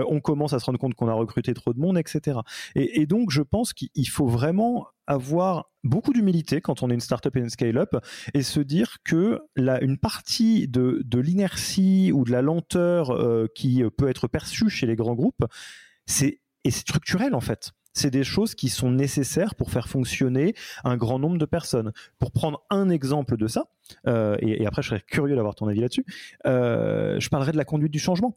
on 0.09 0.21
commence 0.21 0.53
à 0.53 0.59
se 0.59 0.65
rendre 0.65 0.79
compte 0.79 0.95
qu'on 0.95 1.09
a 1.09 1.13
recruté 1.13 1.53
trop 1.55 1.73
de 1.73 1.79
monde, 1.79 1.99
etc. 1.99 2.39
Et, 2.75 3.07
donc, 3.07 3.31
je 3.31 3.43
pense 3.43 3.73
qu'il 3.73 4.09
faut 4.09 4.27
vraiment 4.27 4.87
avoir 5.07 5.71
beaucoup 5.85 6.13
d'humilité 6.13 6.61
quand 6.61 6.83
on 6.83 6.91
est 6.91 6.95
une 6.95 7.01
startup 7.01 7.37
et 7.37 7.41
une 7.41 7.51
scale-up 7.51 7.97
et 8.35 8.43
se 8.43 8.61
dire 8.61 8.97
que 9.05 9.41
la, 9.55 9.83
une 9.83 9.99
partie 9.99 10.67
de, 10.67 11.05
l'inertie 11.15 12.11
ou 12.13 12.25
de 12.25 12.33
la 12.33 12.43
lenteur 12.43 13.11
euh, 13.11 13.47
qui 13.55 13.85
peut 13.97 14.09
être 14.09 14.29
perçue 14.29 14.69
chez 14.69 14.87
les 14.87 14.97
grands 14.97 15.15
groupes, 15.15 15.45
c'est 16.07 16.41
structurel 16.69 17.35
en 17.35 17.41
fait 17.41 17.73
c'est 17.97 18.11
des 18.11 18.25
choses 18.25 18.55
qui 18.55 18.69
sont 18.69 18.91
nécessaires 18.91 19.55
pour 19.55 19.71
faire 19.71 19.89
fonctionner 19.89 20.55
un 20.85 20.97
grand 20.97 21.19
nombre 21.19 21.39
de 21.39 21.47
personnes. 21.47 21.93
Pour 22.19 22.31
prendre 22.31 22.63
un 22.71 22.91
exemple 22.91 23.37
de 23.37 23.47
ça, 23.47 23.69
euh, 24.07 24.37
et, 24.41 24.67
après 24.67 24.83
je 24.83 24.89
serais 24.91 25.01
curieux 25.01 25.35
d'avoir 25.35 25.55
ton 25.55 25.67
avis 25.67 25.81
là-dessus, 25.81 26.05
euh, 26.47 27.19
je 27.19 27.29
parlerai 27.29 27.53
de 27.53 27.57
la 27.57 27.65
conduite 27.65 27.93
du 27.93 27.99
changement. 27.99 28.37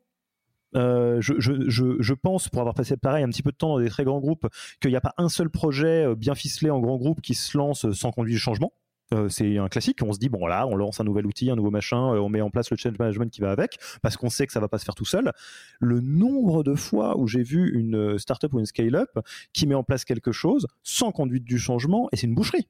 Euh, 0.75 1.19
je, 1.19 2.13
pense, 2.13 2.47
pour 2.47 2.61
avoir 2.61 2.75
passé 2.75 2.95
pareil 2.95 3.23
un 3.23 3.29
petit 3.29 3.41
peu 3.41 3.51
de 3.51 3.57
temps 3.57 3.69
dans 3.69 3.79
des 3.79 3.89
très 3.89 4.03
grands 4.03 4.19
groupes, 4.19 4.47
qu'il 4.79 4.91
n'y 4.91 4.97
a 4.97 5.01
pas 5.01 5.13
un 5.17 5.27
seul 5.27 5.49
projet 5.49 6.15
bien 6.15 6.35
ficelé 6.35 6.69
en 6.69 6.79
grand 6.79 6.97
groupe 6.97 7.21
qui 7.21 7.33
se 7.33 7.57
lance 7.57 7.91
sans 7.91 8.11
conduite 8.11 8.35
du 8.35 8.39
changement. 8.39 8.71
Euh, 9.13 9.27
c'est 9.27 9.57
un 9.57 9.69
classique. 9.69 9.99
On 10.03 10.13
se 10.13 10.19
dit 10.19 10.29
bon 10.29 10.45
là, 10.45 10.67
on 10.67 10.75
lance 10.75 10.99
un 10.99 11.03
nouvel 11.03 11.25
outil, 11.25 11.49
un 11.49 11.55
nouveau 11.55 11.71
machin, 11.71 12.13
euh, 12.13 12.19
on 12.19 12.29
met 12.29 12.41
en 12.41 12.51
place 12.51 12.69
le 12.69 12.77
change 12.77 12.97
management 12.99 13.31
qui 13.31 13.41
va 13.41 13.51
avec, 13.51 13.79
parce 14.01 14.17
qu'on 14.17 14.29
sait 14.29 14.45
que 14.45 14.53
ça 14.53 14.59
va 14.59 14.67
pas 14.67 14.77
se 14.77 14.85
faire 14.85 14.95
tout 14.95 15.05
seul. 15.05 15.31
Le 15.79 15.99
nombre 15.99 16.63
de 16.63 16.75
fois 16.75 17.17
où 17.17 17.27
j'ai 17.27 17.41
vu 17.41 17.75
une 17.79 17.95
euh, 17.95 18.17
startup 18.19 18.53
ou 18.53 18.59
une 18.59 18.67
scale-up 18.67 19.09
qui 19.51 19.65
met 19.65 19.75
en 19.75 19.83
place 19.83 20.05
quelque 20.05 20.31
chose 20.31 20.67
sans 20.83 21.11
conduite 21.11 21.43
du 21.43 21.57
changement, 21.57 22.07
et 22.11 22.17
c'est 22.17 22.27
une 22.27 22.35
boucherie. 22.35 22.67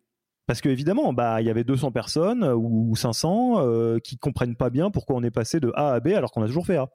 Parce 0.48 0.62
qu'évidemment, 0.62 1.14
bah, 1.14 1.42
il 1.42 1.48
y 1.48 1.50
avait 1.50 1.64
200 1.64 1.92
personnes 1.92 2.44
ou 2.44 2.96
500 2.96 4.00
qui 4.04 4.18
comprennent 4.18 4.56
pas 4.56 4.72
bien 4.72 4.90
pourquoi 4.90 5.16
on 5.16 5.22
est 5.22 5.30
passé 5.30 5.60
de 5.60 5.72
A 5.76 5.94
à 5.94 6.00
B 6.00 6.08
alors 6.08 6.32
qu'on 6.32 6.42
a 6.42 6.48
toujours 6.48 6.66
fait 6.66 6.78
A 6.78 6.90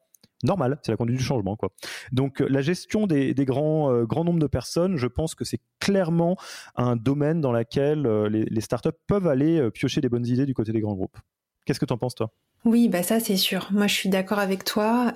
normal, 0.45 0.79
c'est 0.83 0.93
la 0.93 0.97
conduite 0.97 1.19
du 1.19 1.25
changement. 1.25 1.57
Quoi. 1.57 1.71
Donc 2.13 2.41
euh, 2.41 2.47
la 2.49 2.61
gestion 2.61 3.07
des, 3.07 3.35
grands, 3.39 3.91
euh, 3.93 4.05
grands 4.05 4.25
nombres 4.25 4.39
de 4.39 4.47
personnes, 4.47 4.97
je 4.97 5.07
pense 5.07 5.35
que 5.35 5.45
c'est 5.45 5.61
clairement 5.81 6.37
un 6.77 6.97
domaine 6.97 7.41
dans 7.41 7.53
lequel 7.53 8.07
euh, 8.07 8.29
les, 8.29 8.61
startups 8.61 8.91
peuvent 9.07 9.27
aller 9.27 9.71
piocher 9.73 10.01
des 10.01 10.09
bonnes 10.09 10.27
idées 10.27 10.47
du 10.47 10.55
côté 10.55 10.73
des 10.73 10.81
grands 10.81 10.95
groupes. 10.95 11.19
Qu'est-ce 11.67 11.81
que 11.81 11.85
tu 11.85 11.93
en 11.93 11.99
penses 11.99 12.15
toi? 12.15 12.31
Oui, 12.65 12.89
bah 12.89 13.03
ça 13.03 13.21
c'est 13.21 13.37
sûr. 13.37 13.69
Moi 13.73 13.87
je 13.87 13.95
suis 13.95 14.09
d'accord 14.09 14.39
avec 14.39 14.65
toi. 14.65 15.13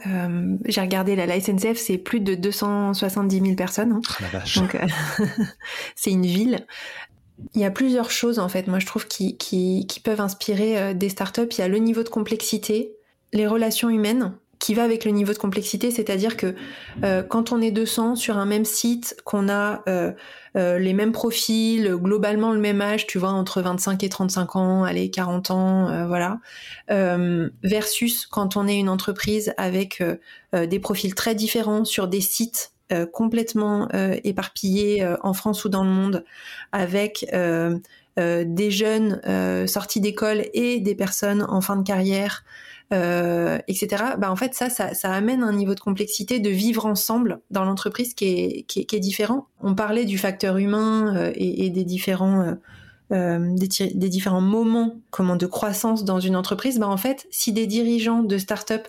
j'ai 0.66 0.80
regardé 0.82 1.16
la, 1.16 1.24
la 1.24 1.40
SNCF, 1.40 1.78
c'est 1.78 1.96
plus 1.96 2.20
de 2.20 2.34
270 2.34 3.40
000 3.40 3.54
personnes. 3.54 3.92
Hein. 3.92 4.00
Ah, 4.34 4.44
Donc 4.56 4.76
c'est 5.96 6.10
une 6.10 6.26
ville. 6.26 6.66
Il 7.54 7.60
y 7.60 7.64
a 7.64 7.70
plusieurs 7.70 8.10
choses 8.10 8.38
en 8.38 8.50
fait, 8.50 8.66
moi 8.66 8.80
je 8.80 8.86
trouve 8.86 9.06
qui, 9.06 9.38
qui, 9.38 9.86
qui 9.86 10.00
peuvent 10.00 10.20
inspirer 10.20 10.94
des 10.94 11.08
startups. 11.08 11.48
Il 11.52 11.58
y 11.58 11.62
a 11.62 11.68
le 11.68 11.78
niveau 11.78 12.02
de 12.02 12.10
complexité, 12.10 12.92
les 13.32 13.46
relations 13.46 13.88
humaines 13.88 14.34
qui 14.59 14.75
va 14.75 14.83
avec 14.83 15.05
le 15.05 15.12
niveau 15.12 15.33
de 15.33 15.38
complexité, 15.38 15.90
c'est-à-dire 15.90 16.37
que 16.37 16.55
euh, 17.05 17.23
quand 17.23 17.53
on 17.53 17.61
est 17.61 17.71
200 17.71 18.16
sur 18.16 18.38
un 18.38 18.47
même 18.47 18.64
site, 18.64 19.16
qu'on 19.25 19.49
a 19.49 19.83
euh, 19.88 20.12
euh, 20.57 20.79
les 20.79 20.92
mêmes 20.92 21.12
profils, 21.12 21.94
globalement 21.94 22.53
le 22.53 22.59
même 22.59 22.81
âge, 22.81 23.07
tu 23.07 23.18
vois, 23.18 23.31
entre 23.31 23.62
25 23.62 24.03
et 24.03 24.09
35 24.09 24.57
ans, 24.57 24.85
allez, 24.85 25.11
40 25.11 25.51
ans, 25.51 26.07
voilà, 26.07 26.40
versus 27.62 28.27
quand 28.27 28.57
on 28.57 28.66
est 28.66 28.79
une 28.79 28.88
entreprise 28.88 29.53
avec 29.57 30.03
des 30.53 30.79
profils 30.81 31.14
très 31.14 31.35
différents 31.35 31.85
sur 31.85 32.09
des 32.09 32.21
sites 32.21 32.73
complètement 33.12 33.88
éparpillés 34.25 35.07
en 35.23 35.35
France 35.35 35.64
ou 35.64 35.68
dans 35.68 35.85
le 35.85 35.90
monde, 35.90 36.25
avec 36.73 37.27
des 38.16 38.71
jeunes 38.71 39.66
sortis 39.66 40.01
d'école 40.01 40.44
et 40.55 40.81
des 40.81 40.94
personnes 40.94 41.44
en 41.49 41.61
fin 41.61 41.77
de 41.77 41.85
carrière, 41.85 42.44
euh, 42.92 43.59
etc. 43.68 44.03
Bah 44.18 44.31
en 44.31 44.37
fait 44.37 44.55
ça, 44.55 44.70
ça, 44.70 44.94
ça 44.94 45.12
amène 45.12 45.42
un 45.42 45.53
niveau 45.53 45.74
de 45.74 45.81
complexité 45.81 46.40
de 46.40 46.48
vivre 46.48 46.87
ensemble 46.87 47.40
dans 47.51 47.64
l'entreprise 47.64 48.14
qui 48.14 48.24
est, 48.27 48.62
qui, 48.62 48.81
est, 48.81 49.01
différent. 49.01 49.46
On 49.61 49.74
parlait 49.74 50.07
du 50.07 50.16
facteur 50.16 50.57
humain 50.57 51.14
euh, 51.14 51.33
et, 51.35 51.66
et, 51.66 51.70
des 51.70 51.85
différents 51.85 52.40
euh, 52.40 52.55
euh 53.12 53.55
des, 53.55 53.68
des, 53.94 54.09
différents 54.09 54.40
moments 54.40 54.96
comment 55.11 55.37
de 55.37 55.44
croissance 55.44 56.05
dans 56.05 56.18
une 56.18 56.35
entreprise. 56.35 56.79
Bah 56.79 56.88
en 56.88 56.96
fait, 56.96 57.27
si 57.31 57.53
des 57.53 57.66
dirigeants 57.66 58.22
de 58.22 58.38
start-up 58.38 58.88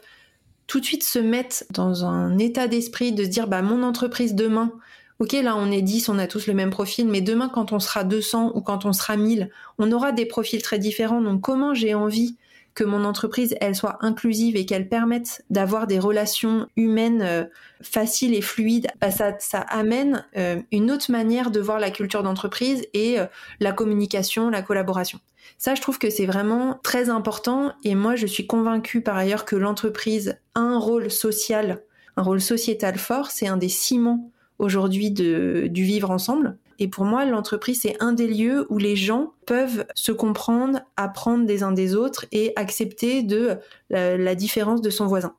tout 0.67 0.79
de 0.79 0.85
suite 0.85 1.03
se 1.03 1.19
mettent 1.19 1.65
dans 1.71 2.05
un 2.05 2.37
état 2.37 2.67
d'esprit 2.69 3.11
de 3.11 3.23
se 3.23 3.29
dire 3.29 3.47
bah 3.47 3.61
mon 3.61 3.83
entreprise 3.83 4.33
demain 4.33 4.71
Ok, 5.19 5.33
là 5.33 5.57
on 5.57 5.69
est 5.69 5.81
10, 5.81 6.07
on 6.07 6.17
a 6.17 6.27
tous 6.27 6.47
le 6.47 6.53
même 6.53 6.69
profil, 6.69 7.09
mais 7.09 7.19
demain 7.19 7.49
quand 7.49 7.73
on 7.73 7.79
sera 7.79 8.05
200 8.05 8.53
ou 8.55 8.61
quand 8.61 8.85
on 8.85 8.93
sera 8.93 9.17
1000, 9.17 9.49
on 9.77 9.91
aura 9.91 10.13
des 10.13 10.25
profils 10.25 10.61
très 10.61 10.79
différents. 10.79 11.21
Donc 11.21 11.41
comment 11.41 11.73
j'ai 11.73 11.93
envie 11.93 12.37
que 12.79 12.85
mon 12.85 13.03
entreprise 13.03 13.57
elle 13.59 13.75
soit 13.75 13.97
inclusive 13.99 14.55
et 14.55 14.65
qu'elle 14.65 14.87
permette 14.87 15.43
d'avoir 15.49 15.85
des 15.85 15.99
relations 15.99 16.65
humaines 16.77 17.21
euh, 17.21 17.43
faciles 17.81 18.33
et 18.33 18.41
fluides, 18.41 18.87
bah, 19.01 19.11
ça, 19.11 19.59
amène 19.67 20.25
euh, 20.37 20.61
une 20.71 20.89
autre 20.89 21.11
manière 21.11 21.51
de 21.51 21.59
voir 21.59 21.81
la 21.81 21.91
culture 21.91 22.23
d'entreprise 22.23 22.87
et 22.93 23.19
euh, 23.19 23.25
la 23.59 23.73
communication, 23.73 24.49
la 24.49 24.61
collaboration. 24.61 25.19
Ça, 25.57 25.75
je 25.75 25.81
trouve 25.81 25.99
que 25.99 26.09
c'est 26.09 26.25
vraiment 26.25 26.79
très 26.81 27.09
important 27.09 27.73
et 27.83 27.95
moi, 27.95 28.15
je 28.15 28.27
suis 28.27 28.47
convaincue 28.47 29.01
par 29.01 29.17
ailleurs 29.17 29.43
que 29.43 29.57
l'entreprise 29.57 30.37
a 30.55 30.61
un 30.61 30.79
rôle 30.79 31.11
social, 31.11 31.83
un 32.15 32.23
rôle 32.23 32.39
sociétal 32.39 32.97
fort. 32.97 33.29
C'est 33.29 33.49
un 33.49 33.57
des 33.57 33.67
ciments 33.67 34.31
aujourd'hui 34.57 35.11
du 35.11 35.83
vivre 35.83 36.11
ensemble. 36.11 36.57
Et 36.79 36.87
pour 36.87 37.03
moi, 37.03 37.25
l'entreprise, 37.25 37.81
c'est 37.81 38.01
un 38.01 38.13
des 38.13 38.27
lieux 38.27 38.65
où 38.69 38.77
les 38.77 38.95
gens 38.95 39.33
peuvent 39.45 39.85
se 39.95 40.13
comprendre, 40.13 40.79
apprendre 40.95 41.45
des 41.45 41.61
uns 41.61 41.73
des 41.73 41.93
autres 41.93 42.25
et 42.31 42.53
accepter 42.55 43.21
de 43.21 43.57
la, 43.89 44.35
différence 44.35 44.81
de 44.81 44.89
son 44.89 45.05
voisin. 45.05 45.35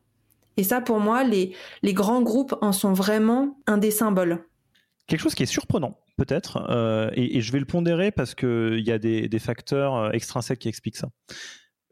Et 0.58 0.62
ça, 0.62 0.82
pour 0.82 1.00
moi, 1.00 1.24
les, 1.24 1.54
les 1.82 1.94
grands 1.94 2.20
groupes 2.20 2.54
en 2.60 2.72
sont 2.72 2.92
vraiment 2.92 3.58
un 3.66 3.78
des 3.78 3.90
symboles. 3.90 4.44
Quelque 5.06 5.20
chose 5.20 5.34
qui 5.34 5.42
est 5.42 5.46
surprenant, 5.46 5.98
peut-être, 6.18 6.66
euh, 6.68 7.10
et, 7.14 7.40
je 7.40 7.52
vais 7.52 7.58
le 7.58 7.64
pondérer 7.64 8.10
parce 8.10 8.34
qu'il 8.34 8.80
y 8.86 8.92
a 8.92 8.98
des, 8.98 9.28
des 9.28 9.38
facteurs 9.38 9.96
euh, 9.96 10.10
extrinsèques 10.10 10.58
qui 10.58 10.68
expliquent 10.68 10.98
ça. 10.98 11.08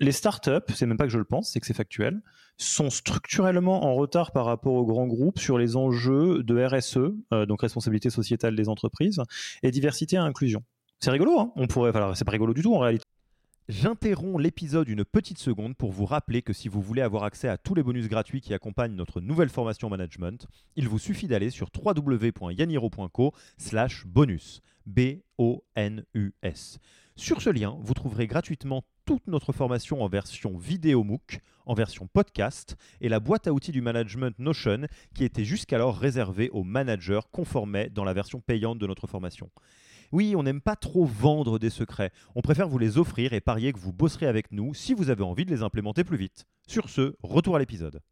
Les 0.01 0.13
startups, 0.13 0.73
c'est 0.75 0.87
même 0.87 0.97
pas 0.97 1.07
que 1.07 1.13
je 1.13 1.19
le 1.19 1.25
pense, 1.25 1.51
c'est 1.51 1.59
que 1.59 1.67
c'est 1.67 1.75
factuel, 1.75 2.23
sont 2.57 2.89
structurellement 2.89 3.85
en 3.85 3.95
retard 3.95 4.31
par 4.31 4.45
rapport 4.45 4.75
aux 4.75 4.87
grands 4.87 5.09
groupes 5.09 5.41
sur 5.41 5.59
les 5.59 5.75
enjeux 5.77 6.45
de 6.45 6.65
RSE, 6.65 6.99
euh, 7.33 7.47
donc 7.47 7.63
responsabilité 7.63 8.09
sociétale 8.09 8.55
des 8.55 8.69
entreprises, 8.69 9.21
et 9.63 9.73
diversité 9.73 10.15
et 10.17 10.21
inclusion. 10.21 10.63
C'est 11.01 11.11
rigolo, 11.11 11.39
hein 11.39 11.53
On 11.57 11.67
pourrait, 11.67 11.91
enfin, 11.91 12.15
c'est 12.15 12.25
pas 12.25 12.33
rigolo 12.33 12.55
du 12.55 12.63
tout 12.63 12.75
en 12.75 12.79
réalité. 12.79 13.05
J'interromps 13.69 14.41
l'épisode 14.41 14.89
une 14.89 15.05
petite 15.05 15.39
seconde 15.39 15.77
pour 15.77 15.93
vous 15.93 16.07
rappeler 16.07 16.43
que 16.43 16.55
si 16.55 16.69
vous 16.69 16.81
voulez 16.81 17.03
avoir 17.03 17.25
accès 17.25 17.49
à 17.49 17.59
tous 17.59 17.75
les 17.75 17.83
bonus 17.83 18.09
gratuits 18.09 18.41
qui 18.41 18.55
accompagnent 18.55 18.95
notre 18.95 19.21
nouvelle 19.21 19.51
formation 19.51 19.91
management, 19.91 20.47
il 20.77 20.89
vous 20.89 20.99
suffit 20.99 21.27
d'aller 21.27 21.51
sur 21.51 21.69
www.yaniro.co/bonus. 21.77 24.63
B-O-N-U-S. 24.89 26.79
Sur 27.15 27.43
ce 27.43 27.51
lien, 27.51 27.77
vous 27.83 27.95
trouverez 27.95 28.27
gratuitement 28.27 28.85
toute 29.09 29.27
notre 29.27 29.55
formation 29.55 30.03
en 30.03 30.07
version 30.07 30.59
vidéo 30.59 31.03
MOOC, 31.03 31.41
en 31.65 31.73
version 31.73 32.07
podcast 32.13 32.77
et 33.01 33.09
la 33.09 33.21
boîte 33.21 33.47
à 33.47 33.55
outils 33.55 33.73
du 33.73 33.81
management 33.81 34.39
Notion 34.39 34.87
qui 35.15 35.25
était 35.25 35.47
jusqu'alors 35.47 35.97
réservée 35.97 36.51
aux 36.51 36.63
managers 36.63 37.21
conformés 37.33 37.89
dans 37.89 38.05
la 38.05 38.13
version 38.13 38.41
payante 38.41 38.77
de 38.77 38.87
notre 38.87 39.07
formation. 39.07 39.49
Oui, 40.13 40.35
on 40.37 40.43
n'aime 40.43 40.61
pas 40.61 40.77
trop 40.77 41.07
vendre 41.07 41.59
des 41.59 41.71
secrets, 41.71 42.13
on 42.35 42.43
préfère 42.43 42.69
vous 42.69 42.77
les 42.77 42.99
offrir 42.99 43.33
et 43.33 43.41
parier 43.41 43.73
que 43.73 43.79
vous 43.79 43.95
bosserez 43.95 44.27
avec 44.27 44.53
nous 44.53 44.75
si 44.75 44.93
vous 44.93 45.09
avez 45.09 45.25
envie 45.25 45.47
de 45.47 45.51
les 45.51 45.63
implémenter 45.63 46.05
plus 46.05 46.19
vite. 46.19 46.45
Sur 46.67 46.91
ce, 46.91 47.17
retour 47.23 47.57
à 47.57 47.61
l'épisode. 47.61 48.03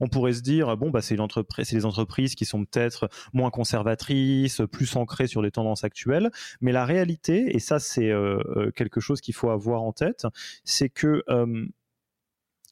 On 0.00 0.08
pourrait 0.08 0.34
se 0.34 0.42
dire, 0.42 0.76
bon, 0.76 0.90
bah, 0.90 1.02
c'est 1.02 1.16
les 1.16 1.84
entreprises 1.84 2.34
qui 2.34 2.44
sont 2.44 2.64
peut-être 2.64 3.08
moins 3.32 3.50
conservatrices, 3.50 4.62
plus 4.70 4.96
ancrées 4.96 5.26
sur 5.26 5.42
les 5.42 5.50
tendances 5.50 5.84
actuelles. 5.84 6.30
Mais 6.60 6.72
la 6.72 6.84
réalité, 6.84 7.54
et 7.54 7.58
ça, 7.58 7.78
c'est 7.78 8.10
euh, 8.10 8.38
euh, 8.56 8.70
quelque 8.70 9.00
chose 9.00 9.20
qu'il 9.20 9.34
faut 9.34 9.50
avoir 9.50 9.82
en 9.82 9.92
tête, 9.92 10.26
c'est 10.64 10.88
que 10.88 11.22
euh, 11.28 11.66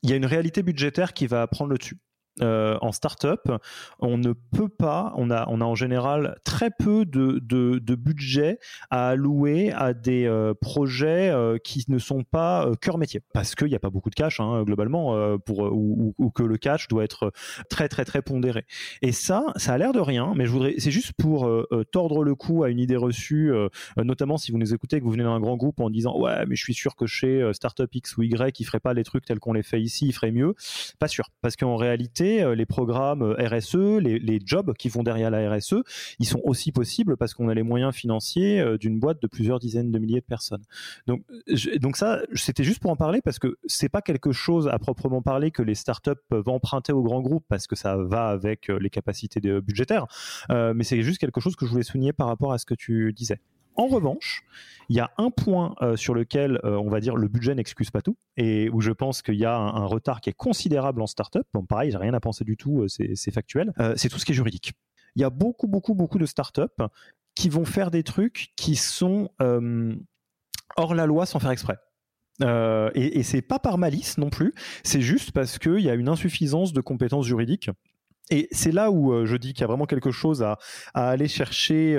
il 0.03 0.11
y 0.11 0.12
a 0.12 0.16
une 0.16 0.27
réalité 0.27 0.62
budgétaire 0.62 1.14
qui 1.14 1.27
va 1.27 1.47
prendre 1.47 1.70
le 1.70 1.79
dessus. 1.79 1.99
Euh, 2.42 2.77
en 2.81 2.90
startup, 2.90 3.53
on 4.01 4.18
ne 4.18 4.33
peut 4.33 4.68
pas, 4.68 5.12
on 5.16 5.31
a, 5.31 5.47
en 5.47 5.75
général 5.77 6.37
très 6.42 6.70
peu 6.70 7.05
de, 7.05 7.94
budget 7.94 8.59
à 8.90 9.11
allouer 9.11 9.70
à 9.70 9.94
des 9.94 10.27
euh, 10.27 10.53
projets 10.53 11.31
euh, 11.31 11.59
qui 11.62 11.85
ne 11.88 11.99
sont 11.99 12.25
pas 12.25 12.68
cœur 12.81 12.99
métier, 12.99 13.20
parce 13.33 13.55
qu'il 13.55 13.68
n'y 13.68 13.77
a 13.77 13.79
pas 13.79 13.90
beaucoup 13.90 14.11
de 14.11 14.16
cash 14.16 14.40
hein, 14.40 14.64
globalement, 14.64 15.37
ou, 15.49 16.33
que 16.35 16.42
le 16.42 16.57
cash 16.57 16.88
doit 16.88 17.05
être 17.05 17.33
très 17.70 17.88
très 17.88 18.05
très 18.05 18.20
pondéré. 18.20 18.64
Et 19.01 19.12
ça, 19.12 19.44
ça 19.57 19.75
a 19.75 19.79
l'air 19.79 19.92
de 19.92 20.01
rien, 20.01 20.33
mais 20.35 20.47
je 20.47 20.51
voudrais, 20.51 20.75
c'est 20.79 20.90
juste 20.90 21.12
pour 21.12 21.49
tordre 21.92 22.25
le 22.25 22.35
cou 22.35 22.64
à 22.64 22.70
une 22.70 22.81
idée 22.81 22.97
reçue, 22.97 23.53
notamment 23.97 24.38
si 24.38 24.51
vous 24.51 24.59
nous 24.59 24.75
écoutez 24.75 24.99
que 24.99 25.05
vous 25.05 25.12
venez 25.12 25.23
d'un 25.23 25.38
grand 25.38 25.57
groupe 25.57 25.81
en 25.81 25.90
disant 25.90 26.18
ouais 26.18 26.47
mais 26.47 26.57
je 26.57 26.62
suis 26.62 26.75
sûr 26.75 26.97
que 26.97 27.07
chez 27.07 27.49
Startup 27.53 27.92
X 27.92 28.16
ou 28.16 28.23
Y, 28.23 28.59
ils 28.59 28.64
ferait 28.64 28.81
pas 28.81 28.94
les 28.94 29.05
trucs 29.05 29.25
tels 29.25 29.38
qu'on 29.38 29.53
les 29.53 29.62
fait 29.62 29.81
ici, 29.81 30.07
ils 30.09 30.12
ferait 30.12 30.33
mieux. 30.33 30.55
Pas 30.99 31.09
sûr, 31.09 31.31
parce 31.40 31.57
qu'en 31.57 31.77
réalité 31.77 32.24
euh, 32.25 32.55
les 32.55 32.67
programmes 32.67 33.23
euh, 33.23 33.49
RSE, 33.49 34.01
les, 34.01 34.41
jobs 34.45 34.75
qui 34.75 34.89
vont 34.89 35.03
derrière 35.03 35.31
la 35.31 35.51
RSE, 35.51 35.77
ils 36.19 36.27
sont 36.27 36.41
aussi 36.45 36.73
possibles 36.73 37.17
parce 37.17 37.35
qu'on 37.35 37.49
a 37.49 37.55
les 37.55 37.63
moyens 37.63 37.95
financiers 37.95 38.61
euh, 38.61 38.77
d'une 38.77 38.99
boîte 38.99 39.23
de 39.23 39.27
plusieurs 39.27 39.59
dizaines 39.59 39.91
de 39.91 39.99
milliers 39.99 40.21
de 40.21 40.27
personnes. 40.27 40.63
Donc, 41.07 41.23
donc 41.81 41.97
ça, 41.97 42.21
c'était 42.35 42.65
juste 42.65 42.81
pour 42.81 42.91
en 42.91 42.97
parler 42.97 43.21
parce 43.23 43.39
que 43.39 43.57
c'est 43.67 43.89
pas 43.89 44.03
quelque 44.03 44.33
chose 44.33 44.69
à 44.69 44.79
proprement 44.79 45.23
parler 45.23 45.51
que 45.51 45.63
les 45.63 45.75
startups 45.75 46.11
peuvent 46.29 46.49
emprunter 46.49 46.93
aux 46.93 47.03
grands 47.03 47.23
groupes 47.23 47.45
parce 47.49 47.67
que 47.67 47.77
ça 47.77 47.97
va 47.97 48.29
avec 48.29 48.69
les 48.69 48.91
capacités 48.91 49.41
budgétaires, 49.61 50.07
mais 50.51 50.85
c'est 50.85 51.03
juste 51.03 51.19
quelque 51.19 51.41
chose 51.41 51.57
que 51.57 51.67
je 51.67 51.71
voulais 51.71 51.85
souligner 51.85 52.13
par 52.13 52.27
rapport 52.27 52.53
à 52.53 52.59
ce 52.59 52.67
que 52.67 52.75
tu 52.75 53.13
disais. 53.13 53.41
En 53.77 53.87
revanche, 53.87 54.45
il 54.89 54.97
y 54.97 55.01
a 55.01 55.11
un 55.19 55.31
point 55.31 55.75
euh, 55.83 55.97
sur 55.97 56.15
lequel 56.15 56.61
euh, 56.65 56.77
on 56.77 56.89
va 56.89 57.01
dire 57.01 57.17
le 57.17 57.29
budget 57.29 57.55
n'excuse 57.55 57.91
pas 57.91 58.03
tout 58.03 58.17
et 58.37 58.69
où 58.71 58.81
je 58.81 58.93
pense 58.93 59.23
qu'il 59.23 59.35
y 59.35 59.45
a 59.45 59.57
un, 59.57 59.87
retard 59.87 60.21
qui 60.21 60.31
est 60.31 60.35
considérable 60.35 61.03
en 61.03 61.07
startup. 61.07 61.47
Bon, 61.53 61.65
pareil, 61.65 61.91
j'ai 61.91 61.99
rien 61.99 62.15
à 62.15 62.21
penser 62.21 62.45
du 62.45 62.57
tout, 62.57 62.83
euh, 62.83 62.89
c'est 62.89 63.31
factuel. 63.31 63.73
c'est 63.97 64.09
tout 64.09 64.19
ce 64.19 64.25
qui 64.25 64.33
est 64.33 64.35
juridique. 64.35 64.73
Il 65.17 65.23
y 65.23 65.25
a 65.25 65.31
beaucoup, 65.31 65.67
beaucoup, 65.67 65.95
beaucoup 65.95 66.19
de 66.19 66.27
startups 66.27 66.63
qui 67.35 67.49
vont 67.49 67.65
faire 67.65 67.91
des 67.91 68.03
trucs 68.03 68.53
qui 68.57 68.77
sont 68.77 69.31
hors 70.77 70.95
la 70.95 71.07
loi 71.07 71.27
sans 71.27 71.39
faire 71.39 71.51
exprès. 71.51 71.79
et, 72.43 73.19
et 73.19 73.23
c'est 73.23 73.43
pas 73.43 73.59
par 73.59 73.79
malice 73.79 74.19
non 74.19 74.31
plus, 74.31 74.55
c'est 74.83 75.01
juste 75.01 75.33
parce 75.33 75.59
qu'il 75.59 75.81
y 75.81 75.91
a 75.91 75.95
une 75.95 76.09
insuffisance 76.09 76.73
de 76.73 76.81
compétences 76.81 77.27
juridiques. 77.27 77.71
Et 78.31 78.49
c'est 78.53 78.73
là 78.73 78.91
où 78.91 79.27
je 79.27 79.37
dis 79.37 79.53
qu'il 79.53 79.61
y 79.61 79.65
a 79.65 79.69
vraiment 79.69 79.87
quelque 79.87 80.11
chose 80.11 80.43
à, 80.43 80.59
à 80.95 81.11
aller 81.11 81.29
chercher 81.29 81.97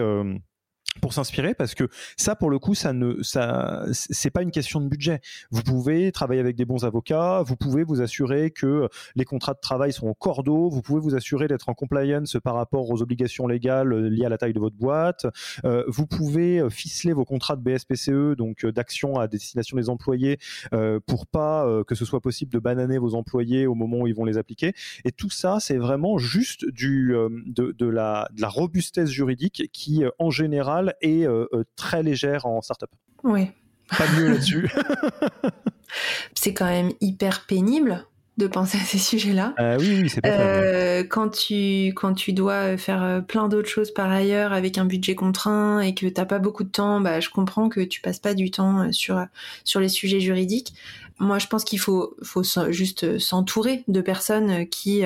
pour 1.01 1.13
s'inspirer 1.13 1.53
parce 1.53 1.75
que 1.75 1.89
ça 2.17 2.35
pour 2.35 2.49
le 2.49 2.59
coup 2.59 2.75
ça 2.75 2.93
ne 2.93 3.21
ça 3.21 3.85
c'est 3.91 4.29
pas 4.29 4.41
une 4.41 4.51
question 4.51 4.81
de 4.81 4.87
budget. 4.87 5.21
Vous 5.51 5.61
pouvez 5.61 6.11
travailler 6.11 6.39
avec 6.39 6.55
des 6.55 6.65
bons 6.65 6.85
avocats 6.85 7.43
vous 7.43 7.55
pouvez 7.55 7.83
vous 7.83 8.01
assurer 8.01 8.51
que 8.51 8.89
les 9.15 9.25
contrats 9.25 9.53
de 9.53 9.59
travail 9.59 9.93
sont 9.93 10.07
au 10.07 10.13
cordeau 10.13 10.69
vous 10.69 10.81
pouvez 10.81 10.99
vous 10.99 11.15
assurer 11.15 11.47
d'être 11.47 11.69
en 11.69 11.73
compliance 11.73 12.37
par 12.43 12.55
rapport 12.55 12.89
aux 12.89 13.01
obligations 13.01 13.47
légales 13.47 14.07
liées 14.07 14.25
à 14.25 14.29
la 14.29 14.37
taille 14.37 14.53
de 14.53 14.59
votre 14.59 14.75
boîte. 14.75 15.25
Euh, 15.65 15.83
vous 15.87 16.07
pouvez 16.07 16.59
euh, 16.59 16.69
ficeler 16.69 17.13
vos 17.13 17.25
contrats 17.25 17.55
de 17.55 17.61
BSPCE 17.61 18.35
donc 18.37 18.65
euh, 18.65 18.71
d'action 18.71 19.17
à 19.19 19.27
destination 19.27 19.77
des 19.77 19.89
employés 19.89 20.37
euh, 20.73 20.99
pour 21.05 21.27
pas 21.27 21.65
que 21.87 21.95
ce 21.95 22.05
soit 22.05 22.21
possible 22.21 22.51
de 22.51 22.59
bananer 22.59 22.97
vos 22.97 23.15
employés 23.15 23.67
au 23.67 23.75
moment 23.75 24.01
où 24.01 24.07
ils 24.07 24.15
vont 24.15 24.25
les 24.25 24.37
appliquer. 24.37 24.73
Et 25.03 25.11
tout 25.11 25.29
ça 25.29 25.59
c'est 25.59 25.77
vraiment 25.77 26.17
juste 26.17 26.65
du 26.69 27.13
de 27.47 27.87
la 27.87 28.27
robustesse 28.43 29.09
juridique 29.09 29.69
qui 29.71 30.03
en 30.19 30.29
général 30.29 30.84
et 31.01 31.25
euh, 31.25 31.47
euh, 31.53 31.63
très 31.75 32.03
légère 32.03 32.45
en 32.45 32.61
startup. 32.61 32.89
Oui. 33.23 33.47
Pas 33.89 34.05
mieux 34.17 34.29
là-dessus. 34.29 34.71
c'est 36.35 36.53
quand 36.53 36.65
même 36.65 36.91
hyper 37.01 37.45
pénible 37.45 38.05
de 38.37 38.47
penser 38.47 38.77
à 38.77 38.81
ces 38.81 38.97
sujets-là. 38.97 39.53
Euh, 39.59 39.77
oui, 39.79 40.01
oui, 40.01 40.09
c'est 40.09 40.19
pas 40.19 41.03
quand 41.03 41.29
tu 41.29 41.93
quand 41.95 42.13
tu 42.13 42.33
dois 42.33 42.77
faire 42.77 43.23
plein 43.25 43.47
d'autres 43.47 43.69
choses 43.69 43.91
par 43.91 44.11
ailleurs 44.11 44.51
avec 44.51 44.77
un 44.77 44.83
budget 44.83 45.15
contraint 45.15 45.79
et 45.79 45.93
que 45.93 46.07
t'as 46.07 46.25
pas 46.25 46.39
beaucoup 46.39 46.63
de 46.63 46.69
temps, 46.69 46.99
bah 46.99 47.21
je 47.21 47.29
comprends 47.29 47.69
que 47.69 47.79
tu 47.79 48.01
passes 48.01 48.19
pas 48.19 48.33
du 48.33 48.51
temps 48.51 48.91
sur 48.91 49.25
sur 49.63 49.79
les 49.79 49.87
sujets 49.87 50.19
juridiques. 50.19 50.73
Moi, 51.17 51.39
je 51.39 51.47
pense 51.47 51.63
qu'il 51.63 51.79
faut 51.79 52.17
faut 52.23 52.43
juste 52.71 53.19
s'entourer 53.19 53.83
de 53.87 54.01
personnes 54.01 54.67
qui 54.67 55.03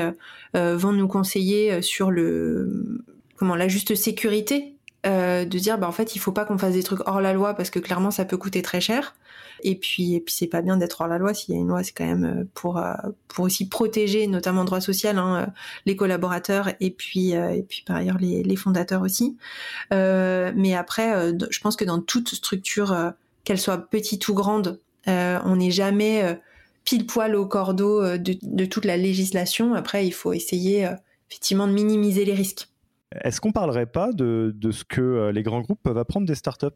vont 0.55 0.91
nous 0.91 1.07
conseiller 1.07 1.83
sur 1.83 2.09
le 2.09 3.03
comment 3.39 3.55
la 3.55 3.67
juste 3.67 3.93
sécurité 3.93 4.75
euh, 5.05 5.45
de 5.45 5.59
dire 5.59 5.77
bah 5.77 5.87
en 5.87 5.93
fait 5.93 6.15
il 6.15 6.19
faut 6.19 6.33
pas 6.33 6.43
qu'on 6.43 6.57
fasse 6.57 6.73
des 6.73 6.83
trucs 6.83 7.07
hors 7.07 7.21
la 7.21 7.31
loi 7.31 7.53
parce 7.53 7.69
que 7.69 7.79
clairement 7.79 8.11
ça 8.11 8.25
peut 8.25 8.35
coûter 8.37 8.61
très 8.61 8.81
cher. 8.81 9.15
Et 9.63 9.75
puis 9.75 10.15
et 10.15 10.19
puis 10.19 10.33
c'est 10.33 10.47
pas 10.47 10.61
bien 10.61 10.75
d'être 10.75 10.99
hors 10.99 11.07
la 11.07 11.17
loi 11.17 11.33
s'il 11.33 11.55
y 11.55 11.57
a 11.57 11.61
une 11.61 11.69
loi 11.69 11.83
c'est 11.83 11.93
quand 11.93 12.05
même 12.05 12.25
euh, 12.25 12.43
pour 12.53 12.77
euh, 12.79 12.93
pour 13.29 13.45
aussi 13.45 13.69
protéger 13.69 14.27
notamment 14.27 14.65
droit 14.65 14.81
social 14.81 15.17
hein, 15.17 15.53
les 15.85 15.95
collaborateurs 15.95 16.71
et 16.81 16.91
puis 16.91 17.31
et 17.31 17.65
puis 17.67 17.83
par 17.85 17.95
ailleurs 17.95 18.17
les, 18.17 18.43
les 18.43 18.55
fondateurs 18.57 19.01
aussi. 19.01 19.37
Mais 19.91 20.75
après 20.75 21.33
je 21.49 21.59
pense 21.61 21.77
que 21.77 21.85
dans 21.85 22.01
toute 22.01 22.29
structure 22.29 23.13
qu'elle 23.45 23.59
soit 23.59 23.77
petite 23.77 24.27
ou 24.27 24.33
grande 24.33 24.81
on 25.07 25.55
n'est 25.55 25.71
jamais 25.71 26.39
pile 26.83 27.05
poil 27.05 27.35
au 27.35 27.45
cordeau 27.45 28.17
de, 28.17 28.37
de 28.41 28.65
toute 28.65 28.85
la 28.85 28.97
législation. 28.97 29.75
Après 29.75 30.05
il 30.05 30.11
faut 30.11 30.33
essayer 30.33 30.89
effectivement 31.29 31.67
de 31.67 31.73
minimiser 31.73 32.25
les 32.25 32.33
risques 32.33 32.69
est-ce 33.23 33.41
qu'on 33.41 33.51
parlerait 33.51 33.87
pas 33.87 34.11
de, 34.11 34.53
ce 34.71 34.83
que 34.83 35.01
euh, 35.01 35.31
les 35.31 35.41
grands 35.41 35.61
groupes 35.61 35.79
peuvent 35.81 35.97
apprendre 35.97 36.27
des 36.27 36.35
startups? 36.35 36.67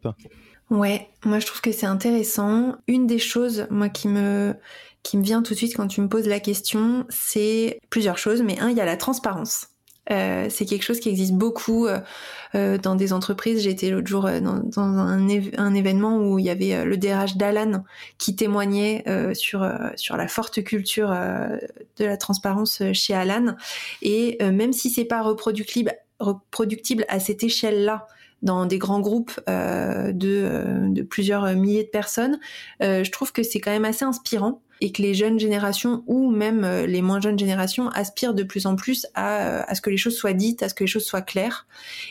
Ouais, 0.70 1.08
moi 1.24 1.38
je 1.38 1.46
trouve 1.46 1.60
que 1.60 1.72
c'est 1.72 1.86
intéressant. 1.86 2.76
Une 2.88 3.06
des 3.06 3.18
choses, 3.18 3.66
moi, 3.70 3.88
qui 3.88 4.08
me, 4.08 4.54
qui 5.02 5.16
me 5.16 5.22
vient 5.22 5.42
tout 5.42 5.52
de 5.52 5.58
suite 5.58 5.76
quand 5.76 5.86
tu 5.86 6.00
me 6.00 6.08
poses 6.08 6.26
la 6.26 6.40
question, 6.40 7.06
c'est 7.08 7.78
plusieurs 7.88 8.18
choses, 8.18 8.42
mais 8.42 8.58
un, 8.58 8.70
il 8.70 8.76
y 8.76 8.80
a 8.80 8.84
la 8.84 8.96
transparence. 8.96 9.68
Euh, 10.10 10.48
c'est 10.50 10.66
quelque 10.66 10.82
chose 10.82 11.00
qui 11.00 11.08
existe 11.08 11.32
beaucoup 11.32 11.86
euh, 11.86 12.78
dans 12.78 12.94
des 12.94 13.14
entreprises. 13.14 13.62
J'étais 13.62 13.88
l'autre 13.88 14.08
jour 14.08 14.28
dans, 14.42 14.60
un, 14.78 15.74
événement 15.74 16.18
où 16.18 16.38
il 16.38 16.44
y 16.44 16.50
avait 16.50 16.84
le 16.84 16.98
DRH 16.98 17.36
d'Alan 17.36 17.84
qui 18.18 18.36
témoignait 18.36 19.02
sur 19.32 19.66
sur 19.96 20.18
la 20.18 20.28
forte 20.28 20.62
culture 20.62 21.08
de 21.08 22.04
la 22.04 22.16
transparence 22.18 22.82
chez 22.92 23.14
Alan. 23.14 23.56
Et 24.02 24.36
même 24.42 24.74
si 24.74 24.90
c'est 24.90 25.06
pas 25.06 25.22
reproductible 25.22 25.94
reproductible 26.20 27.04
à 27.08 27.20
cette 27.20 27.42
échelle-là 27.42 28.06
dans 28.44 28.66
des 28.66 28.78
grands 28.78 29.00
groupes 29.00 29.40
euh, 29.48 30.12
de, 30.12 30.42
euh, 30.44 30.88
de, 30.90 31.02
plusieurs 31.02 31.46
milliers 31.54 31.84
de 31.84 31.88
personnes, 31.88 32.38
euh, 32.82 33.02
je 33.02 33.10
trouve 33.10 33.32
que 33.32 33.42
c'est 33.42 33.58
quand 33.58 33.70
même 33.70 33.86
assez 33.86 34.04
inspirant 34.04 34.60
et 34.80 34.92
que 34.92 35.00
les 35.00 35.14
jeunes 35.14 35.40
générations 35.40 36.04
ou 36.06 36.30
même 36.30 36.66
les 36.84 37.00
moins 37.00 37.20
jeunes 37.20 37.38
générations 37.38 37.88
aspirent 37.90 38.34
de 38.34 38.42
plus 38.42 38.66
en 38.66 38.76
plus 38.76 39.06
à, 39.14 39.62
à 39.62 39.74
ce 39.74 39.80
que 39.80 39.88
les 39.88 39.96
choses 39.96 40.16
soient 40.16 40.34
dites, 40.34 40.62
à 40.62 40.68
ce 40.68 40.74
que 40.74 40.84
les 40.84 40.88
choses 40.88 41.06
soient 41.06 41.22
claires. 41.22 41.66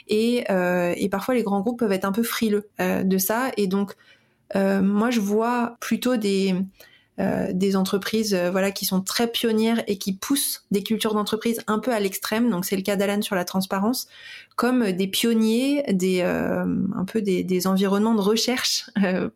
Et, 0.08 0.46
et 0.48 1.10
parfois 1.10 1.36
les 1.36 1.44
grands 1.44 1.60
groupes 1.60 1.80
peuvent 1.80 1.92
être 1.92 2.06
un 2.06 2.13
peu 2.13 2.24
frileux 2.24 2.70
de 2.80 3.18
ça. 3.18 3.52
Et 3.58 3.68
donc 3.68 3.96
moi 4.56 5.12
je 5.12 5.20
vois 5.20 5.76
plutôt 5.82 6.16
des 6.16 6.56
euh, 7.19 7.54
des 7.54 7.76
entreprises 7.76 8.34
euh, 8.34 8.49
voilà 8.49 8.71
qui 8.71 8.86
sont 8.86 8.99
très 8.99 9.28
pionnières 9.28 9.84
et 9.86 9.99
qui 9.99 10.13
poussent 10.13 10.65
des 10.71 10.82
cultures 10.82 11.13
d'entreprise 11.13 11.60
un 11.67 11.78
peu 11.78 11.93
à 11.93 11.99
l'extrême. 11.99 12.49
Donc 12.49 12.65
c'est 12.65 12.76
le 12.76 12.82
cas 12.82 12.95
d'Alan 12.95 13.21
sur 13.21 13.36
la 13.36 13.45
transparence 13.45 14.08
comme 14.56 14.91
des 14.91 15.06
pionniers 15.06 15.84
des 15.93 16.21
euh, 16.21 16.65
un 16.95 17.06
peu 17.06 17.21
des, 17.21 17.43
des, 17.43 17.67
environnements 17.67 18.15
de 18.15 18.21
recherche 18.21 18.89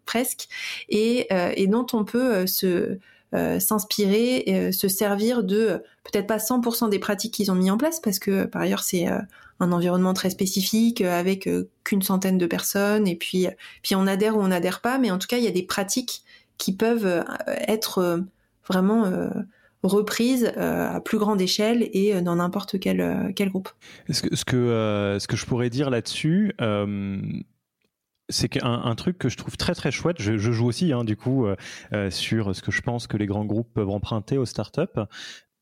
presque 0.06 0.48
et, 0.90 1.28
et, 1.32 1.68
dont 1.68 1.86
on 1.94 2.04
peut 2.04 2.48
se 2.48 2.98
s'inspirer 3.32 4.72
se 4.72 4.88
servir 4.88 5.44
de 5.44 5.84
peut-être 6.04 6.28
pas 6.28 6.38
100% 6.38 6.90
des 6.90 6.98
pratiques 6.98 7.34
qu'ils 7.34 7.52
ont 7.52 7.56
mis 7.56 7.70
en 7.70 7.78
place 7.78 8.00
parce 8.00 8.18
que 8.18 8.46
par 8.46 8.64
ailleurs 8.64 8.84
c'est 8.84 9.06
un 9.06 9.72
environnement 9.72 10.14
très 10.14 10.30
spécifique 10.30 11.02
avec 11.02 11.48
qu'une 11.84 12.02
centaine 12.02 12.38
de 12.38 12.46
personnes 12.48 13.08
et 13.08 13.16
puis 13.16 13.48
puis 13.84 13.96
on 13.96 14.08
adhère 14.08 14.38
ou 14.38 14.40
on 14.40 14.48
n'adhère 14.48 14.82
pas 14.82 14.98
mais 14.98 15.12
en 15.12 15.20
tout 15.20 15.28
cas 15.28 15.38
il 15.38 15.44
y 15.44 15.48
a 15.48 15.52
des 15.52 15.64
pratiques 15.64 16.24
qui 16.58 16.76
peuvent 16.76 17.06
euh, 17.06 17.24
être 17.68 18.00
euh, 18.00 18.18
vraiment 18.68 19.06
euh, 19.06 19.30
reprises 19.84 20.46
à 20.58 21.00
plus 21.00 21.18
grande 21.18 21.40
échelle 21.40 21.88
et 21.94 22.20
dans 22.22 22.36
n'importe 22.36 22.78
quel, 22.80 23.32
quel 23.36 23.50
groupe. 23.50 23.70
Ce 24.10 24.22
que, 24.22 24.36
ce, 24.36 24.44
que, 24.44 25.18
ce 25.20 25.28
que 25.28 25.38
je 25.38 25.46
pourrais 25.46 25.70
dire 25.70 25.90
là-dessus, 25.90 26.54
c'est 28.28 28.50
qu'un 28.50 28.82
un 28.84 28.96
truc 28.96 29.18
que 29.18 29.30
je 29.30 29.38
trouve 29.38 29.56
très 29.56 29.76
très 29.76 29.92
chouette, 29.92 30.18
je, 30.20 30.38
joue 30.38 30.66
aussi 30.66 30.92
hein, 30.92 31.06
du 31.06 31.16
coup 31.16 31.48
sur 32.10 32.54
ce 32.54 32.62
que 32.62 32.72
je 32.72 32.82
pense 32.82 33.08
que 33.08 33.16
les 33.16 33.28
grands 33.28 33.46
groupes 33.46 33.72
peuvent 33.74 33.92
emprunter 33.92 34.38
aux 34.38 34.46
startups, 34.48 35.00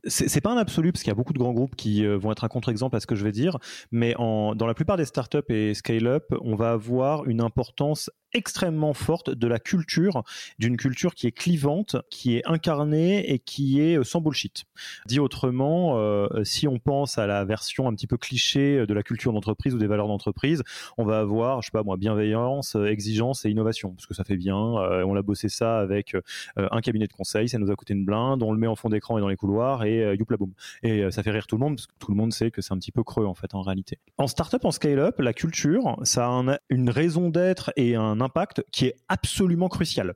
c'est 0.07 0.41
pas 0.41 0.51
un 0.51 0.57
absolu 0.57 0.91
parce 0.91 1.03
qu'il 1.03 1.11
y 1.11 1.13
a 1.13 1.15
beaucoup 1.15 1.33
de 1.33 1.39
grands 1.39 1.53
groupes 1.53 1.75
qui 1.75 2.07
vont 2.07 2.31
être 2.31 2.45
un 2.45 2.47
contre-exemple 2.47 2.95
à 2.95 3.01
ce 3.01 3.05
que 3.05 3.15
je 3.15 3.23
vais 3.23 3.33
dire, 3.33 3.59
mais 3.91 4.15
dans 4.15 4.65
la 4.65 4.73
plupart 4.73 4.97
des 4.97 5.05
startups 5.05 5.37
et 5.49 5.75
scale-up, 5.75 6.33
on 6.41 6.55
va 6.55 6.71
avoir 6.71 7.25
une 7.25 7.41
importance 7.41 8.09
extrêmement 8.35 8.93
forte 8.93 9.29
de 9.29 9.47
la 9.47 9.59
culture, 9.59 10.23
d'une 10.59 10.77
culture 10.77 11.15
qui 11.15 11.25
est 11.25 11.31
clivante, 11.31 11.95
qui 12.09 12.35
est 12.35 12.43
incarnée 12.45 13.31
et 13.31 13.39
qui 13.39 13.79
est 13.79 14.03
sans 14.03 14.21
bullshit. 14.21 14.65
Dit 15.07 15.19
autrement, 15.19 15.97
si 16.43 16.67
on 16.67 16.77
pense 16.77 17.17
à 17.17 17.27
la 17.27 17.45
version 17.45 17.87
un 17.87 17.95
petit 17.95 18.07
peu 18.07 18.17
cliché 18.17 18.85
de 18.85 18.93
la 18.93 19.03
culture 19.03 19.31
d'entreprise 19.31 19.73
ou 19.73 19.77
des 19.77 19.87
valeurs 19.87 20.07
d'entreprise, 20.07 20.63
on 20.97 21.05
va 21.05 21.19
avoir, 21.19 21.61
je 21.61 21.67
sais 21.67 21.71
pas 21.71 21.83
moi, 21.83 21.95
bienveillance, 21.95 22.75
exigence 22.75 23.45
et 23.45 23.49
innovation, 23.49 23.91
parce 23.91 24.05
que 24.05 24.13
ça 24.13 24.25
fait 24.25 24.37
bien. 24.37 24.55
on 24.55 25.15
a 25.15 25.21
bossé 25.21 25.47
ça 25.47 25.79
avec 25.79 26.15
un 26.57 26.81
cabinet 26.81 27.07
de 27.07 27.13
conseil, 27.13 27.47
ça 27.47 27.57
nous 27.57 27.71
a 27.71 27.75
coûté 27.75 27.93
une 27.93 28.05
blinde, 28.05 28.43
on 28.43 28.51
le 28.51 28.59
met 28.59 28.67
en 28.67 28.75
fond 28.75 28.89
d'écran 28.89 29.17
et 29.17 29.21
dans 29.21 29.29
les 29.29 29.37
couloirs 29.37 29.85
et 29.85 30.15
youpla 30.17 30.35
boum. 30.37 30.51
Et 30.83 31.09
ça 31.11 31.23
fait 31.23 31.31
rire 31.31 31.47
tout 31.47 31.55
le 31.55 31.61
monde 31.61 31.75
parce 31.77 31.87
que 31.87 31.93
tout 31.99 32.11
le 32.11 32.17
monde 32.17 32.33
sait 32.33 32.51
que 32.51 32.61
c'est 32.61 32.73
un 32.73 32.77
petit 32.77 32.91
peu 32.91 33.03
creux 33.03 33.25
en 33.25 33.35
fait 33.35 33.55
en 33.55 33.61
réalité. 33.61 33.99
En 34.17 34.27
startup, 34.27 34.65
en 34.65 34.71
scale-up, 34.71 35.19
la 35.19 35.33
culture, 35.33 35.97
ça 36.03 36.27
a 36.27 36.59
une 36.69 36.89
raison 36.89 37.29
d'être 37.29 37.71
et 37.77 37.95
un 37.95 38.19
impact 38.25 38.63
qui 38.71 38.87
est 38.87 38.95
absolument 39.07 39.69
crucial. 39.69 40.15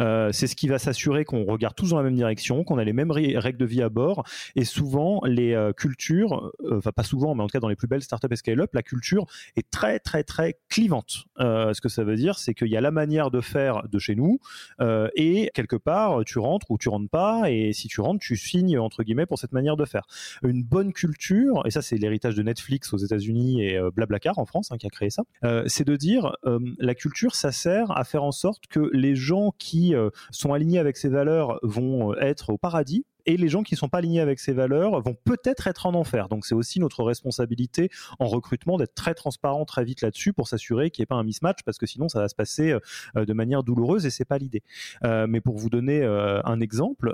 Euh, 0.00 0.30
c'est 0.32 0.46
ce 0.46 0.56
qui 0.56 0.68
va 0.68 0.78
s'assurer 0.78 1.24
qu'on 1.24 1.44
regarde 1.44 1.74
tous 1.74 1.90
dans 1.90 1.96
la 1.96 2.02
même 2.02 2.14
direction, 2.14 2.64
qu'on 2.64 2.78
a 2.78 2.84
les 2.84 2.92
mêmes 2.92 3.10
règles 3.10 3.58
de 3.58 3.64
vie 3.64 3.82
à 3.82 3.88
bord. 3.88 4.24
Et 4.56 4.64
souvent, 4.64 5.20
les 5.24 5.54
euh, 5.54 5.72
cultures, 5.72 6.52
euh, 6.64 6.78
enfin 6.78 6.92
pas 6.92 7.02
souvent, 7.02 7.34
mais 7.34 7.42
en 7.42 7.46
tout 7.46 7.52
cas 7.52 7.60
dans 7.60 7.68
les 7.68 7.76
plus 7.76 7.88
belles 7.88 8.02
startups 8.02 8.28
et 8.30 8.36
scale-up, 8.36 8.70
la 8.74 8.82
culture 8.82 9.26
est 9.56 9.70
très 9.70 9.98
très 9.98 10.24
très 10.24 10.58
clivante. 10.68 11.24
ce 11.38 11.80
que 11.80 11.88
ça 11.88 12.04
veut 12.04 12.16
dire, 12.16 12.38
c'est 12.38 12.54
qu'il 12.54 12.68
y 12.68 12.76
a 12.76 12.80
la 12.80 12.90
manière 12.90 13.30
de 13.30 13.40
faire 13.40 13.82
de 13.88 13.98
chez 13.98 14.14
nous, 14.14 14.38
et 15.16 15.50
quelque 15.54 15.76
part, 15.76 16.24
tu 16.24 16.38
rentres 16.38 16.70
ou 16.70 16.78
tu 16.78 16.88
rentres 16.88 17.10
pas, 17.10 17.50
et 17.50 17.72
si 17.72 17.88
tu 17.88 18.00
rentres, 18.00 18.20
tu 18.20 18.36
signes 18.36 18.78
entre 18.78 19.02
guillemets 19.02 19.26
pour 19.26 19.38
cette 19.38 19.52
manière 19.52 19.76
de 19.76 19.84
faire. 19.84 20.06
Une 20.42 20.62
bonne 20.62 20.92
culture, 20.92 21.62
et 21.66 21.70
ça 21.70 21.82
c'est 21.82 21.96
l'héritage 21.96 22.34
de 22.34 22.42
Netflix 22.42 22.92
aux 22.92 22.98
États-Unis 22.98 23.62
et 23.62 23.80
Blablacar 23.94 24.38
en 24.38 24.46
France 24.46 24.70
hein, 24.72 24.76
qui 24.78 24.86
a 24.86 24.90
créé 24.90 25.10
ça, 25.10 25.22
c'est 25.66 25.86
de 25.86 25.96
dire 25.96 26.36
la 26.78 26.94
culture, 26.94 27.34
ça 27.34 27.52
sert 27.52 27.96
à 27.96 28.04
faire 28.04 28.24
en 28.24 28.32
sorte 28.32 28.66
que 28.66 28.90
les 28.92 29.16
gens 29.16 29.53
qui 29.58 29.94
euh, 29.94 30.10
sont 30.30 30.52
alignés 30.52 30.78
avec 30.78 30.96
ces 30.96 31.08
valeurs 31.08 31.58
vont 31.62 32.12
euh, 32.12 32.20
être 32.20 32.50
au 32.50 32.58
paradis 32.58 33.04
et 33.26 33.36
les 33.36 33.48
gens 33.48 33.62
qui 33.62 33.74
ne 33.74 33.78
sont 33.78 33.88
pas 33.88 33.98
alignés 33.98 34.20
avec 34.20 34.40
ces 34.40 34.52
valeurs 34.52 35.00
vont 35.00 35.16
peut-être 35.24 35.66
être 35.66 35.86
en 35.86 35.94
enfer. 35.94 36.28
Donc 36.28 36.46
c'est 36.46 36.54
aussi 36.54 36.80
notre 36.80 37.02
responsabilité 37.02 37.90
en 38.18 38.26
recrutement 38.26 38.76
d'être 38.76 38.94
très 38.94 39.14
transparent 39.14 39.64
très 39.64 39.84
vite 39.84 40.02
là-dessus 40.02 40.32
pour 40.32 40.48
s'assurer 40.48 40.90
qu'il 40.90 41.02
n'y 41.02 41.04
ait 41.04 41.06
pas 41.06 41.14
un 41.16 41.24
mismatch 41.24 41.62
parce 41.64 41.78
que 41.78 41.86
sinon 41.86 42.08
ça 42.08 42.20
va 42.20 42.28
se 42.28 42.34
passer 42.34 42.76
euh, 43.16 43.24
de 43.24 43.32
manière 43.32 43.62
douloureuse 43.62 44.06
et 44.06 44.10
c'est 44.10 44.24
pas 44.24 44.38
l'idée. 44.38 44.62
Euh, 45.04 45.26
mais 45.28 45.40
pour 45.40 45.56
vous 45.58 45.70
donner 45.70 46.02
euh, 46.02 46.40
un 46.44 46.60
exemple, 46.60 47.12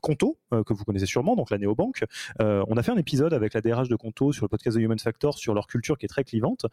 Conto 0.00 0.38
que 0.50 0.74
vous 0.74 0.84
connaissez 0.84 1.06
sûrement, 1.06 1.36
donc 1.36 1.50
la 1.50 1.58
néobanque, 1.58 2.04
on 2.38 2.76
a 2.76 2.82
fait 2.82 2.92
un 2.92 2.96
épisode 2.96 3.32
avec 3.32 3.54
la 3.54 3.60
DRH 3.60 3.88
de 3.88 3.96
Conto 3.96 4.32
sur 4.32 4.44
le 4.44 4.48
podcast 4.48 4.76
The 4.76 4.80
Human 4.80 4.98
Factor 4.98 5.38
sur 5.38 5.54
leur 5.54 5.66
culture 5.66 5.98
qui 5.98 6.06
est 6.06 6.08
très 6.08 6.24
clivante 6.24 6.66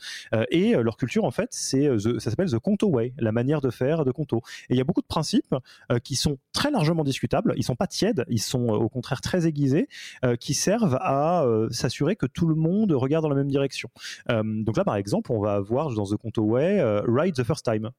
et 0.52 0.74
leur 0.74 0.98
culture 0.98 1.24
en 1.24 1.32
fait 1.32 1.50
c'est 1.52 1.88
ça 2.20 2.30
s'appelle 2.30 2.50
The 2.50 2.60
Conto 2.60 2.88
Way, 2.90 3.14
la 3.18 3.32
manière 3.32 3.62
de 3.62 3.70
faire 3.70 4.06
de 4.06 4.12
Conto. 4.12 4.42
Et 4.70 4.74
il 4.74 4.78
y 4.78 4.82
a 4.82 4.84
beaucoup 4.84 5.02
de 5.02 5.08
principes 5.08 5.56
qui 6.04 6.16
sont 6.16 6.38
très 6.52 6.72
largement 6.72 7.04
discutables, 7.04 7.54
ils 7.58 7.64
sont 7.64 7.76
pas 7.76 7.88
tièdes, 7.88 8.26
ils 8.30 8.42
sont 8.42 8.59
euh, 8.68 8.78
au 8.78 8.90
contraire 8.90 9.22
très 9.22 9.48
aiguisés, 9.48 9.88
euh, 10.26 10.36
qui 10.36 10.54
servent 10.54 10.98
à 11.02 11.44
euh, 11.44 11.70
s'assurer 11.70 12.16
que 12.16 12.26
tout 12.26 12.48
le 12.48 12.56
monde 12.56 12.92
regarde 12.92 13.24
dans 13.24 13.30
la 13.30 13.36
même 13.36 13.50
direction. 13.50 13.90
donc 14.28 14.78
là, 14.78 14.84
par 14.84 14.96
exemple, 14.96 15.32
on 15.32 15.40
va 15.40 15.54
avoir 15.54 15.94
dans 15.94 16.06
The 16.06 16.18
Conto 16.18 16.44
Way, 16.44 16.82
Ride 17.08 17.36
the 17.36 17.44
First 17.44 17.66
Time. 17.66 17.90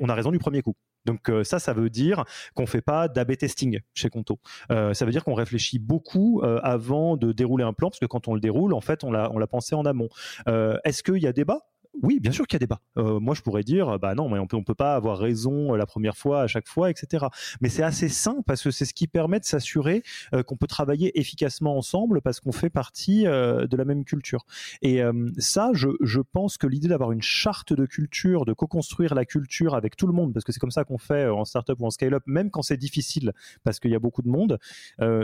on 0.00 0.08
a 0.08 0.14
raison 0.14 0.30
du 0.30 0.38
premier 0.38 0.62
coup. 0.62 0.74
Donc 1.06 1.30
ça, 1.44 1.58
ça 1.58 1.72
veut 1.72 1.90
dire 1.90 2.24
qu'on 2.54 2.66
fait 2.66 2.82
pas 2.82 3.08
d'AB 3.08 3.36
testing 3.36 3.80
chez 3.94 4.08
Conto. 4.10 4.38
ça 4.68 5.04
veut 5.04 5.12
dire 5.12 5.24
qu'on 5.24 5.34
réfléchit 5.34 5.78
beaucoup 5.78 6.42
avant 6.44 7.16
de 7.16 7.32
dérouler 7.32 7.64
un 7.64 7.72
plan, 7.72 7.88
parce 7.88 8.00
que 8.00 8.06
quand 8.06 8.28
on 8.28 8.34
le 8.34 8.40
déroule, 8.40 8.74
en 8.74 8.80
fait, 8.80 9.04
on 9.04 9.10
l'a 9.10 9.46
pensé 9.46 9.74
en 9.74 9.84
amont. 9.84 10.08
Est-ce 10.46 11.02
qu'il 11.02 11.22
y 11.22 11.26
a 11.26 11.32
débat? 11.32 11.69
Oui, 12.02 12.20
bien 12.20 12.32
sûr 12.32 12.46
qu'il 12.46 12.54
y 12.54 12.58
a 12.58 12.60
débat. 12.60 12.80
Euh, 12.98 13.20
moi, 13.20 13.34
je 13.34 13.42
pourrais 13.42 13.62
dire, 13.62 13.98
bah 13.98 14.14
non, 14.14 14.28
mais 14.28 14.38
on 14.38 14.46
peut, 14.46 14.62
peut 14.62 14.74
pas 14.74 14.94
avoir 14.94 15.18
raison 15.18 15.74
euh, 15.74 15.76
la 15.76 15.86
première 15.86 16.16
fois, 16.16 16.42
à 16.42 16.46
chaque 16.46 16.68
fois, 16.68 16.90
etc. 16.90 17.26
Mais 17.60 17.68
c'est 17.68 17.82
assez 17.82 18.08
sain 18.08 18.36
parce 18.46 18.62
que 18.62 18.70
c'est 18.70 18.84
ce 18.84 18.94
qui 18.94 19.06
permet 19.06 19.40
de 19.40 19.44
s'assurer 19.44 20.02
euh, 20.32 20.42
qu'on 20.42 20.56
peut 20.56 20.66
travailler 20.66 21.18
efficacement 21.18 21.76
ensemble 21.76 22.20
parce 22.22 22.40
qu'on 22.40 22.52
fait 22.52 22.70
partie 22.70 23.24
de 23.24 23.76
la 23.76 23.84
même 23.84 24.04
culture. 24.04 24.44
Et 24.82 25.00
ça, 25.38 25.70
je, 25.74 26.20
pense 26.32 26.58
que 26.58 26.66
l'idée 26.66 26.88
d'avoir 26.88 27.12
une 27.12 27.22
charte 27.22 27.72
de 27.72 27.86
culture, 27.86 28.44
de 28.44 28.52
co-construire 28.52 29.14
la 29.14 29.24
culture 29.24 29.74
avec 29.74 29.96
tout 29.96 30.06
le 30.06 30.12
monde, 30.12 30.32
parce 30.32 30.44
que 30.44 30.52
c'est 30.52 30.60
comme 30.60 30.70
ça 30.70 30.84
qu'on 30.84 30.98
fait 30.98 31.26
en 31.26 31.44
startup 31.44 31.80
ou 31.80 31.86
en 31.86 31.90
scale-up, 31.90 32.22
même 32.26 32.50
quand 32.50 32.62
c'est 32.62 32.76
difficile, 32.76 33.32
parce 33.64 33.80
qu'il 33.80 33.90
y 33.90 33.94
a 33.94 33.98
beaucoup 33.98 34.22
de 34.22 34.28
monde, 34.28 34.58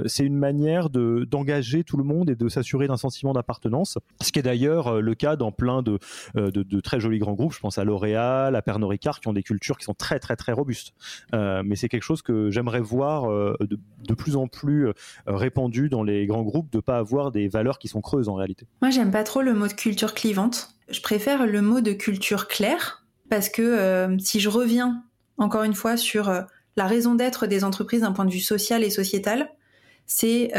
c'est 0.07 0.25
une 0.25 0.37
manière 0.37 0.91
de 0.91 1.27
d'engager 1.31 1.85
tout 1.85 1.97
le 1.97 2.05
monde 2.05 2.31
et 2.31 2.37
de 2.37 2.49
s'assurer 2.49 2.89
d'un 2.89 2.97
sentiment 2.97 3.33
d'appartenance. 3.33 3.99
Ce 4.23 4.33
qui 4.33 4.39
est 4.39 4.43
d'ailleurs 4.43 5.01
le 5.01 5.15
cas 5.15 5.37
dans 5.37 5.53
plein 5.53 5.83
de, 5.83 5.99
très 6.81 7.01
jolis 7.01 7.19
grands 7.19 7.35
groupes. 7.35 7.53
Je 7.53 7.61
pense 7.61 7.79
à 7.79 7.85
L'Oréal, 7.85 8.55
à 8.55 8.63
Pernod 8.63 8.91
Ricard, 8.91 9.21
qui 9.21 9.29
ont 9.29 9.33
des 9.33 9.43
cultures 9.43 9.79
qui 9.79 9.85
sont 9.85 9.95
très 9.95 10.19
très 10.19 10.37
très 10.37 10.53
robustes. 10.53 10.93
Euh, 11.35 11.63
mais 11.65 11.77
c'est 11.77 11.89
quelque 11.89 12.03
chose 12.03 12.23
que 12.23 12.51
j'aimerais 12.51 12.81
voir 12.81 13.31
euh, 13.31 13.57
de, 13.61 14.15
plus 14.15 14.37
en 14.37 14.47
plus 14.47 14.89
euh, 14.89 14.93
répandu 15.27 15.89
dans 15.89 16.03
les 16.03 16.27
grands 16.27 16.43
groupes, 16.43 16.71
de 16.73 16.81
pas 16.81 16.99
avoir 16.99 17.33
des 17.33 17.49
valeurs 17.49 17.79
qui 17.79 17.89
sont 17.89 18.01
creuses 18.01 18.29
en 18.29 18.35
réalité. 18.35 18.67
Moi, 18.83 18.91
j'aime 18.91 19.11
pas 19.11 19.25
trop 19.25 19.43
le 19.43 19.55
mot 19.55 19.69
de 19.69 19.73
culture 19.73 20.15
clivante. 20.15 20.71
Je 20.89 21.01
préfère 21.01 21.47
le 21.47 21.63
mot 21.63 21.81
de 21.81 21.93
culture 21.93 22.49
claire 22.49 23.05
parce 23.29 23.49
que 23.49 24.17
si 24.21 24.39
je 24.39 24.49
reviens 24.49 25.03
encore 25.37 25.65
une 25.65 25.75
fois 25.75 25.97
sur 25.97 26.31
la 26.77 26.87
raison 26.87 27.17
d'être 27.17 27.47
des 27.47 27.65
entreprises 27.65 28.03
d'un 28.03 28.13
point 28.13 28.25
de 28.25 28.31
vue 28.31 28.39
social 28.39 28.85
et 28.85 28.91
sociétal, 28.91 29.51
c'est 30.07 30.53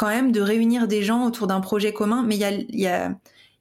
quand 0.00 0.08
même 0.08 0.32
de 0.32 0.40
réunir 0.40 0.88
des 0.88 1.02
gens 1.02 1.26
autour 1.26 1.46
d'un 1.46 1.60
projet 1.60 1.92
commun, 1.92 2.24
mais 2.26 2.36
il 2.36 2.80
y 2.80 2.86
a, 2.86 3.14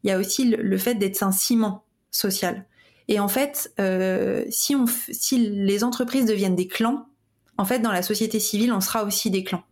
il 0.03 0.09
y 0.09 0.13
a 0.13 0.17
aussi 0.17 0.45
le, 0.45 0.77
fait 0.77 0.95
d'être 0.95 1.23
un 1.23 1.31
ciment 1.31 1.83
social. 2.11 2.65
Et 3.07 3.19
en 3.19 3.27
fait, 3.27 3.73
euh, 3.79 4.45
si, 4.49 4.75
les 5.37 5.83
entreprises 5.83 6.25
deviennent 6.25 6.55
des 6.55 6.67
clans, 6.67 7.07
en 7.57 7.65
fait, 7.65 7.79
dans 7.79 7.91
la 7.91 8.01
société 8.01 8.39
civile, 8.39 8.71
on 8.71 8.81
sera 8.81 9.03
aussi 9.03 9.31
des 9.31 9.43
clans. 9.43 9.63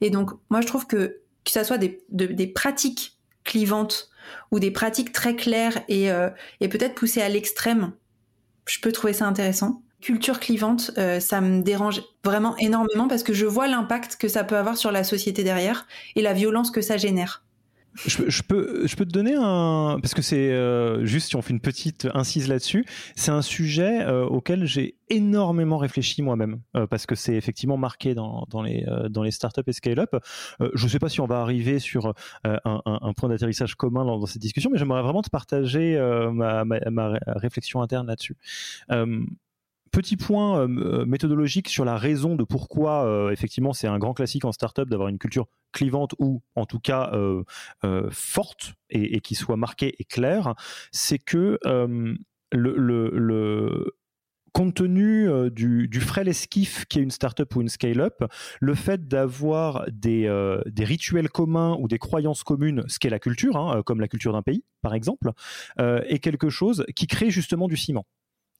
Et 0.00 0.10
donc, 0.10 0.30
moi, 0.50 0.60
je 0.60 0.66
trouve 0.66 0.86
que 0.86 1.18
que 1.44 1.50
ça 1.50 1.64
soit 1.64 1.78
des, 1.78 2.46
pratiques 2.46 3.18
clivantes 3.44 4.10
ou 4.52 4.60
des 4.60 4.70
pratiques 4.70 5.12
très 5.12 5.34
claires 5.34 5.82
et, 5.88 6.10
euh, 6.10 6.30
et 6.60 6.68
peut-être 6.68 6.94
poussées 6.94 7.20
à 7.22 7.28
l'extrême, 7.28 7.92
je 8.66 8.80
peux 8.80 8.92
trouver 8.92 9.12
ça 9.12 9.26
intéressant. 9.26 9.82
Culture 10.00 10.40
clivante, 10.40 10.90
euh, 10.98 11.20
ça 11.20 11.40
me 11.40 11.62
dérange 11.62 12.02
vraiment 12.24 12.56
énormément 12.58 13.08
parce 13.08 13.22
que 13.22 13.32
je 13.32 13.46
vois 13.46 13.68
l'impact 13.68 14.16
que 14.16 14.28
ça 14.28 14.44
peut 14.44 14.56
avoir 14.56 14.76
sur 14.76 14.92
la 14.92 15.04
société 15.04 15.44
derrière 15.44 15.86
et 16.16 16.22
la 16.22 16.32
violence 16.32 16.70
que 16.70 16.80
ça 16.80 16.96
génère. 16.96 17.44
Je, 17.94 18.42
peux, 18.42 18.86
je 18.86 18.96
peux 18.96 19.04
te 19.04 19.10
donner 19.10 19.34
un 19.34 19.98
parce 20.00 20.14
que 20.14 20.22
c'est 20.22 20.50
euh, 20.50 21.04
juste 21.04 21.28
si 21.28 21.36
on 21.36 21.42
fait 21.42 21.52
une 21.52 21.60
petite 21.60 22.08
incise 22.14 22.48
là-dessus, 22.48 22.86
c'est 23.16 23.30
un 23.30 23.42
sujet 23.42 24.02
euh, 24.02 24.24
auquel 24.24 24.64
j'ai 24.64 24.96
énormément 25.10 25.76
réfléchi 25.76 26.22
moi-même 26.22 26.60
euh, 26.74 26.86
parce 26.86 27.04
que 27.04 27.14
c'est 27.14 27.34
effectivement 27.34 27.76
marqué 27.76 28.14
dans, 28.14 28.46
dans 28.48 28.62
les 28.62 28.86
dans 29.10 29.22
les 29.22 29.30
startups 29.30 29.62
et 29.66 29.72
scale-up. 29.72 30.16
je 30.60 30.84
ne 30.84 30.88
sais 30.88 30.98
pas 30.98 31.10
si 31.10 31.20
on 31.20 31.26
va 31.26 31.40
arriver 31.40 31.78
sur 31.78 32.14
un, 32.44 33.12
point 33.16 33.28
d'atterrissage 33.28 33.74
commun 33.74 34.04
dans, 34.04 34.24
cette 34.26 34.40
discussion, 34.40 34.70
mais 34.70 34.78
j'aimerais 34.78 35.02
vraiment 35.02 35.22
te 35.22 35.30
partager 35.30 35.98
ma, 36.32 36.64
ma, 36.64 37.18
réflexion 37.26 37.82
interne 37.82 38.06
là-dessus. 38.06 38.36
Petit 39.92 40.16
point 40.16 40.58
euh, 40.58 40.68
euh, 41.02 41.04
méthodologique 41.04 41.68
sur 41.68 41.84
la 41.84 41.98
raison 41.98 42.34
de 42.34 42.44
pourquoi, 42.44 43.04
euh, 43.04 43.30
effectivement, 43.30 43.74
c'est 43.74 43.86
un 43.86 43.98
grand 43.98 44.14
classique 44.14 44.46
en 44.46 44.52
startup 44.52 44.88
d'avoir 44.88 45.10
une 45.10 45.18
culture 45.18 45.48
clivante 45.70 46.14
ou 46.18 46.40
en 46.54 46.64
tout 46.64 46.80
cas 46.80 47.12
forte 48.10 48.74
et, 48.90 49.20
qui 49.20 49.34
soit 49.34 49.56
marquée 49.56 49.94
et 49.98 50.04
claire, 50.04 50.54
c'est 50.90 51.18
que 51.18 51.58
le, 52.52 53.94
compte 54.52 54.74
tenu 54.74 55.28
du, 55.50 56.00
frêle 56.00 56.28
esquif 56.28 56.84
qui 56.86 56.98
est 56.98 57.02
une 57.02 57.10
startup 57.10 57.54
ou 57.56 57.62
une 57.62 57.70
scale-up, 57.70 58.22
le 58.60 58.74
fait 58.74 59.08
d'avoir 59.08 59.86
des, 59.90 60.28
rituels 60.78 61.30
communs 61.30 61.76
ou 61.80 61.88
des 61.88 61.98
croyances 61.98 62.42
communes, 62.42 62.84
ce 62.86 62.98
qu'est 62.98 63.10
la 63.10 63.18
culture, 63.18 63.56
hein, 63.56 63.82
comme 63.82 64.00
la 64.00 64.08
culture 64.08 64.32
d'un 64.32 64.42
pays 64.42 64.62
par 64.82 64.92
exemple, 64.94 65.32
est 65.78 66.18
quelque 66.18 66.50
chose 66.50 66.84
qui 66.94 67.06
crée 67.06 67.30
justement 67.30 67.66
du 67.66 67.78
ciment. 67.78 68.04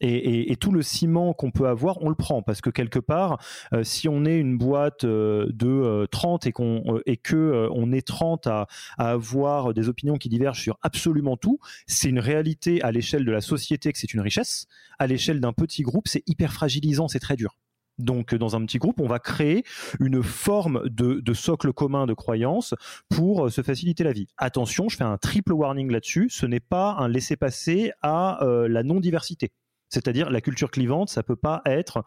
Et, 0.04 0.56
tout 0.56 0.72
le 0.72 0.82
ciment 0.82 1.32
qu'on 1.32 1.50
peut 1.52 1.68
avoir, 1.68 2.02
on 2.02 2.08
le 2.08 2.14
prend 2.16 2.42
parce 2.42 2.60
que 2.60 2.70
quelque 2.70 2.98
part, 2.98 3.40
euh, 3.72 3.84
si 3.84 4.08
on 4.08 4.24
est 4.24 4.36
une 4.36 4.58
boîte 4.58 5.04
euh, 5.04 5.46
de 5.50 6.06
30 6.10 6.44
euh, 6.44 6.48
et 6.48 6.52
qu'on 6.52 7.00
et 7.06 7.16
que 7.16 7.68
on 7.72 7.92
est 7.92 8.06
30 8.06 8.48
à, 8.48 8.66
avoir 8.98 9.74
des 9.74 9.88
opinions 9.88 10.16
qui 10.16 10.28
divergent 10.28 10.60
sur 10.60 10.76
absolument 10.82 11.36
tout, 11.36 11.58
c'est 11.86 12.08
une 12.08 12.18
réalité 12.18 12.82
à 12.82 12.90
l'échelle 12.90 13.24
de 13.24 13.30
la 13.30 13.40
société 13.40 13.92
que 13.92 13.98
c'est 13.98 14.12
une 14.12 14.20
richesse. 14.20 14.66
À 14.98 15.06
l'échelle 15.06 15.40
d'un 15.40 15.52
petit 15.52 15.82
groupe, 15.82 16.08
c'est 16.08 16.22
hyper 16.26 16.52
fragilisant, 16.52 17.06
c'est 17.06 17.20
très 17.20 17.36
dur. 17.36 17.56
Donc, 17.98 18.34
dans 18.34 18.56
un 18.56 18.64
petit 18.64 18.78
groupe, 18.78 19.00
on 19.00 19.06
va 19.06 19.20
créer 19.20 19.64
une 20.00 20.22
forme 20.22 20.82
de, 20.88 21.20
de 21.20 21.34
socle 21.34 21.72
commun 21.72 22.06
de 22.06 22.14
croyances 22.14 22.74
pour 23.08 23.50
se 23.52 23.62
faciliter 23.62 24.02
la 24.02 24.12
vie. 24.12 24.26
Attention, 24.36 24.88
je 24.88 24.96
fais 24.96 25.04
un 25.04 25.18
triple 25.18 25.52
warning 25.52 25.90
là-dessus. 25.90 26.28
Ce 26.30 26.46
n'est 26.46 26.60
pas 26.60 26.96
un 26.98 27.06
laisser-passer 27.06 27.92
à 28.00 28.40
la 28.42 28.82
non-diversité. 28.82 29.52
C'est-à-dire 29.92 30.30
la 30.30 30.40
culture 30.40 30.70
clivante, 30.70 31.10
ça 31.10 31.22
peut 31.22 31.36
pas 31.36 31.60
être 31.66 32.02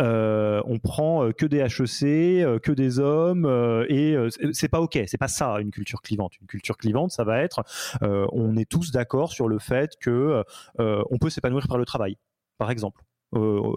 euh, 0.00 0.60
on 0.66 0.80
prend 0.80 1.24
euh, 1.24 1.32
que 1.32 1.46
des 1.46 1.58
HEC, 1.58 2.42
euh, 2.42 2.58
que 2.58 2.72
des 2.72 2.98
hommes 2.98 3.46
et 3.88 4.16
c'est 4.52 4.68
pas 4.68 4.80
ok. 4.80 4.98
C'est 5.06 5.18
pas 5.18 5.28
ça 5.28 5.60
une 5.60 5.70
culture 5.70 6.02
clivante. 6.02 6.32
Une 6.40 6.48
culture 6.48 6.76
clivante, 6.76 7.12
ça 7.12 7.24
va 7.24 7.40
être 7.40 7.62
on 8.00 8.56
est 8.56 8.68
tous 8.68 8.90
d'accord 8.90 9.32
sur 9.32 9.48
le 9.48 9.58
fait 9.58 9.92
que 10.00 10.42
on 10.78 11.18
peut 11.18 11.30
s'épanouir 11.30 11.68
par 11.68 11.78
le 11.78 11.84
travail 11.84 12.16
par 12.58 12.70
exemple. 12.70 13.02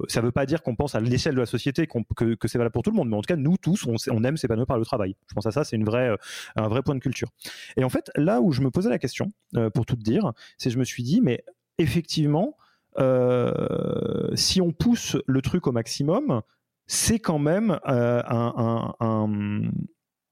Ça 0.07 0.21
ne 0.21 0.25
veut 0.25 0.31
pas 0.31 0.45
dire 0.45 0.63
qu'on 0.63 0.75
pense 0.75 0.95
à 0.95 0.99
l'échelle 0.99 1.35
de 1.35 1.39
la 1.39 1.45
société 1.45 1.85
que, 1.85 2.47
c'est 2.47 2.57
valable 2.57 2.73
pour 2.73 2.83
tout 2.83 2.91
le 2.91 2.95
monde, 2.95 3.09
mais 3.09 3.17
en 3.17 3.21
tout 3.21 3.27
cas, 3.27 3.35
nous 3.35 3.57
tous, 3.57 3.85
on, 3.85 4.23
aime 4.23 4.37
s'épanouir 4.37 4.65
par 4.65 4.79
le 4.79 4.85
travail. 4.85 5.15
Je 5.27 5.33
pense 5.33 5.45
à 5.45 5.51
ça, 5.51 5.63
c'est 5.65 5.77
un 5.77 6.67
vrai 6.67 6.81
point 6.83 6.95
de 6.95 7.01
culture. 7.01 7.29
Et 7.75 7.83
en 7.83 7.89
fait, 7.89 8.09
là 8.15 8.41
où 8.41 8.53
je 8.53 8.61
me 8.61 8.71
posais 8.71 8.89
la 8.89 8.97
question, 8.97 9.33
pour 9.73 9.85
tout 9.85 9.97
dire, 9.97 10.31
c'est 10.57 10.69
je 10.69 10.79
me 10.79 10.85
suis 10.85 11.03
dit, 11.03 11.21
mais 11.21 11.43
effectivement, 11.77 12.55
si 12.97 14.61
on 14.61 14.71
pousse 14.71 15.17
le 15.25 15.41
truc 15.41 15.67
au 15.67 15.71
maximum, 15.71 16.41
c'est 16.87 17.19
quand 17.19 17.39
même 17.39 17.79
un, 17.85 18.93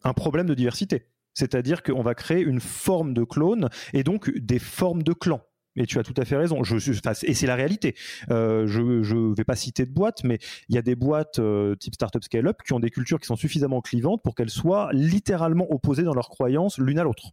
un, 0.04 0.14
problème 0.14 0.48
de 0.48 0.54
diversité. 0.54 1.08
C'est-à-dire 1.34 1.84
qu'on 1.84 2.02
va 2.02 2.16
créer 2.16 2.42
une 2.42 2.60
forme 2.60 3.14
de 3.14 3.24
clone 3.24 3.70
et 3.94 4.04
donc 4.04 4.30
des 4.38 4.60
formes 4.60 5.04
de 5.04 5.14
clans. 5.14 5.42
Et 5.76 5.86
tu 5.86 5.98
as 6.00 6.04
tout 6.04 6.14
à 6.18 6.26
fait 6.26 6.36
raison. 6.36 6.62
Et 6.64 7.34
c'est 7.34 7.48
la 7.48 7.56
réalité. 7.56 7.96
Euh, 8.30 8.68
je 8.68 8.82
ne 8.82 9.36
vais 9.36 9.44
pas 9.44 9.56
citer 9.56 9.86
de 9.86 9.92
boîtes, 9.92 10.24
mais 10.24 10.40
il 10.68 10.76
y 10.76 10.78
a 10.78 10.82
des 10.82 10.96
boîtes 10.96 11.40
euh, 11.40 11.76
type 11.76 11.94
startup 11.96 12.24
scale-up 12.24 12.58
qui 12.66 12.74
ont 12.74 12.80
des 12.80 12.90
cultures 12.90 13.20
qui 13.20 13.28
sont 13.28 13.38
suffisamment 13.38 13.80
clivantes 13.82 14.22
pour 14.24 14.36
qu'elles 14.36 14.50
soient 14.50 14.90
littéralement 14.92 15.72
opposées 15.72 16.04
dans 16.04 16.14
leurs 16.14 16.30
croyances 16.30 16.78
l'une 16.80 17.00
à 17.00 17.04
l'autre. 17.04 17.32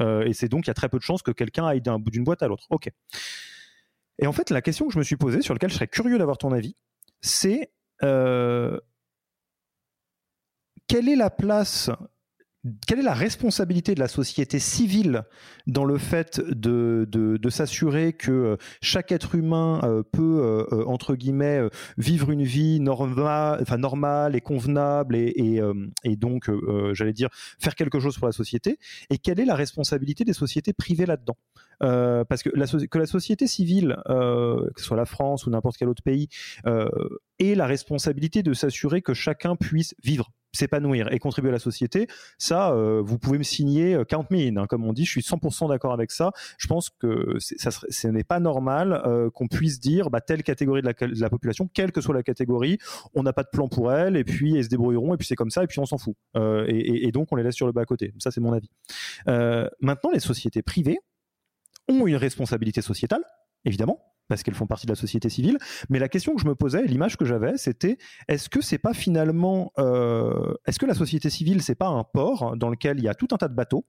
Euh, 0.00 0.24
et 0.24 0.32
c'est 0.32 0.48
donc 0.48 0.66
il 0.66 0.68
y 0.68 0.70
a 0.70 0.74
très 0.74 0.88
peu 0.88 0.98
de 0.98 1.04
chances 1.04 1.22
que 1.22 1.30
quelqu'un 1.30 1.66
aille 1.66 1.82
d'une 1.82 2.24
boîte 2.24 2.42
à 2.42 2.48
l'autre. 2.48 2.66
Ok. 2.70 2.90
Et 4.18 4.26
en 4.26 4.32
fait, 4.32 4.50
la 4.50 4.62
question 4.62 4.86
que 4.86 4.92
je 4.92 4.98
me 4.98 5.04
suis 5.04 5.16
posée, 5.16 5.42
sur 5.42 5.54
laquelle 5.54 5.70
je 5.70 5.74
serais 5.74 5.88
curieux 5.88 6.18
d'avoir 6.18 6.38
ton 6.38 6.52
avis, 6.52 6.76
c'est 7.20 7.72
quelle 10.88 11.08
est 11.08 11.16
la 11.16 11.30
place 11.30 11.90
quelle 12.86 13.00
est 13.00 13.04
la 13.04 13.14
responsabilité 13.14 13.94
de 13.94 14.00
la 14.00 14.08
société 14.08 14.58
civile 14.58 15.24
dans 15.66 15.84
le 15.84 15.98
fait 15.98 16.40
de, 16.40 17.06
de, 17.10 17.50
s'assurer 17.50 18.14
que 18.14 18.30
euh, 18.30 18.56
chaque 18.80 19.12
être 19.12 19.34
humain 19.34 19.80
euh, 19.84 20.02
peut, 20.02 20.66
euh, 20.72 20.84
entre 20.86 21.14
guillemets, 21.14 21.60
vivre 21.98 22.30
une 22.30 22.42
vie 22.42 22.80
normale, 22.80 23.58
enfin 23.60 23.76
normale 23.76 24.34
et 24.34 24.40
convenable 24.40 25.16
et, 25.16 25.60
et, 26.04 26.16
donc, 26.16 26.50
j'allais 26.92 27.12
dire, 27.12 27.28
faire 27.58 27.74
quelque 27.74 28.00
chose 28.00 28.16
pour 28.16 28.26
la 28.26 28.32
société? 28.32 28.78
Et 29.10 29.18
quelle 29.18 29.40
est 29.40 29.44
la 29.44 29.54
responsabilité 29.54 30.24
des 30.24 30.32
sociétés 30.32 30.72
privées 30.72 31.06
là-dedans? 31.06 31.36
Parce 31.80 32.42
que 32.42 32.50
la, 32.54 32.66
que 32.66 32.98
la 32.98 33.06
société 33.06 33.46
civile, 33.46 33.96
que 34.06 34.80
ce 34.80 34.84
soit 34.84 34.96
la 34.96 35.06
France 35.06 35.46
ou 35.46 35.50
n'importe 35.50 35.76
quel 35.76 35.88
autre 35.88 36.02
pays, 36.02 36.28
ait 37.38 37.54
la 37.54 37.66
responsabilité 37.66 38.42
de 38.42 38.54
s'assurer 38.54 39.02
que 39.02 39.14
chacun 39.14 39.56
puisse 39.56 39.94
vivre 40.02 40.30
s'épanouir 40.54 41.12
et 41.12 41.18
contribuer 41.18 41.50
à 41.50 41.52
la 41.52 41.58
société, 41.58 42.06
ça, 42.38 42.72
euh, 42.72 43.02
vous 43.04 43.18
pouvez 43.18 43.38
me 43.38 43.42
signer 43.42 43.98
40 44.08 44.32
euh, 44.32 44.50
000, 44.50 44.58
hein, 44.58 44.66
comme 44.66 44.84
on 44.84 44.92
dit, 44.92 45.04
je 45.04 45.10
suis 45.10 45.20
100% 45.20 45.68
d'accord 45.68 45.92
avec 45.92 46.10
ça. 46.10 46.32
Je 46.58 46.66
pense 46.66 46.90
que 46.90 47.36
ça 47.38 47.70
ce 47.70 48.08
n'est 48.08 48.24
pas 48.24 48.40
normal 48.40 49.02
euh, 49.06 49.30
qu'on 49.30 49.48
puisse 49.48 49.80
dire, 49.80 50.10
bah, 50.10 50.20
telle 50.20 50.42
catégorie 50.42 50.82
de 50.82 51.20
la, 51.20 51.30
population, 51.30 51.68
quelle 51.72 51.92
que 51.92 52.00
soit 52.00 52.14
la 52.14 52.22
catégorie, 52.22 52.78
on 53.14 53.22
n'a 53.22 53.32
pas 53.32 53.42
de 53.42 53.48
plan 53.50 53.68
pour 53.68 53.92
elle, 53.92 54.16
et 54.16 54.24
puis 54.24 54.56
elles 54.56 54.64
se 54.64 54.68
débrouilleront, 54.68 55.14
et 55.14 55.16
puis 55.16 55.26
c'est 55.26 55.36
comme 55.36 55.50
ça, 55.50 55.64
et 55.64 55.66
puis 55.66 55.78
on 55.80 55.86
s'en 55.86 55.98
fout. 55.98 56.14
Et, 56.36 57.06
et, 57.06 57.12
donc 57.12 57.28
on 57.32 57.36
les 57.36 57.42
laisse 57.42 57.54
sur 57.54 57.66
le 57.66 57.72
bas-côté. 57.72 58.12
Ça, 58.18 58.30
c'est 58.30 58.40
mon 58.40 58.52
avis. 58.52 58.70
maintenant, 59.80 60.10
les 60.12 60.20
sociétés 60.20 60.62
privées 60.62 60.98
ont 61.88 62.06
une 62.06 62.16
responsabilité 62.16 62.80
sociétale, 62.80 63.22
évidemment, 63.64 64.13
parce 64.28 64.42
qu'elles 64.42 64.54
font 64.54 64.66
partie 64.66 64.86
de 64.86 64.92
la 64.92 64.96
société 64.96 65.28
civile. 65.28 65.58
Mais 65.88 65.98
la 65.98 66.08
question 66.08 66.34
que 66.34 66.40
je 66.40 66.46
me 66.46 66.54
posais, 66.54 66.84
l'image 66.84 67.16
que 67.16 67.24
j'avais, 67.24 67.56
c'était 67.56 67.98
est-ce 68.28 68.48
que 68.48 68.60
c'est 68.60 68.78
pas 68.78 68.94
finalement, 68.94 69.72
euh, 69.78 70.54
est-ce 70.66 70.78
que 70.78 70.86
la 70.86 70.94
société 70.94 71.30
civile 71.30 71.62
c'est 71.62 71.74
pas 71.74 71.88
un 71.88 72.04
port 72.04 72.56
dans 72.56 72.68
lequel 72.70 72.98
il 72.98 73.04
y 73.04 73.08
a 73.08 73.14
tout 73.14 73.28
un 73.32 73.36
tas 73.36 73.48
de 73.48 73.54
bateaux 73.54 73.86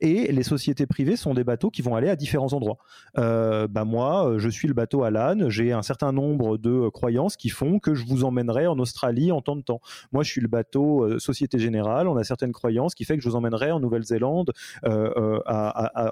et 0.00 0.32
les 0.32 0.42
sociétés 0.42 0.86
privées 0.86 1.16
sont 1.16 1.34
des 1.34 1.44
bateaux 1.44 1.70
qui 1.70 1.82
vont 1.82 1.94
aller 1.94 2.08
à 2.08 2.16
différents 2.16 2.52
endroits. 2.52 2.78
Euh, 3.18 3.68
bah 3.68 3.84
moi, 3.84 4.34
je 4.38 4.48
suis 4.48 4.68
le 4.68 4.74
bateau 4.74 5.02
Alan, 5.04 5.48
j'ai 5.48 5.72
un 5.72 5.82
certain 5.82 6.12
nombre 6.12 6.58
de 6.58 6.88
croyances 6.88 7.36
qui 7.36 7.48
font 7.48 7.78
que 7.78 7.94
je 7.94 8.04
vous 8.04 8.24
emmènerai 8.24 8.66
en 8.66 8.78
Australie 8.78 9.32
en 9.32 9.40
temps 9.40 9.56
de 9.56 9.62
temps. 9.62 9.80
Moi, 10.12 10.22
je 10.22 10.30
suis 10.30 10.40
le 10.40 10.48
bateau 10.48 11.04
euh, 11.04 11.18
Société 11.18 11.58
Générale, 11.58 12.08
on 12.08 12.16
a 12.16 12.24
certaines 12.24 12.52
croyances 12.52 12.94
qui 12.94 13.04
fait 13.04 13.16
que 13.16 13.22
je 13.22 13.28
vous 13.28 13.36
emmènerai 13.36 13.70
en 13.70 13.80
Nouvelle-Zélande 13.80 14.52
euh, 14.84 15.38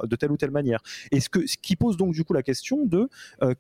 de 0.05 0.17
telle 0.17 0.33
ou 0.33 0.37
telle 0.37 0.51
manière. 0.51 0.81
Et 1.13 1.21
ce, 1.21 1.29
que, 1.29 1.47
ce 1.47 1.57
qui 1.57 1.77
pose 1.77 1.97
donc 1.97 2.13
du 2.13 2.25
coup 2.25 2.33
la 2.33 2.43
question 2.43 2.87
de 2.87 3.09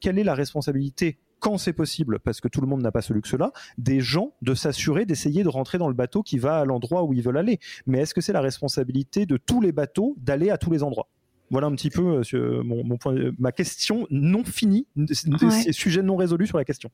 quelle 0.00 0.18
est 0.18 0.24
la 0.24 0.34
responsabilité 0.34 1.18
quand 1.40 1.58
c'est 1.58 1.72
possible, 1.72 2.20
parce 2.20 2.40
que 2.40 2.48
tout 2.48 2.60
le 2.60 2.66
monde 2.66 2.82
n'a 2.82 2.92
pas 2.92 3.02
ce 3.02 3.12
luxe-là, 3.12 3.52
des 3.78 4.00
gens 4.00 4.34
de 4.42 4.54
s'assurer 4.54 5.06
d'essayer 5.06 5.42
de 5.42 5.48
rentrer 5.48 5.78
dans 5.78 5.88
le 5.88 5.94
bateau 5.94 6.22
qui 6.22 6.38
va 6.38 6.58
à 6.58 6.64
l'endroit 6.64 7.02
où 7.04 7.12
ils 7.12 7.22
veulent 7.22 7.38
aller. 7.38 7.58
Mais 7.86 8.00
est-ce 8.00 8.14
que 8.14 8.20
c'est 8.20 8.32
la 8.32 8.40
responsabilité 8.40 9.26
de 9.26 9.36
tous 9.36 9.60
les 9.60 9.72
bateaux 9.72 10.14
d'aller 10.18 10.50
à 10.50 10.58
tous 10.58 10.70
les 10.70 10.82
endroits? 10.82 11.08
Voilà 11.50 11.66
un 11.66 11.74
petit 11.74 11.90
peu 11.90 12.22
euh, 12.34 12.62
mon, 12.62 12.96
point, 12.96 13.16
ma 13.38 13.50
question 13.50 14.06
non 14.10 14.44
finie, 14.44 14.86
ouais. 14.96 15.72
sujet 15.72 16.02
non 16.02 16.16
résolu 16.16 16.46
sur 16.46 16.58
la 16.58 16.64
question. 16.64 16.90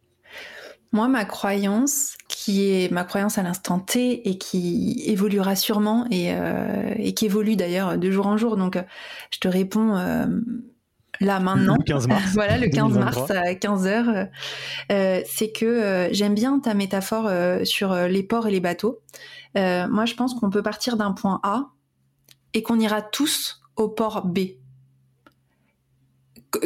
Moi, 0.92 1.08
ma 1.08 1.24
croyance, 1.24 2.16
qui 2.28 2.70
est 2.70 2.90
ma 2.90 3.04
croyance 3.04 3.38
à 3.38 3.42
l'instant 3.42 3.80
T 3.80 4.28
et 4.28 4.38
qui 4.38 5.02
évoluera 5.06 5.56
sûrement 5.56 6.06
et, 6.10 6.32
euh, 6.32 6.94
et 6.96 7.12
qui 7.12 7.26
évolue 7.26 7.56
d'ailleurs 7.56 7.98
de 7.98 8.10
jour 8.10 8.26
en 8.26 8.36
jour, 8.36 8.56
donc 8.56 8.78
je 9.30 9.38
te 9.38 9.48
réponds 9.48 9.96
euh, 9.96 10.26
là 11.20 11.40
maintenant. 11.40 11.76
Le 11.78 11.84
15 11.84 12.08
mars. 12.08 12.30
voilà, 12.34 12.58
le 12.58 12.68
15 12.68 12.98
mars 12.98 13.30
à 13.30 13.54
15 13.54 13.86
h 13.86 14.28
euh, 14.92 15.20
c'est 15.26 15.52
que 15.52 15.64
euh, 15.64 16.08
j'aime 16.12 16.34
bien 16.34 16.58
ta 16.58 16.74
métaphore 16.74 17.26
euh, 17.26 17.64
sur 17.64 17.94
les 17.94 18.22
ports 18.22 18.46
et 18.46 18.50
les 18.50 18.60
bateaux. 18.60 19.00
moi, 19.54 20.04
je 20.04 20.14
pense 20.14 20.34
qu'on 20.34 20.50
peut 20.50 20.62
partir 20.62 20.96
d'un 20.96 21.12
point 21.12 21.40
A 21.42 21.70
et 22.54 22.62
qu'on 22.62 22.78
ira 22.78 23.02
tous 23.02 23.60
au 23.76 23.88
port 23.88 24.26
B. 24.26 24.38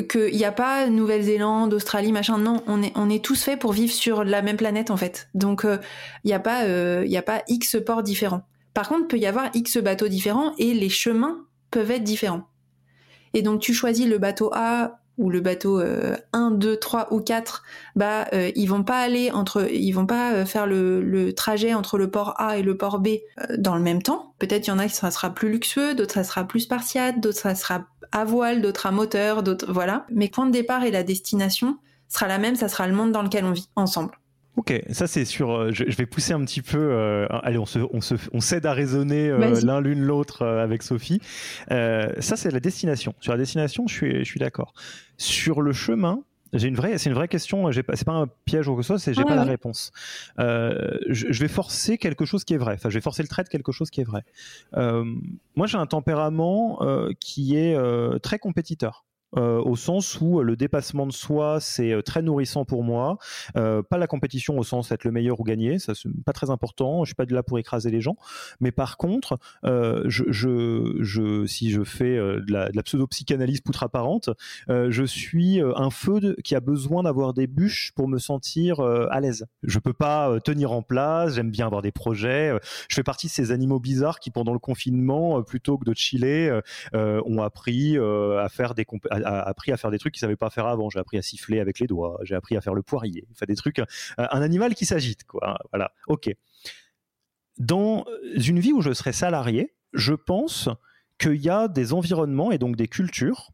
Qu'il 0.08 0.36
n'y 0.36 0.44
a 0.44 0.52
pas 0.52 0.88
Nouvelle-Zélande, 0.88 1.74
Australie, 1.74 2.12
machin. 2.12 2.38
Non, 2.38 2.62
on 2.66 2.82
est, 2.82 2.92
on 2.94 3.10
est 3.10 3.24
tous 3.24 3.42
faits 3.42 3.58
pour 3.58 3.72
vivre 3.72 3.92
sur 3.92 4.22
la 4.22 4.40
même 4.40 4.56
planète, 4.56 4.90
en 4.90 4.96
fait. 4.96 5.28
Donc, 5.34 5.62
il 5.64 6.26
n'y 6.26 6.32
a, 6.32 6.38
pas, 6.38 6.60
a 6.62 7.22
pas 7.22 7.42
X 7.48 7.76
ports 7.84 8.02
différents. 8.02 8.42
Par 8.74 8.88
contre, 8.88 9.02
il 9.02 9.06
peut 9.08 9.18
y 9.18 9.26
avoir 9.26 9.50
X 9.54 9.78
bateaux 9.78 10.08
différents 10.08 10.52
et 10.58 10.74
les 10.74 10.88
chemins 10.88 11.44
peuvent 11.70 11.90
être 11.90 12.04
différents. 12.04 12.48
Et 13.34 13.42
donc 13.42 13.60
tu 13.60 13.74
choisis 13.74 14.06
le 14.06 14.18
bateau 14.18 14.50
A 14.52 15.00
ou 15.20 15.28
le 15.28 15.40
bateau 15.40 15.82
1, 16.32 16.50
2, 16.52 16.76
3 16.78 17.12
ou 17.12 17.20
4, 17.20 17.62
bah 17.94 18.26
euh, 18.32 18.50
ils 18.56 18.66
vont 18.66 18.82
pas 18.82 19.00
aller 19.00 19.30
entre 19.30 19.70
ils 19.70 19.92
vont 19.92 20.06
pas 20.06 20.32
euh, 20.32 20.46
faire 20.46 20.66
le, 20.66 21.32
trajet 21.34 21.74
entre 21.74 21.98
le 21.98 22.10
port 22.10 22.34
A 22.38 22.56
et 22.56 22.62
le 22.62 22.76
port 22.76 22.98
B 22.98 23.08
euh, 23.08 23.56
dans 23.58 23.76
le 23.76 23.82
même 23.82 24.02
temps. 24.02 24.34
Peut-être 24.38 24.66
il 24.66 24.70
y 24.70 24.72
en 24.72 24.78
a 24.78 24.86
qui 24.86 24.94
ça 24.94 25.10
sera 25.10 25.30
plus 25.30 25.50
luxueux, 25.50 25.94
d'autres 25.94 26.14
ça 26.14 26.24
sera 26.24 26.44
plus 26.44 26.60
spartiate, 26.60 27.20
d'autres 27.20 27.38
ça 27.38 27.54
sera 27.54 27.86
à 28.12 28.24
voile, 28.24 28.62
d'autres 28.62 28.86
à 28.86 28.92
moteur, 28.92 29.42
d'autres 29.42 29.70
voilà. 29.70 30.06
Mais 30.10 30.28
point 30.28 30.46
de 30.46 30.52
départ 30.52 30.84
et 30.84 30.90
la 30.90 31.02
destination 31.02 31.76
sera 32.08 32.26
la 32.26 32.38
même, 32.38 32.56
ça 32.56 32.68
sera 32.68 32.88
le 32.88 32.94
monde 32.94 33.12
dans 33.12 33.22
lequel 33.22 33.44
on 33.44 33.52
vit 33.52 33.68
ensemble. 33.76 34.12
Ok, 34.56 34.74
ça 34.90 35.06
c'est 35.06 35.24
sûr. 35.24 35.50
Euh, 35.50 35.70
je, 35.72 35.84
vais 35.84 36.06
pousser 36.06 36.32
un 36.32 36.44
petit 36.44 36.62
peu. 36.62 36.78
Euh, 36.78 37.26
allez, 37.30 37.58
on 37.58 37.66
se, 37.66 37.78
on 37.92 38.00
se, 38.00 38.14
on 38.32 38.40
s'aide 38.40 38.66
à 38.66 38.72
raisonner 38.72 39.28
euh, 39.28 39.60
l'un 39.62 39.80
l'une 39.80 40.00
l'autre 40.00 40.44
avec 40.44 40.82
Sophie. 40.82 41.20
ça 41.68 42.36
c'est 42.36 42.50
la 42.50 42.60
destination. 42.60 43.14
Sur 43.20 43.32
la 43.32 43.38
destination, 43.38 43.86
je 43.86 43.94
suis, 43.94 44.18
je 44.18 44.24
suis 44.24 44.40
d'accord. 44.40 44.74
Sur 45.18 45.62
le 45.62 45.72
chemin, 45.72 46.24
j'ai 46.52 46.66
une 46.66 46.74
vraie, 46.74 46.98
c'est 46.98 47.10
une 47.10 47.14
vraie 47.14 47.28
question. 47.28 47.70
J'ai 47.70 47.84
pas, 47.84 47.94
c'est 47.94 48.04
pas 48.04 48.12
un 48.12 48.26
piège 48.44 48.66
ou 48.66 48.72
quoi 48.72 48.80
que 48.80 48.82
ce 48.82 48.88
soit. 48.88 48.98
C'est 48.98 49.14
j'ai 49.14 49.24
pas 49.24 49.36
la 49.36 49.44
réponse. 49.44 49.92
Je, 50.36 51.40
vais 51.40 51.48
forcer 51.48 51.96
quelque 51.96 52.24
chose 52.24 52.44
qui 52.44 52.54
est 52.54 52.58
vrai. 52.58 52.74
Enfin, 52.74 52.90
je 52.90 52.94
vais 52.94 53.00
forcer 53.00 53.22
le 53.22 53.28
trait 53.28 53.44
de 53.44 53.48
quelque 53.48 53.70
chose 53.70 53.88
qui 53.88 54.00
est 54.00 54.04
vrai. 54.04 54.24
moi, 54.74 55.66
j'ai 55.68 55.78
un 55.78 55.86
tempérament 55.86 56.80
qui 57.20 57.56
est 57.56 57.76
très 58.20 58.40
compétiteur. 58.40 59.04
Euh, 59.36 59.62
au 59.62 59.76
sens 59.76 60.20
où 60.20 60.42
le 60.42 60.56
dépassement 60.56 61.06
de 61.06 61.12
soi 61.12 61.60
c'est 61.60 61.92
euh, 61.92 62.02
très 62.02 62.22
nourrissant 62.22 62.64
pour 62.64 62.82
moi. 62.82 63.18
Euh, 63.56 63.82
pas 63.82 63.96
la 63.96 64.08
compétition 64.08 64.58
au 64.58 64.64
sens 64.64 64.90
être 64.90 65.04
le 65.04 65.12
meilleur 65.12 65.38
ou 65.38 65.44
gagner, 65.44 65.78
ça 65.78 65.94
c'est 65.94 66.08
pas 66.24 66.32
très 66.32 66.50
important. 66.50 67.04
Je 67.04 67.10
suis 67.10 67.14
pas 67.14 67.26
de 67.26 67.34
là 67.34 67.42
pour 67.42 67.58
écraser 67.58 67.90
les 67.90 68.00
gens, 68.00 68.16
mais 68.60 68.72
par 68.72 68.96
contre, 68.96 69.38
si 69.64 71.70
je 71.70 71.84
fais 71.84 72.16
de 72.16 72.52
la, 72.52 72.82
pseudo-psychanalyse 72.82 73.60
poutre 73.60 73.82
apparente, 73.82 74.30
je 74.68 75.04
suis 75.04 75.60
un 75.60 75.90
feu 75.90 76.36
qui 76.42 76.54
a 76.54 76.60
besoin 76.60 77.02
d'avoir 77.02 77.34
des 77.34 77.46
bûches 77.46 77.92
pour 77.94 78.08
me 78.08 78.18
sentir 78.18 78.80
à 78.80 79.20
l'aise. 79.20 79.46
Je 79.62 79.78
peux 79.78 79.92
pas 79.92 80.40
tenir 80.40 80.72
en 80.72 80.82
place. 80.82 81.34
J'aime 81.34 81.50
bien 81.50 81.66
avoir 81.66 81.82
des 81.82 81.92
projets. 81.92 82.56
Je 82.88 82.94
fais 82.94 83.02
partie 83.02 83.26
de 83.26 83.32
ces 83.32 83.52
animaux 83.52 83.80
bizarres 83.80 84.18
qui 84.18 84.30
pendant 84.30 84.52
le 84.52 84.58
confinement, 84.58 85.42
plutôt 85.42 85.78
que 85.78 85.84
de 85.84 85.94
chiller, 85.94 86.58
ont 86.94 87.42
appris 87.42 87.98
à 87.98 88.48
faire 88.48 88.74
des 88.74 88.84
appris 89.24 89.72
à 89.72 89.76
faire 89.76 89.90
des 89.90 89.98
trucs 89.98 90.14
qu'il 90.14 90.20
savait 90.20 90.36
pas 90.36 90.50
faire 90.50 90.66
avant. 90.66 90.90
J'ai 90.90 90.98
appris 90.98 91.18
à 91.18 91.22
siffler 91.22 91.60
avec 91.60 91.78
les 91.78 91.86
doigts, 91.86 92.18
j'ai 92.22 92.34
appris 92.34 92.56
à 92.56 92.60
faire 92.60 92.74
le 92.74 92.82
poirier, 92.82 93.26
fait 93.34 93.46
des 93.46 93.56
trucs. 93.56 93.78
Euh, 93.78 93.84
un 94.16 94.42
animal 94.42 94.74
qui 94.74 94.86
s'agite, 94.86 95.24
quoi. 95.24 95.58
Voilà. 95.72 95.92
Ok. 96.08 96.30
Dans 97.58 98.06
une 98.22 98.58
vie 98.58 98.72
où 98.72 98.80
je 98.80 98.92
serais 98.92 99.12
salarié, 99.12 99.74
je 99.92 100.14
pense 100.14 100.68
qu'il 101.18 101.36
y 101.36 101.50
a 101.50 101.68
des 101.68 101.92
environnements 101.92 102.50
et 102.50 102.58
donc 102.58 102.76
des 102.76 102.88
cultures 102.88 103.50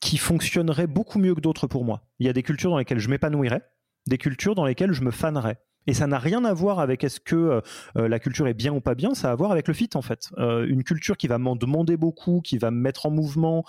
qui 0.00 0.18
fonctionneraient 0.18 0.86
beaucoup 0.86 1.18
mieux 1.18 1.34
que 1.34 1.40
d'autres 1.40 1.66
pour 1.66 1.84
moi. 1.84 2.06
Il 2.18 2.26
y 2.26 2.28
a 2.28 2.34
des 2.34 2.42
cultures 2.42 2.70
dans 2.70 2.78
lesquelles 2.78 2.98
je 2.98 3.08
m'épanouirais, 3.08 3.62
des 4.06 4.18
cultures 4.18 4.54
dans 4.54 4.66
lesquelles 4.66 4.92
je 4.92 5.02
me 5.02 5.10
fanerais. 5.10 5.58
Et 5.86 5.94
ça 5.94 6.06
n'a 6.06 6.18
rien 6.18 6.44
à 6.44 6.52
voir 6.52 6.78
avec 6.80 7.04
est-ce 7.04 7.20
que 7.20 7.36
euh, 7.36 7.60
euh, 7.96 8.08
la 8.08 8.18
culture 8.18 8.46
est 8.46 8.54
bien 8.54 8.72
ou 8.72 8.80
pas 8.80 8.94
bien, 8.94 9.14
ça 9.14 9.28
a 9.28 9.32
à 9.32 9.36
voir 9.36 9.50
avec 9.50 9.68
le 9.68 9.74
fit 9.74 9.90
en 9.94 10.02
fait. 10.02 10.30
Euh, 10.38 10.64
une 10.68 10.84
culture 10.84 11.16
qui 11.16 11.26
va 11.26 11.38
m'en 11.38 11.56
demander 11.56 11.96
beaucoup, 11.96 12.40
qui 12.40 12.56
va 12.56 12.70
me 12.70 12.78
mettre 12.78 13.06
en 13.06 13.10
mouvement, 13.10 13.64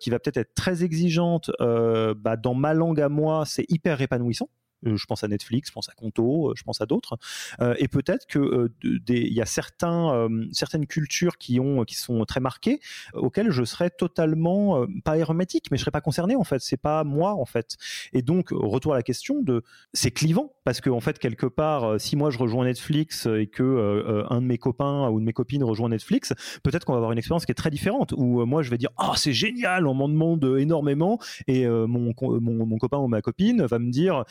qui 0.00 0.10
va 0.10 0.18
peut-être 0.18 0.36
être 0.36 0.54
très 0.54 0.84
exigeante, 0.84 1.50
bah, 1.58 2.36
dans 2.36 2.54
ma 2.54 2.74
langue 2.74 3.00
à 3.00 3.08
moi, 3.08 3.44
c'est 3.46 3.64
hyper 3.68 4.00
épanouissant. 4.00 4.48
Euh, 4.84 4.96
je 4.96 5.06
pense 5.06 5.24
à 5.24 5.28
Netflix, 5.28 5.68
je 5.68 5.72
pense 5.72 5.88
à 5.88 5.92
Conto, 5.92 6.50
euh, 6.50 6.54
je 6.56 6.62
pense 6.62 6.80
à 6.80 6.86
d'autres. 6.86 7.18
Euh, 7.60 7.74
et 7.78 7.88
peut-être 7.88 8.26
que 8.26 8.70
il 8.82 9.32
y 9.32 9.40
a 9.40 9.46
certains, 9.46 10.28
certaines 10.52 10.86
cultures 10.86 11.38
qui 11.38 11.60
ont, 11.60 11.84
qui 11.84 11.94
sont 11.94 12.24
très 12.24 12.40
marquées, 12.40 12.80
auxquelles 13.14 13.50
je 13.50 13.64
serais 13.64 13.90
totalement 13.90 14.86
pas 15.04 15.18
hermétique, 15.18 15.70
mais 15.70 15.76
je 15.76 15.82
serais 15.82 15.90
pas 15.90 16.00
concerné 16.00 16.36
en 16.36 16.44
fait. 16.44 16.60
C'est 16.60 16.76
pas 16.76 17.04
moi 17.04 17.34
en 17.34 17.44
fait. 17.44 17.76
Et 18.12 18.22
donc 18.22 18.48
retour 18.50 18.92
à 18.94 18.96
la 18.96 19.02
question 19.02 19.42
de, 19.42 19.62
c'est 19.92 20.10
clivant 20.10 20.52
parce 20.64 20.80
que 20.80 20.90
en 20.90 21.00
fait 21.00 21.18
quelque 21.18 21.46
part, 21.46 22.00
si 22.00 22.16
moi 22.16 22.30
je 22.30 22.38
rejoins 22.38 22.64
Netflix 22.64 23.26
et 23.26 23.46
que 23.46 24.26
un 24.30 24.40
de 24.40 24.46
mes 24.46 24.58
copains 24.58 25.08
ou 25.08 25.20
de 25.20 25.24
mes 25.24 25.32
copines 25.32 25.64
rejoint 25.64 25.88
Netflix, 25.88 26.32
peut-être 26.62 26.84
qu'on 26.84 26.92
va 26.92 26.98
avoir 26.98 27.12
une 27.12 27.18
expérience 27.18 27.46
qui 27.46 27.52
est 27.52 27.56
très 27.56 27.70
différente. 27.70 28.12
Où 28.16 28.44
moi 28.46 28.62
je 28.62 28.70
vais 28.70 28.78
dire, 28.78 28.90
ah 28.96 29.12
c'est 29.16 29.32
génial, 29.32 29.86
on 29.86 29.94
m'en 29.94 30.08
demande 30.08 30.44
énormément, 30.58 31.18
et 31.46 31.66
mon, 31.66 32.12
mon, 32.20 32.78
copain 32.78 32.98
ou 32.98 33.08
ma 33.08 33.22
copine 33.22 33.64
va 33.64 33.78
me 33.78 33.90
dire 33.90 34.24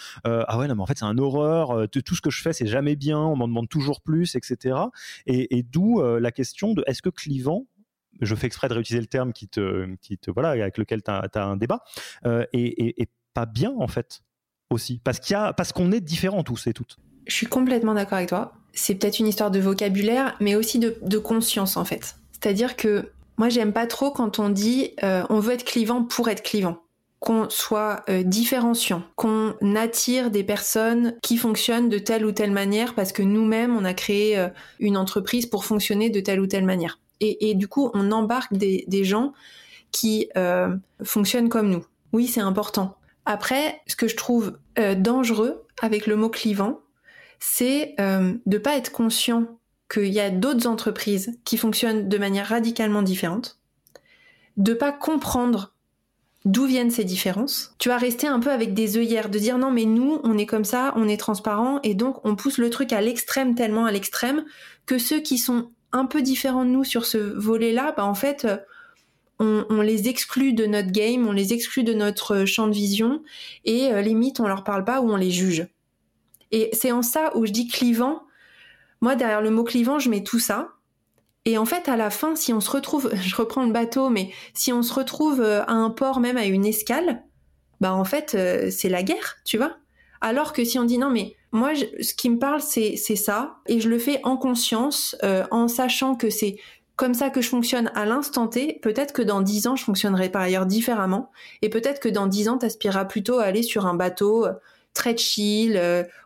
ah 0.47 0.57
ouais 0.57 0.67
non 0.67 0.75
mais 0.75 0.81
en 0.81 0.86
fait 0.86 0.97
c'est 0.97 1.05
un 1.05 1.17
horreur, 1.17 1.71
euh, 1.71 1.88
tout 1.88 2.15
ce 2.15 2.21
que 2.21 2.29
je 2.29 2.41
fais 2.41 2.53
c'est 2.53 2.67
jamais 2.67 2.95
bien, 2.95 3.19
on 3.19 3.36
m'en 3.36 3.47
demande 3.47 3.69
toujours 3.69 4.01
plus, 4.01 4.36
etc. 4.36 4.77
Et, 5.25 5.63
d'où 5.63 6.01
euh, 6.01 6.19
la 6.19 6.31
question 6.31 6.73
de 6.73 6.83
est-ce 6.88 7.01
que 7.01 7.09
clivant 7.09 7.65
je 8.21 8.33
fais 8.33 8.47
exprès 8.47 8.69
de 8.69 8.73
réutiliser 8.73 9.01
le 9.01 9.07
terme 9.07 9.33
qui 9.33 9.49
te, 9.49 9.93
qui 9.97 10.17
te 10.17 10.31
voilà, 10.31 10.51
avec 10.51 10.77
lequel 10.77 11.03
tu 11.03 11.11
as, 11.11 11.29
un 11.36 11.57
débat, 11.57 11.83
et, 12.53 13.09
pas 13.33 13.45
bien 13.45 13.73
en 13.77 13.88
fait 13.88 14.21
aussi, 14.69 15.01
parce 15.03 15.19
qu'il 15.19 15.36
parce 15.57 15.73
qu'on 15.73 15.91
est 15.91 15.99
différents 15.99 16.43
tous 16.43 16.67
et 16.67 16.73
toutes. 16.73 16.97
Je 17.27 17.33
suis 17.33 17.47
complètement 17.47 17.93
d'accord 17.93 18.17
avec 18.17 18.29
toi. 18.29 18.53
C'est 18.71 18.95
peut-être 18.95 19.19
une 19.19 19.27
histoire 19.27 19.51
de 19.51 19.59
vocabulaire, 19.59 20.38
mais 20.39 20.55
aussi 20.55 20.79
de 20.79 21.17
conscience 21.17 21.75
en 21.75 21.83
fait. 21.83 22.15
C'est-à-dire 22.31 22.77
que 22.77 23.11
moi 23.38 23.49
j'aime 23.49 23.73
pas 23.73 23.88
trop 23.88 24.11
quand 24.11 24.39
on 24.39 24.49
dit 24.49 24.91
on 25.01 25.39
veut 25.39 25.53
être 25.53 25.65
clivant 25.65 26.05
pour 26.05 26.29
être 26.29 26.41
clivant 26.41 26.84
qu'on 27.20 27.49
soit 27.49 28.03
euh, 28.09 28.24
différenciant, 28.24 29.03
qu'on 29.16 29.55
attire 29.76 30.32
des 30.32 30.43
personnes 30.43 31.16
qui 31.22 31.38
fonctionnent 31.38 31.89
de 31.89 31.97
telle 31.97 32.26
ou 32.26 32.32
telle 32.32 32.51
manière 32.51 32.93
parce 32.93 33.11
que 33.11 33.24
nous-mêmes, 33.24 33.76
on 33.76 33.86
a 33.86 33.93
créé 33.93 34.38
euh, 34.38 34.49
une 34.80 34.97
entreprise 34.97 35.45
pour 35.45 35.66
fonctionner 35.66 36.09
de 36.09 36.20
telle 36.20 36.39
ou 36.39 36.47
telle 36.47 36.66
manière. 36.66 36.99
Et, 37.22 37.55
du 37.55 37.70
coup, 37.70 37.89
on 37.93 38.11
embarque 38.11 38.53
des, 38.53 39.03
gens 39.03 39.34
qui 39.91 40.30
euh, 40.36 40.76
fonctionnent 41.01 41.47
comme 41.47 41.70
nous. 41.70 41.84
Oui, 42.11 42.28
c'est 42.28 42.41
important. 42.41 42.97
Après, 43.26 43.82
ce 43.88 43.95
que 43.95 44.09
je 44.09 44.18
trouve 44.18 44.59
dangereux 44.97 45.66
avec 45.82 46.07
le 46.07 46.18
mot 46.18 46.30
clivant, 46.30 46.82
c'est 47.39 47.95
de 47.97 48.57
pas 48.57 48.76
être 48.76 48.91
conscient 48.91 49.47
qu'il 49.91 50.13
y 50.13 50.20
a 50.20 50.30
d'autres 50.30 50.68
entreprises 50.68 51.39
qui 51.45 51.57
fonctionnent 51.57 52.09
de 52.09 52.18
manière 52.18 52.47
radicalement 52.47 53.01
différente, 53.01 53.59
de 54.57 54.74
pas 54.74 54.91
comprendre 54.91 55.74
d'où 56.46 56.66
viennent 56.66 56.91
ces 56.91 57.04
différences? 57.04 57.76
Tu 57.80 57.89
vas 57.89 57.98
rester 57.98 58.28
un 58.28 58.39
peu 58.39 58.52
avec 58.52 58.74
des 58.74 58.98
œillères, 58.98 59.30
de 59.30 59.39
dire 59.39 59.58
non 59.58 59.72
mais 59.72 59.86
nous, 59.86 60.20
on 60.24 60.38
est 60.38 60.46
comme 60.46 60.66
ça, 60.66 60.93
on 60.96 61.08
est 61.08 61.18
transparent, 61.18 61.80
et 61.84 61.96
donc 61.96 62.24
on 62.24 62.36
pousse 62.36 62.58
le 62.58 62.70
truc 62.70 62.93
à 62.93 63.02
l'extrême, 63.02 63.56
tellement 63.56 63.86
à 63.86 63.91
l'extrême, 63.91 64.46
que 64.86 64.98
ceux 64.98 65.20
qui 65.20 65.38
sont 65.38 65.72
un 65.91 66.06
peu 66.06 66.22
différents 66.22 66.66
de 66.66 66.70
nous 66.70 66.84
sur 66.84 67.06
ce 67.06 67.18
volet-là, 67.18 67.93
bah 67.98 68.06
en 68.06 68.16
fait, 68.16 68.48
on, 69.39 69.82
les 69.82 70.08
exclut 70.08 70.54
de 70.54 70.66
notre 70.66 70.91
game, 70.91 71.28
on 71.28 71.32
les 71.32 71.54
exclut 71.54 71.84
de 71.84 71.93
notre 71.93 72.46
champ 72.46 72.68
de 72.68 72.74
vision, 72.74 73.22
et 73.66 73.91
euh, 73.91 74.02
limite, 74.02 74.39
on 74.39 74.48
leur 74.48 74.64
parle 74.64 74.86
pas 74.86 75.02
ou 75.02 75.12
on 75.12 75.18
les 75.18 75.32
juge. 75.32 75.68
Et 76.52 76.70
c'est 76.74 76.91
en 76.91 77.02
ça 77.02 77.36
où 77.36 77.46
je 77.46 77.52
dis 77.52 77.68
clivant. 77.68 78.24
Moi, 79.02 79.16
derrière 79.16 79.41
le 79.41 79.50
mot 79.50 79.64
clivant, 79.64 80.00
je 80.00 80.10
mets 80.10 80.24
tout 80.24 80.39
ça. 80.39 80.74
Et 81.46 81.60
en 81.60 81.66
fait, 81.66 81.88
à 81.88 81.96
la 81.96 82.10
fin, 82.10 82.36
si 82.36 82.54
on 82.54 82.60
se 82.60 82.72
retrouve, 82.72 83.12
je 83.22 83.36
reprends 83.36 83.66
le 83.66 83.72
bateau, 83.72 84.10
mais 84.10 84.32
si 84.54 84.74
on 84.74 84.82
se 84.82 84.93
retrouve 84.93 85.41
euh, 85.41 85.64
à 85.64 85.74
un 85.74 85.91
port, 85.91 86.20
même 86.20 86.38
à 86.38 86.46
une 86.46 86.66
escale, 86.66 87.24
bah 87.82 87.93
en 87.93 88.06
fait, 88.06 88.34
euh, 88.36 88.70
c'est 88.72 88.89
la 88.89 89.04
guerre, 89.04 89.38
tu 89.46 89.58
vois. 89.58 89.78
Alors 90.22 90.54
que 90.54 90.66
si 90.66 90.80
on 90.80 90.86
dit 90.86 90.98
non, 90.98 91.10
mais 91.10 91.36
moi, 91.52 91.74
ce 91.76 92.14
qui 92.14 92.30
me 92.30 92.39
parle, 92.39 92.62
c'est 92.62 92.96
ça, 92.98 93.58
et 93.68 93.80
je 93.80 93.89
le 93.89 94.00
fais 94.00 94.20
en 94.24 94.38
conscience, 94.38 95.16
euh, 95.24 95.46
en 95.52 95.68
sachant 95.68 96.16
que 96.16 96.30
c'est 96.30 96.58
comme 96.96 97.14
ça 97.14 97.30
que 97.30 97.41
je 97.41 97.50
fonctionne 97.50 97.91
à 97.93 98.06
l'instant 98.06 98.48
T. 98.48 98.80
Peut-être 98.82 99.14
que 99.14 99.22
dans 99.22 99.41
dix 99.41 99.68
ans, 99.68 99.76
je 99.76 99.84
fonctionnerai 99.84 100.30
par 100.30 100.41
ailleurs 100.41 100.66
différemment, 100.66 101.32
et 101.62 101.70
peut-être 101.70 102.00
que 102.00 102.10
dans 102.10 102.26
dix 102.26 102.50
ans, 102.50 102.58
t'aspireras 102.58 103.06
plutôt 103.06 103.39
à 103.39 103.43
aller 103.43 103.62
sur 103.62 103.86
un 103.86 103.93
bateau 103.93 104.48
très 104.93 105.16
chill, 105.16 105.80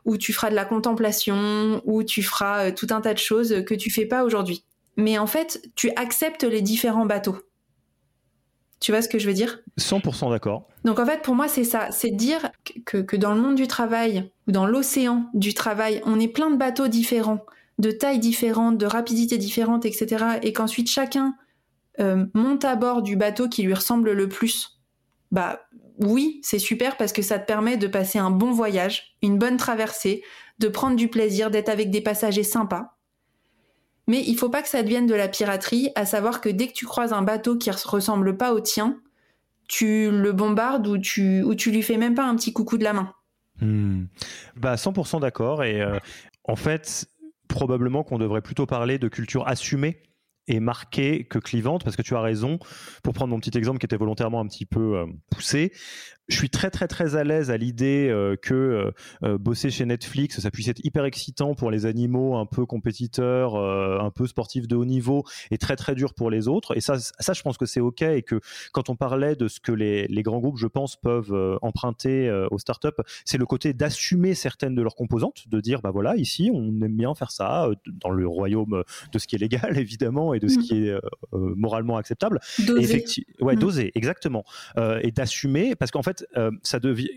où 0.06 0.18
tu 0.18 0.32
feras 0.32 0.52
de 0.52 0.56
la 0.56 0.66
contemplation, 0.66 1.82
où 1.86 2.04
tu 2.04 2.22
feras 2.22 2.72
tout 2.72 2.88
un 2.92 3.02
tas 3.02 3.16
de 3.16 3.20
choses 3.20 3.64
que 3.66 3.74
tu 3.74 3.90
fais 3.90 4.06
pas 4.06 4.24
aujourd'hui 4.24 4.64
mais 5.00 5.18
en 5.18 5.28
fait, 5.28 5.62
tu 5.76 5.92
acceptes 5.96 6.44
les 6.44 6.62
différents 6.62 7.06
bateaux. 7.06 7.38
Tu 8.80 8.92
vois 8.92 9.02
ce 9.02 9.10
que 9.10 9.20
je 9.20 9.28
veux 9.28 9.34
dire? 9.34 9.60
100% 9.78 10.30
d'accord. 10.30 10.68
Donc 10.86 11.00
en 11.00 11.06
fait, 11.06 11.22
pour 11.22 11.36
moi, 11.36 11.48
c'est 11.48 11.64
ça. 11.64 11.90
C'est 11.92 12.12
dire 12.12 12.50
que, 12.86 13.16
dans 13.16 13.34
le 13.34 13.42
monde 13.42 13.56
du 13.56 13.68
travail 13.68 14.32
ou 14.48 14.52
dans 14.52 14.66
l'océan 14.66 15.30
du 15.34 15.54
travail, 15.54 16.02
on 16.06 16.20
est 16.20 16.28
plein 16.28 16.50
de 16.50 16.56
bateaux 16.56 16.88
différents, 16.88 17.46
de 17.78 17.92
tailles 17.92 18.20
différentes, 18.20 18.78
de 18.78 18.86
rapidités 18.86 19.38
différentes, 19.38 19.86
etc. 19.86 20.26
Et 20.44 20.54
qu'ensuite 20.54 20.90
chacun 20.90 21.36
euh, 22.00 22.26
monte 22.34 22.64
à 22.64 22.76
bord 22.76 23.02
du 23.02 23.18
bateau 23.18 23.50
qui 23.50 23.64
lui 23.64 23.74
ressemble 23.74 24.12
le 24.12 24.30
plus. 24.30 24.80
Bah 25.32 25.62
oui, 26.00 26.40
c'est 26.44 26.60
super 26.60 26.96
parce 26.96 27.12
que 27.12 27.22
ça 27.22 27.40
te 27.40 27.46
permet 27.46 27.76
de 27.76 27.88
passer 27.88 28.20
un 28.20 28.32
bon 28.32 28.52
voyage, 28.52 29.18
une 29.22 29.38
bonne 29.38 29.58
traversée, 29.58 30.24
de 30.60 30.70
prendre 30.70 30.96
du 30.96 31.10
plaisir, 31.10 31.52
d'être 31.52 31.70
avec 31.70 31.90
des 31.92 32.02
passagers 32.02 32.44
sympas. 32.44 32.99
Mais 34.10 34.24
il 34.26 34.36
faut 34.36 34.50
pas 34.50 34.64
que 34.64 34.68
ça 34.68 34.82
devienne 34.82 35.06
de 35.06 35.14
la 35.14 35.28
piraterie, 35.28 35.92
à 35.94 36.04
savoir 36.04 36.42
que 36.42 36.50
dès 36.50 36.68
que 36.68 36.74
tu 36.74 36.88
croises 36.88 37.14
un 37.14 37.22
bateau 37.22 37.56
qui 37.58 37.70
ressemble 37.70 38.36
pas 38.38 38.54
au 38.54 38.60
tien, 38.60 39.00
tu 39.68 40.10
le 40.10 40.32
bombardes 40.32 40.88
ou 40.88 40.98
tu, 40.98 41.44
ou 41.44 41.54
tu 41.54 41.70
lui 41.70 41.84
fais 41.84 41.96
même 41.96 42.16
pas 42.16 42.26
un 42.26 42.36
petit 42.36 42.52
coucou 42.52 42.80
de 42.80 42.84
la 42.84 42.94
main. 42.94 43.14
Hmm. 43.62 44.06
Bah 44.56 44.76
100% 44.76 45.22
d'accord. 45.22 45.64
Et 45.64 45.80
euh, 45.80 46.00
en 46.44 46.56
fait, 46.56 47.08
probablement 47.48 48.04
qu'on 48.04 48.18
devrait 48.18 48.42
plutôt 48.42 48.66
parler 48.66 48.98
de 48.98 49.08
culture 49.08 49.48
assumée 49.48 50.02
et 50.48 50.60
marquée 50.60 51.26
que 51.26 51.38
clivante, 51.38 51.84
parce 51.84 51.96
que 51.96 52.02
tu 52.02 52.16
as 52.16 52.22
raison. 52.22 52.58
Pour 53.04 53.14
prendre 53.14 53.30
mon 53.30 53.40
petit 53.40 53.56
exemple 53.56 53.78
qui 53.78 53.86
était 53.86 53.96
volontairement 53.96 54.40
un 54.40 54.48
petit 54.48 54.66
peu 54.66 54.98
euh, 54.98 55.06
poussé, 55.30 55.72
je 56.30 56.36
suis 56.36 56.50
très 56.50 56.70
très 56.70 56.88
très 56.88 57.16
à 57.16 57.24
l'aise 57.24 57.50
à 57.50 57.58
l'idée 57.58 58.08
euh, 58.10 58.36
que 58.36 58.54
euh, 58.54 58.92
euh, 59.24 59.38
bosser 59.38 59.72
chez 59.72 59.86
Netflix, 59.86 60.40
ça 60.40 60.52
puisse 60.52 60.68
être 60.68 60.84
hyper 60.86 61.06
excitant 61.06 61.56
pour 61.56 61.72
les 61.72 61.86
animaux 61.86 62.36
un 62.36 62.46
peu 62.46 62.66
compétiteurs, 62.66 63.56
un 63.56 64.12
peu 64.12 64.28
sportifs 64.28 64.68
de 64.68 64.76
haut 64.76 64.86
niveau, 64.86 65.24
et 65.52 65.58
très 65.58 65.76
très 65.76 65.96
dur 65.96 66.14
pour 66.14 66.30
les 66.30 66.48
autres. 66.48 66.78
Et 66.78 66.82
ça, 66.82 67.00
ça 67.00 67.34
je 67.34 67.42
pense 67.42 67.58
que 67.58 67.66
c'est 67.66 67.80
ok. 67.80 68.02
Et 68.04 68.22
que 68.22 68.40
quand 68.72 68.90
on 68.90 68.96
parlait 68.96 69.36
de 69.36 69.48
ce 69.48 69.60
que 69.60 69.72
les, 69.72 70.08
les 70.08 70.24
grands 70.24 70.40
groupes, 70.40 70.58
je 70.58 70.68
pense, 70.68 70.96
peuvent 70.96 71.58
emprunter 71.62 72.30
aux 72.52 72.60
startups, 72.60 72.88
c'est 73.26 73.38
le 73.38 73.46
côté 73.46 73.74
d'assumer 73.74 74.36
certaines 74.36 74.76
de 74.76 74.82
leurs 74.82 74.96
composantes, 74.96 75.48
de 75.48 75.60
dire 75.60 75.82
bah 75.82 75.92
voilà, 75.92 76.16
ici 76.16 76.52
on 76.54 76.82
aime 76.82 76.96
bien 76.96 77.16
faire 77.16 77.32
ça 77.32 77.70
dans 77.88 78.12
le 78.12 78.28
royaume 78.28 78.84
de 79.12 79.20
ce 79.20 79.28
qui 79.28 79.36
est 79.36 79.40
légal 79.40 79.78
évidemment 79.78 80.34
et 80.34 80.40
de 80.40 80.48
ce 80.48 80.60
mm. 80.60 80.62
qui 80.62 80.88
est 80.88 81.00
moralement 81.34 81.98
acceptable. 81.98 82.40
Doser. 82.60 83.04
ouais, 83.42 83.56
mm. 83.56 83.60
doser 83.60 83.92
exactement. 83.96 84.44
et 85.02 85.12
d'assumer 85.12 85.76
parce 85.76 85.92
qu'en 85.92 86.04
fait 86.04 86.19
euh, 86.38 86.52
ça 86.64 86.80
devient 86.80 87.10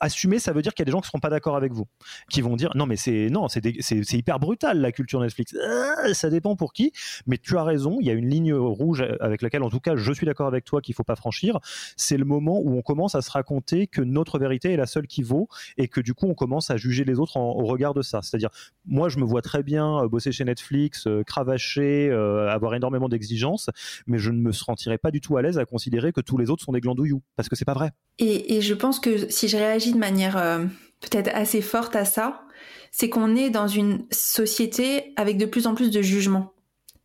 assumer, 0.00 0.38
ça 0.38 0.52
veut 0.52 0.62
dire 0.62 0.74
qu'il 0.74 0.82
y 0.82 0.84
a 0.84 0.86
des 0.86 0.92
gens 0.92 1.00
qui 1.00 1.08
seront 1.08 1.20
pas 1.20 1.30
d'accord 1.30 1.56
avec 1.56 1.72
vous, 1.72 1.86
qui 2.30 2.40
vont 2.40 2.56
dire 2.56 2.70
non 2.74 2.86
mais 2.86 2.96
c'est 2.96 3.28
non 3.30 3.48
c'est 3.48 3.62
c'est 3.80 4.16
hyper 4.16 4.38
brutal 4.38 4.80
la 4.80 4.92
culture 4.92 5.20
Netflix. 5.20 5.54
Euh, 5.54 6.14
ça 6.14 6.30
dépend 6.30 6.56
pour 6.56 6.72
qui, 6.72 6.92
mais 7.26 7.38
tu 7.38 7.56
as 7.56 7.64
raison. 7.64 7.98
Il 8.00 8.06
y 8.06 8.10
a 8.10 8.12
une 8.12 8.28
ligne 8.28 8.52
rouge 8.54 9.04
avec 9.20 9.42
laquelle, 9.42 9.62
en 9.62 9.70
tout 9.70 9.80
cas, 9.80 9.96
je 9.96 10.12
suis 10.12 10.26
d'accord 10.26 10.46
avec 10.46 10.64
toi 10.64 10.80
qu'il 10.80 10.94
faut 10.94 11.04
pas 11.04 11.16
franchir. 11.16 11.58
C'est 11.96 12.16
le 12.16 12.24
moment 12.24 12.60
où 12.60 12.76
on 12.76 12.82
commence 12.82 13.14
à 13.14 13.22
se 13.22 13.30
raconter 13.30 13.86
que 13.86 14.02
notre 14.02 14.38
vérité 14.38 14.72
est 14.72 14.76
la 14.76 14.86
seule 14.86 15.06
qui 15.06 15.22
vaut 15.22 15.48
et 15.78 15.88
que 15.88 16.00
du 16.00 16.14
coup 16.14 16.26
on 16.26 16.34
commence 16.34 16.70
à 16.70 16.76
juger 16.76 17.04
les 17.04 17.18
autres 17.18 17.36
au 17.36 17.64
regard 17.64 17.94
de 17.94 18.02
ça. 18.02 18.20
C'est-à-dire 18.22 18.50
moi 18.84 19.08
je 19.08 19.18
me 19.18 19.24
vois 19.24 19.42
très 19.42 19.62
bien 19.62 20.02
euh, 20.02 20.08
bosser 20.08 20.32
chez 20.32 20.44
Netflix, 20.44 21.06
euh, 21.06 21.22
cravacher, 21.22 22.10
avoir 22.12 22.74
énormément 22.74 23.08
d'exigences, 23.08 23.70
mais 24.06 24.18
je 24.18 24.30
ne 24.30 24.38
me 24.38 24.52
sentirais 24.52 24.98
pas 24.98 25.10
du 25.10 25.20
tout 25.20 25.36
à 25.36 25.42
l'aise 25.42 25.58
à 25.58 25.64
considérer 25.64 26.12
que 26.12 26.20
tous 26.20 26.36
les 26.36 26.50
autres 26.50 26.64
sont 26.64 26.72
des 26.72 26.80
glandouillous 26.80 27.22
parce 27.36 27.48
que 27.48 27.56
c'est 27.56 27.64
pas 27.64 27.74
vrai. 27.74 27.90
Et, 28.18 28.56
et 28.56 28.60
je 28.60 28.74
pense 28.74 29.00
que 29.00 29.30
si 29.30 29.48
je 29.52 29.58
réagis 29.58 29.92
de 29.92 29.98
manière 29.98 30.38
euh, 30.38 30.64
peut-être 31.00 31.30
assez 31.34 31.60
forte 31.60 31.94
à 31.94 32.06
ça, 32.06 32.42
c'est 32.90 33.10
qu'on 33.10 33.36
est 33.36 33.50
dans 33.50 33.68
une 33.68 34.06
société 34.10 35.12
avec 35.16 35.36
de 35.36 35.44
plus 35.44 35.66
en 35.66 35.74
plus 35.74 35.90
de 35.90 36.00
jugements 36.00 36.52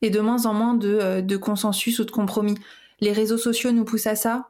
et 0.01 0.09
de 0.09 0.19
moins 0.21 0.45
en 0.45 0.53
moins 0.53 0.73
de, 0.73 0.97
euh, 1.01 1.39
consensus 1.39 1.99
ou 1.99 2.05
de 2.05 2.11
compromis. 2.11 2.55
Les 3.01 3.11
réseaux 3.11 3.37
sociaux 3.37 3.71
nous 3.71 3.83
poussent 3.83 4.07
à 4.07 4.15
ça. 4.15 4.47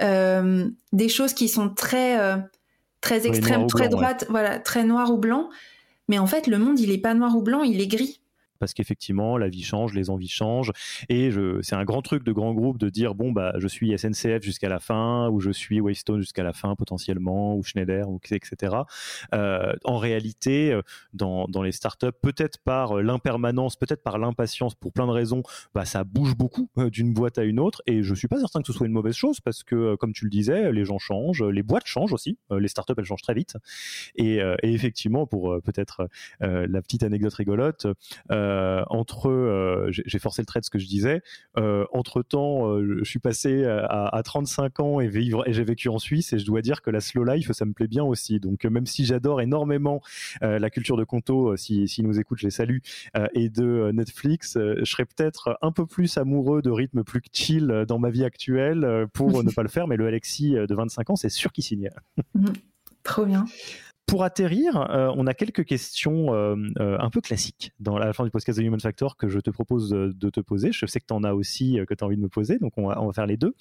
Euh, 0.00 0.66
des 0.92 1.08
choses 1.08 1.34
qui 1.34 1.48
sont 1.48 1.68
très 1.68 2.18
très 3.00 3.26
extrêmes, 3.26 3.66
très 3.66 3.88
droites, 3.88 4.26
voilà, 4.30 4.58
très 4.58 4.84
noir 4.84 5.12
ou 5.12 5.18
blanc. 5.18 5.50
Mais 6.08 6.18
en 6.18 6.26
fait, 6.26 6.46
le 6.46 6.58
monde, 6.58 6.80
il 6.80 6.90
est 6.90 6.98
pas 6.98 7.12
noir 7.12 7.36
ou 7.36 7.42
blanc, 7.42 7.62
il 7.62 7.80
est 7.80 7.86
gris. 7.86 8.20
Parce 8.58 8.74
qu'effectivement 8.74 9.36
la 9.38 9.48
vie 9.48 9.62
change, 9.62 9.94
les 9.94 10.10
envies 10.10 10.28
changent 10.28 10.72
et 11.08 11.30
c'est 11.62 11.76
un 11.76 11.84
grand 11.84 12.02
truc 12.02 12.24
de 12.24 12.32
grand 12.32 12.52
groupe 12.52 12.78
de 12.78 12.88
dire 12.88 13.14
bon 13.14 13.32
bah 13.32 13.54
je 13.58 13.68
suis 13.68 13.96
SNCF 13.96 14.42
jusqu'à 14.42 14.68
la 14.68 14.80
fin 14.80 15.28
ou 15.30 15.40
je 15.40 15.50
suis 15.50 15.80
Waystone 15.80 16.20
jusqu'à 16.20 16.42
la 16.42 16.52
fin 16.52 16.74
potentiellement 16.76 17.56
ou 17.56 17.62
Schneider 17.62 18.06
etc. 18.32 18.76
Euh, 19.34 19.72
en 19.84 19.98
réalité, 19.98 20.72
euh, 20.72 20.82
dans, 21.12 21.46
les 21.62 21.72
startups, 21.72 22.06
peut-être 22.22 22.58
par 22.58 23.02
l'impermanence, 23.02 23.76
peut-être 23.76 24.02
par 24.02 24.18
l'impatience, 24.18 24.74
pour 24.74 24.92
plein 24.92 25.06
de 25.06 25.12
raisons, 25.12 25.42
bah 25.74 25.84
ça 25.84 26.04
bouge 26.04 26.36
beaucoup 26.36 26.68
euh, 26.78 26.90
d'une 26.90 27.12
boîte 27.12 27.38
à 27.38 27.44
une 27.44 27.60
autre 27.60 27.82
et 27.86 28.02
je 28.02 28.14
suis 28.14 28.28
pas 28.28 28.38
certain 28.38 28.60
que 28.60 28.66
ce 28.66 28.72
soit 28.72 28.86
une 28.86 28.92
mauvaise 28.92 29.14
chose 29.14 29.40
parce 29.40 29.62
que 29.62 29.94
comme 29.96 30.12
tu 30.12 30.24
le 30.24 30.30
disais, 30.30 30.72
les 30.72 30.84
gens 30.84 30.98
changent, 30.98 31.42
les 31.42 31.62
boîtes 31.62 31.86
changent 31.86 32.12
aussi, 32.12 32.38
les 32.50 32.68
startups 32.68 32.94
elles 32.96 33.04
changent 33.04 33.22
très 33.22 33.34
vite 33.34 33.56
et, 34.16 34.40
effectivement 34.62 35.26
pour 35.26 35.56
peut-être 35.62 36.08
la 36.40 36.82
petite 36.82 37.02
anecdote 37.02 37.34
rigolote. 37.34 37.86
Euh, 38.30 38.43
entre, 38.88 39.28
euh, 39.28 39.88
j'ai 39.90 40.18
forcé 40.18 40.42
le 40.42 40.46
trait 40.46 40.60
de 40.60 40.64
ce 40.64 40.70
que 40.70 40.78
je 40.78 40.86
disais. 40.86 41.22
Euh, 41.56 41.84
entre 41.92 42.22
temps, 42.22 42.78
je 42.80 43.04
suis 43.04 43.18
passé 43.18 43.64
à, 43.64 44.20
35 44.24 44.80
ans 44.80 45.00
et, 45.00 45.06
et 45.06 45.52
j'ai 45.52 45.64
vécu 45.64 45.88
en 45.88 45.98
Suisse 45.98 46.32
et 46.32 46.38
je 46.38 46.46
dois 46.46 46.62
dire 46.62 46.82
que 46.82 46.90
la 46.90 47.00
slow 47.00 47.24
life, 47.24 47.52
ça 47.52 47.64
me 47.64 47.72
plaît 47.72 47.88
bien 47.88 48.04
aussi. 48.04 48.40
Donc 48.40 48.64
même 48.64 48.86
si 48.86 49.04
j'adore 49.04 49.40
énormément 49.40 50.00
la 50.40 50.70
culture 50.70 50.96
de 50.96 51.04
Conto, 51.04 51.56
si, 51.56 51.88
si 51.88 52.02
nous 52.02 52.18
écoutent, 52.18 52.38
je 52.38 52.46
les 52.46 52.50
salue, 52.50 52.78
et 53.34 53.48
de 53.48 53.90
Netflix, 53.92 54.56
je 54.56 54.84
serais 54.84 55.04
peut-être 55.04 55.58
un 55.62 55.72
peu 55.72 55.86
plus 55.86 56.16
amoureux 56.16 56.62
de 56.62 56.70
rythme 56.70 57.04
plus 57.04 57.22
chill 57.32 57.84
dans 57.88 57.98
ma 57.98 58.10
vie 58.10 58.24
actuelle 58.24 59.06
pour 59.12 59.42
ne 59.44 59.50
pas 59.50 59.62
le 59.62 59.68
faire. 59.68 59.86
Mais 59.88 59.96
le 59.96 60.06
Alexis 60.06 60.52
de 60.52 60.74
25 60.74 61.10
ans, 61.10 61.16
c'est 61.16 61.28
sûr 61.28 61.52
qu'il 61.52 61.64
signe. 61.64 61.90
Mmh. 62.34 62.46
Trop 63.02 63.26
bien. 63.26 63.44
Pour 64.06 64.22
atterrir, 64.22 64.76
euh, 64.90 65.10
on 65.16 65.26
a 65.26 65.32
quelques 65.32 65.64
questions 65.64 66.34
euh, 66.34 66.56
euh, 66.78 66.98
un 67.00 67.08
peu 67.08 67.22
classiques 67.22 67.72
dans 67.80 67.98
la 67.98 68.12
fin 68.12 68.24
du 68.24 68.30
podcast 68.30 68.58
de 68.58 68.64
Human 68.64 68.78
Factor 68.78 69.16
que 69.16 69.28
je 69.28 69.40
te 69.40 69.50
propose 69.50 69.88
de 69.90 70.30
te 70.30 70.40
poser. 70.40 70.72
Je 70.72 70.84
sais 70.84 71.00
que 71.00 71.06
tu 71.06 71.14
en 71.14 71.24
as 71.24 71.32
aussi, 71.32 71.78
que 71.88 71.94
tu 71.94 72.04
as 72.04 72.06
envie 72.06 72.16
de 72.16 72.20
me 72.20 72.28
poser, 72.28 72.58
donc 72.58 72.74
on 72.76 72.88
va, 72.88 73.00
on 73.00 73.12
faire 73.12 73.26
les 73.26 73.38
deux. 73.38 73.54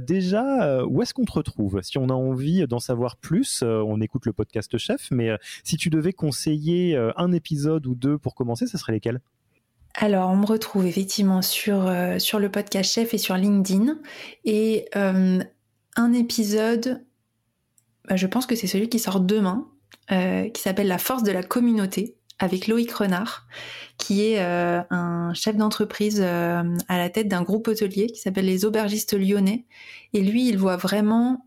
déjà, 0.00 0.84
où 0.84 1.02
est-ce 1.02 1.14
qu'on 1.14 1.24
te 1.24 1.32
retrouve? 1.32 1.80
Si 1.82 1.98
on 1.98 2.08
a 2.08 2.14
envie 2.14 2.66
d'en 2.66 2.80
savoir 2.80 3.16
plus, 3.16 3.62
on 3.62 4.00
écoute 4.00 4.26
le 4.26 4.32
podcast 4.32 4.76
Chef, 4.76 5.08
mais 5.10 5.30
si 5.62 5.76
tu 5.76 5.88
devais 5.88 6.12
conseiller 6.12 6.96
un 7.16 7.32
épisode 7.32 7.86
ou 7.86 7.94
deux 7.94 8.18
pour 8.18 8.34
commencer, 8.34 8.66
ce 8.66 8.76
serait 8.76 8.92
lesquels? 8.92 9.20
Alors, 9.94 10.30
on 10.30 10.36
me 10.36 10.46
retrouve 10.46 10.86
effectivement 10.86 11.42
sur, 11.42 11.90
sur 12.18 12.38
le 12.38 12.50
podcast 12.50 12.92
Chef 12.92 13.14
et 13.14 13.18
sur 13.18 13.36
LinkedIn. 13.36 13.98
Et 14.44 14.88
un 14.94 16.12
épisode 16.12 17.04
je 18.16 18.26
pense 18.26 18.46
que 18.46 18.54
c'est 18.54 18.66
celui 18.66 18.88
qui 18.88 18.98
sort 18.98 19.20
demain, 19.20 19.66
euh, 20.12 20.48
qui 20.48 20.60
s'appelle 20.60 20.88
La 20.88 20.98
force 20.98 21.22
de 21.22 21.32
la 21.32 21.42
communauté, 21.42 22.16
avec 22.38 22.66
Loïc 22.66 22.90
Renard, 22.90 23.46
qui 23.98 24.24
est 24.24 24.40
euh, 24.40 24.80
un 24.90 25.32
chef 25.34 25.56
d'entreprise 25.56 26.20
euh, 26.20 26.62
à 26.88 26.98
la 26.98 27.10
tête 27.10 27.28
d'un 27.28 27.42
groupe 27.42 27.68
hôtelier 27.68 28.06
qui 28.06 28.20
s'appelle 28.20 28.46
les 28.46 28.64
Aubergistes 28.64 29.16
Lyonnais. 29.16 29.66
Et 30.14 30.22
lui, 30.22 30.48
il 30.48 30.58
voit 30.58 30.76
vraiment 30.76 31.46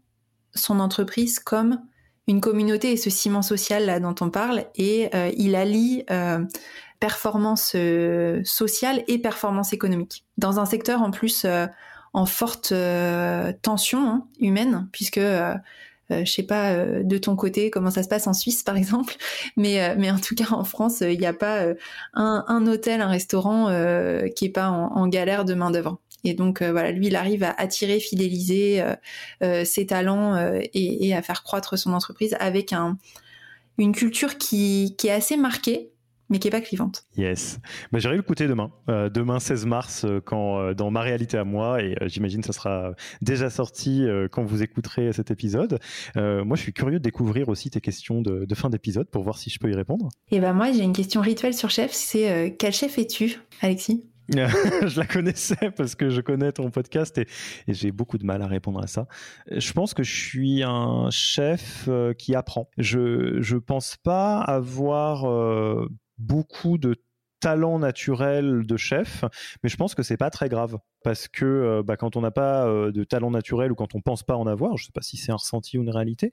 son 0.53 0.80
entreprise 0.80 1.39
comme 1.39 1.82
une 2.28 2.39
communauté 2.39 2.91
et 2.91 2.97
ce 2.97 3.09
ciment 3.09 3.41
social 3.41 3.86
là 3.86 3.99
dont 3.99 4.16
on 4.22 4.30
parle. 4.30 4.66
Et 4.76 5.09
il 5.36 5.55
allie 5.55 6.05
performance 6.99 7.76
sociale 8.45 9.03
et 9.07 9.18
performance 9.18 9.74
économique. 9.74 10.24
Dans 10.38 10.59
un 10.59 10.66
secteur 10.66 11.01
en 11.01 11.11
plus 11.11 11.45
en 12.14 12.26
forte 12.26 12.74
tension 13.61 14.07
hein, 14.07 14.28
humaine, 14.39 14.88
puisque 14.93 15.20
je 16.26 16.32
sais 16.32 16.43
pas 16.43 16.74
euh, 16.74 17.03
de 17.03 17.18
ton 17.18 17.36
côté 17.36 17.70
comment 17.70 17.91
ça 17.91 18.03
se 18.03 18.07
passe 18.07 18.28
en 18.28 18.34
Suisse 18.34 18.64
par 18.64 18.78
exemple, 18.78 19.16
mais 19.57 19.82
euh, 19.82 19.95
mais 19.97 20.11
en 20.11 20.20
tout 20.20 20.36
cas 20.36 20.47
en 20.51 20.64
France, 20.64 21.01
il 21.01 21.20
n'y 21.20 21.26
a 21.26 21.34
pas 21.34 21.66
un, 22.14 22.45
un, 22.47 22.68
hôtel, 22.68 23.01
un 23.01 23.07
restaurant 23.07 23.68
qui 24.36 24.45
est 24.45 24.53
pas 24.53 24.70
en, 24.70 25.07
galère 25.07 25.45
de 25.45 25.53
main 25.53 25.72
d'œuvre. 25.72 25.99
Et 26.24 26.34
donc 26.34 26.64
voilà, 26.64 26.91
lui, 26.91 27.07
il 27.07 27.16
arrive 27.16 27.43
à 27.43 27.51
attirer, 27.57 27.99
fidéliser 27.99 28.84
ses 29.66 29.86
talents 29.86 30.38
et, 30.74 31.07
et, 31.07 31.14
à 31.14 31.22
faire 31.22 31.43
croître 31.43 31.78
son 31.78 31.93
entreprise 31.93 32.36
avec 32.39 32.72
un, 32.72 32.97
une 33.78 33.93
culture 33.93 34.38
qui, 34.38 34.95
qui 34.97 35.07
est 35.07 35.11
assez 35.11 35.38
marquée, 35.38 35.93
mais 36.34 36.39
qui 36.39 36.47
est 36.47 36.51
pas 36.51 36.61
clivante. 36.61 37.05
Yes. 37.15 37.59
Bah, 37.91 37.99
J'irai 37.99 38.17
l'écouter 38.17 38.47
demain, 38.47 38.71
euh, 38.89 39.07
demain 39.07 39.39
16 39.39 39.67
mars, 39.67 40.03
euh, 40.03 40.19
quand 40.19 40.59
euh, 40.59 40.73
dans 40.73 40.89
ma 40.89 41.01
réalité 41.01 41.38
à 41.38 41.43
moi, 41.43 41.79
et 41.81 41.95
j'imagine 42.07 42.41
que 42.41 42.47
ça 42.47 42.53
sera 42.53 42.93
déjà 43.21 43.51
sorti 43.51 44.07
quand 44.31 44.43
vous 44.43 44.63
écouterez 44.63 45.13
cet 45.13 45.29
épisode. 45.29 45.79
moi, 46.15 46.55
je 46.55 46.61
suis 46.61 46.73
curieux 46.73 46.97
de 46.97 47.03
découvrir 47.03 47.49
aussi 47.49 47.69
tes 47.69 47.81
questions 47.81 48.21
de, 48.21 48.47
fin 48.55 48.69
d'épisode 48.69 49.07
pour 49.09 49.23
voir 49.23 49.38
si 49.38 49.51
je 49.51 49.59
peux 49.59 49.69
y 49.69 49.75
répondre. 49.75 50.09
Et 50.31 50.39
ben 50.39 50.53
moi, 50.53 50.71
j'ai 50.71 50.81
une 50.81 50.93
question 50.93 51.21
rituelle 51.21 51.53
sur 51.53 51.69
chef. 51.69 51.91
C'est 51.91 52.55
quel 52.57 52.73
chef 52.73 52.97
es-tu, 52.97 53.39
Alexis? 53.61 54.09
Je 54.29 54.99
la 54.99 55.05
connaissais 55.05 55.71
parce 55.75 55.95
que 55.95 56.09
je 56.09 56.21
connais 56.21 56.53
ton 56.53 56.71
podcast 56.71 57.17
et, 57.17 57.27
et 57.67 57.73
j'ai 57.73 57.91
beaucoup 57.91 58.17
de 58.17 58.25
mal 58.25 58.41
à 58.41 58.47
répondre 58.47 58.81
à 58.81 58.88
ça. 58.88 59.05
Je 59.51 59.73
pense 59.73 59.93
que 59.93 60.03
je 60.03 60.15
suis 60.15 60.63
un 60.63 61.09
chef 61.11 61.89
qui 62.17 62.34
apprend. 62.34 62.69
Je 62.77 63.41
je 63.41 63.57
pense 63.57 63.97
pas 63.97 64.39
avoir 64.39 65.25
beaucoup 66.18 66.78
de 66.78 66.95
talent 67.43 67.78
naturel 67.78 68.66
de 68.66 68.78
chef, 68.78 69.26
mais 69.64 69.70
je 69.70 69.76
pense 69.76 69.95
que 69.95 70.01
c'est 70.01 70.16
pas 70.16 70.30
très 70.30 70.47
grave 70.47 70.78
parce 71.03 71.28
que 71.28 71.43
euh, 71.43 71.84
bah, 71.84 71.97
quand 71.97 72.16
on 72.16 72.22
n'a 72.22 72.32
pas 72.32 72.66
euh, 72.66 72.93
de 72.93 73.03
talent 73.03 73.32
naturel 73.32 73.70
ou 73.74 73.76
quand 73.76 73.95
on 73.95 73.99
pense 73.99 74.24
pas 74.24 74.38
en 74.38 74.47
avoir, 74.47 74.78
je 74.78 74.86
sais 74.86 74.93
pas 74.93 75.01
si 75.01 75.18
c'est 75.18 75.34
un 75.34 75.36
ressenti 75.36 75.78
ou 75.78 75.82
une 75.82 75.89
réalité, 75.89 76.32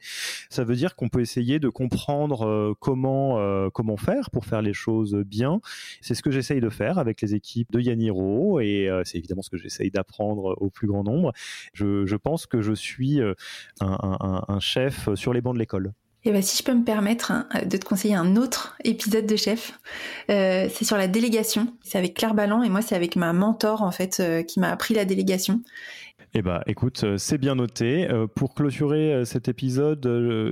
ça 0.50 0.62
veut 0.62 0.76
dire 0.76 0.94
qu'on 0.94 1.08
peut 1.08 1.20
essayer 1.20 1.58
de 1.58 1.68
comprendre 1.68 2.46
euh, 2.46 2.74
comment 2.78 3.10
comment 3.70 3.96
faire 3.96 4.30
pour 4.30 4.44
faire 4.44 4.62
les 4.62 4.72
choses 4.72 5.16
bien. 5.26 5.60
C'est 6.00 6.14
ce 6.14 6.22
que 6.22 6.30
j'essaye 6.30 6.60
de 6.60 6.68
faire 6.68 6.98
avec 6.98 7.20
les 7.22 7.34
équipes 7.34 7.72
de 7.72 7.80
Yaniro 7.80 8.60
et 8.60 8.88
c'est 9.04 9.18
évidemment 9.18 9.42
ce 9.42 9.50
que 9.50 9.56
j'essaye 9.56 9.90
d'apprendre 9.90 10.56
au 10.60 10.70
plus 10.70 10.86
grand 10.86 11.02
nombre. 11.02 11.32
Je, 11.72 12.16
pense 12.16 12.46
que 12.46 12.60
je 12.60 12.72
suis 12.72 13.20
un 13.80 14.60
chef 14.60 15.12
sur 15.14 15.32
les 15.32 15.40
bancs 15.40 15.54
de 15.54 15.58
l'école. 15.58 15.92
Et 16.22 16.28
eh 16.28 16.32
ben, 16.32 16.42
si 16.42 16.58
je 16.58 16.62
peux 16.62 16.74
me 16.74 16.84
permettre 16.84 17.32
hein, 17.32 17.48
de 17.64 17.78
te 17.78 17.84
conseiller 17.86 18.14
un 18.14 18.36
autre 18.36 18.76
épisode 18.84 19.24
de 19.24 19.36
Chef, 19.36 19.78
euh, 20.30 20.68
c'est 20.70 20.84
sur 20.84 20.98
la 20.98 21.08
délégation. 21.08 21.68
C'est 21.82 21.96
avec 21.96 22.12
Claire 22.12 22.34
Ballant 22.34 22.62
et 22.62 22.68
moi 22.68 22.82
c'est 22.82 22.94
avec 22.94 23.16
ma 23.16 23.32
mentor 23.32 23.80
en 23.80 23.90
fait 23.90 24.20
euh, 24.20 24.42
qui 24.42 24.60
m'a 24.60 24.70
appris 24.70 24.92
la 24.92 25.06
délégation. 25.06 25.62
Eh 26.32 26.42
ben, 26.42 26.60
écoute, 26.66 27.02
euh, 27.02 27.18
c'est 27.18 27.38
bien 27.38 27.56
noté. 27.56 28.08
Euh, 28.08 28.28
pour 28.28 28.54
clôturer 28.54 29.12
euh, 29.12 29.24
cet 29.24 29.48
épisode, 29.48 30.00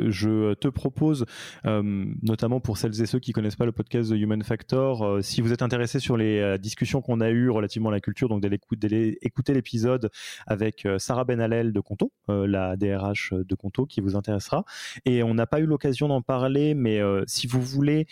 je 0.08 0.54
te 0.54 0.66
propose, 0.66 1.24
notamment 1.64 2.58
pour 2.58 2.78
celles 2.78 3.00
et 3.00 3.06
ceux 3.06 3.20
qui 3.20 3.32
connaissent 3.32 3.56
pas 3.56 3.64
le 3.64 3.72
podcast 3.72 4.10
de 4.10 4.16
Human 4.16 4.42
Factor, 4.42 5.22
si 5.22 5.40
vous 5.40 5.52
êtes 5.52 5.62
intéressé 5.62 6.00
sur 6.00 6.16
les 6.16 6.58
discussions 6.58 7.00
qu'on 7.00 7.20
a 7.20 7.30
eues 7.30 7.50
relativement 7.50 7.90
à 7.90 7.92
la 7.92 8.00
culture, 8.00 8.28
donc 8.28 8.42
d'aller 8.42 9.18
écouter 9.22 9.54
l'épisode 9.54 10.10
avec 10.46 10.86
Sarah 10.98 11.24
Benalel 11.24 11.72
de 11.72 11.80
Conto, 11.80 12.12
la 12.28 12.76
DRH 12.76 13.34
de 13.34 13.54
Conto, 13.54 13.86
qui 13.86 14.00
vous 14.00 14.16
intéressera. 14.16 14.64
Et 15.04 15.22
on 15.22 15.34
n'a 15.34 15.46
pas 15.46 15.60
eu 15.60 15.66
l'occasion 15.66 16.08
d'en 16.08 16.22
parler, 16.22 16.74
mais 16.74 17.00
si 17.26 17.46
vous 17.46 17.62
voulez 17.62 18.06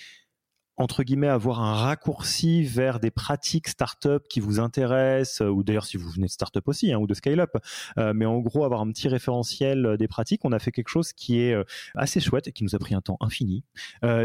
entre 0.77 1.03
guillemets 1.03 1.29
avoir 1.29 1.62
un 1.62 1.74
raccourci 1.74 2.62
vers 2.62 3.01
des 3.01 3.11
pratiques 3.11 3.68
startup 3.68 4.29
qui 4.29 4.41
vous 4.41 4.61
intéressent 4.61 5.47
ou 5.47 5.62
d'ailleurs 5.62 5.87
si 5.87 5.97
vous 5.97 6.11
venez 6.11 6.27
de 6.27 6.33
startup 6.33 6.66
aussi 6.68 6.93
hein, 6.93 6.99
ou 6.99 7.07
de 7.07 7.14
scale-up 7.14 7.57
euh, 7.99 8.12
mais 8.14 8.27
en 8.27 8.39
gros 8.41 8.64
avoir 8.64 8.81
un 8.81 8.91
petit 8.91 9.09
référentiel 9.09 9.87
euh, 9.87 9.97
des 9.97 10.09
pratiques 10.09 10.45
on 10.45 10.53
a 10.53 10.59
fait 10.59 10.72
quelque 10.72 10.89
chose 10.89 11.12
qui 11.12 11.41
est 11.41 11.55
euh, 11.55 11.64
assez 11.95 12.20
chouette 12.20 12.49
et 12.49 12.53
qui 12.53 12.64
nous 12.64 12.74
a 12.74 12.79
pris 12.79 12.95
un 12.95 13.01
temps 13.01 13.16
infini. 13.20 13.64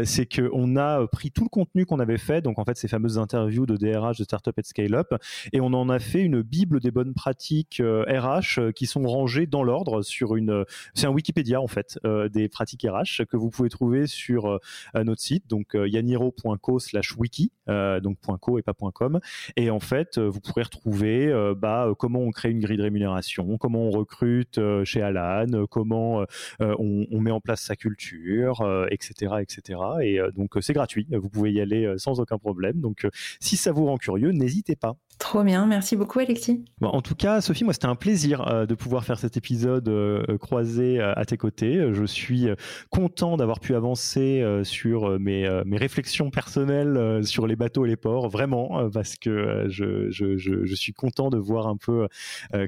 C'est 0.04 0.26
que 0.26 0.50
on 0.52 0.76
a 0.76 1.06
pris 1.06 1.30
tout 1.30 1.44
le 1.44 1.48
contenu 1.48 1.86
qu'on 1.86 2.00
avait 2.00 2.18
fait 2.18 2.42
donc 2.42 2.58
en 2.58 2.64
fait 2.64 2.76
ces 2.76 2.88
fameuses 2.88 3.18
interviews 3.18 3.66
de 3.66 3.76
DRH 3.76 4.18
de 4.18 4.24
startup 4.24 4.58
et 4.58 4.62
de 4.62 4.66
scale-up 4.66 5.14
et 5.52 5.60
on 5.60 5.66
en 5.66 5.88
a 5.88 5.98
fait 5.98 6.20
une 6.20 6.42
bible 6.42 6.80
des 6.80 6.90
bonnes 6.90 7.14
pratiques 7.14 7.80
RH 7.82 8.72
qui 8.74 8.86
sont 8.86 9.02
rangées 9.02 9.46
dans 9.46 9.62
l'ordre 9.62 10.02
sur 10.02 10.36
une 10.36 10.64
c'est 10.94 11.06
un 11.06 11.10
Wikipédia 11.10 11.60
en 11.60 11.66
fait 11.66 11.98
des 12.30 12.48
pratiques 12.48 12.86
RH 12.88 13.24
que 13.24 13.36
vous 13.36 13.50
pouvez 13.50 13.68
trouver 13.68 14.06
sur 14.06 14.58
notre 14.94 15.20
site. 15.20 15.48
Donc 15.48 15.74
yaniro 15.74 16.32
.co 16.42 16.78
slash 16.78 17.16
wiki, 17.16 17.52
euh, 17.68 18.00
donc 18.00 18.18
.co 18.40 18.58
et 18.58 18.62
pas 18.62 18.74
.com. 18.94 19.20
Et 19.56 19.70
en 19.70 19.80
fait, 19.80 20.18
euh, 20.18 20.28
vous 20.28 20.40
pourrez 20.40 20.62
retrouver 20.62 21.28
euh, 21.28 21.54
bah, 21.54 21.92
comment 21.98 22.20
on 22.20 22.30
crée 22.30 22.50
une 22.50 22.60
grille 22.60 22.76
de 22.76 22.82
rémunération, 22.82 23.58
comment 23.58 23.82
on 23.82 23.90
recrute 23.90 24.60
chez 24.84 25.02
Alan, 25.02 25.66
comment 25.70 26.24
on, 26.60 27.20
met 27.20 27.30
en 27.30 27.40
place 27.40 27.62
sa 27.62 27.76
culture, 27.76 28.66
etc., 28.90 29.36
etc. 29.40 29.80
Et 30.02 30.18
donc 30.34 30.56
c'est 30.60 30.72
gratuit, 30.72 31.06
vous 31.10 31.28
pouvez 31.28 31.52
y 31.52 31.60
aller 31.60 31.94
sans 31.96 32.20
aucun 32.20 32.38
problème. 32.38 32.80
Donc 32.80 33.06
si 33.40 33.56
ça 33.56 33.72
vous 33.72 33.86
rend 33.86 33.96
curieux, 33.96 34.30
n'hésitez 34.32 34.76
pas. 34.76 34.96
Trop 35.22 35.44
bien, 35.44 35.66
merci 35.66 35.94
beaucoup 35.94 36.18
Alexis. 36.18 36.64
Bon, 36.80 36.88
en 36.88 37.00
tout 37.00 37.14
cas, 37.14 37.40
Sophie, 37.40 37.62
moi 37.62 37.72
c'était 37.72 37.86
un 37.86 37.94
plaisir 37.94 38.40
euh, 38.48 38.66
de 38.66 38.74
pouvoir 38.74 39.04
faire 39.04 39.20
cet 39.20 39.36
épisode 39.36 39.88
euh, 39.88 40.36
croisé 40.38 41.00
euh, 41.00 41.12
à 41.14 41.24
tes 41.24 41.36
côtés. 41.36 41.80
Je 41.92 42.04
suis 42.04 42.48
content 42.90 43.36
d'avoir 43.36 43.60
pu 43.60 43.76
avancer 43.76 44.44
sur 44.64 45.20
mes, 45.20 45.48
mes 45.64 45.76
réflexions 45.76 46.30
personnelles 46.30 47.24
sur 47.24 47.46
les 47.46 47.54
bateaux 47.54 47.86
et 47.86 47.88
les 47.88 47.96
ports, 47.96 48.28
vraiment, 48.28 48.90
parce 48.90 49.14
que 49.14 49.66
je, 49.68 50.10
je, 50.10 50.36
je, 50.36 50.66
je, 50.66 50.74
suis 50.74 50.92
content 50.92 51.30
de 51.30 51.38
voir 51.38 51.68
un 51.68 51.76
peu 51.76 52.08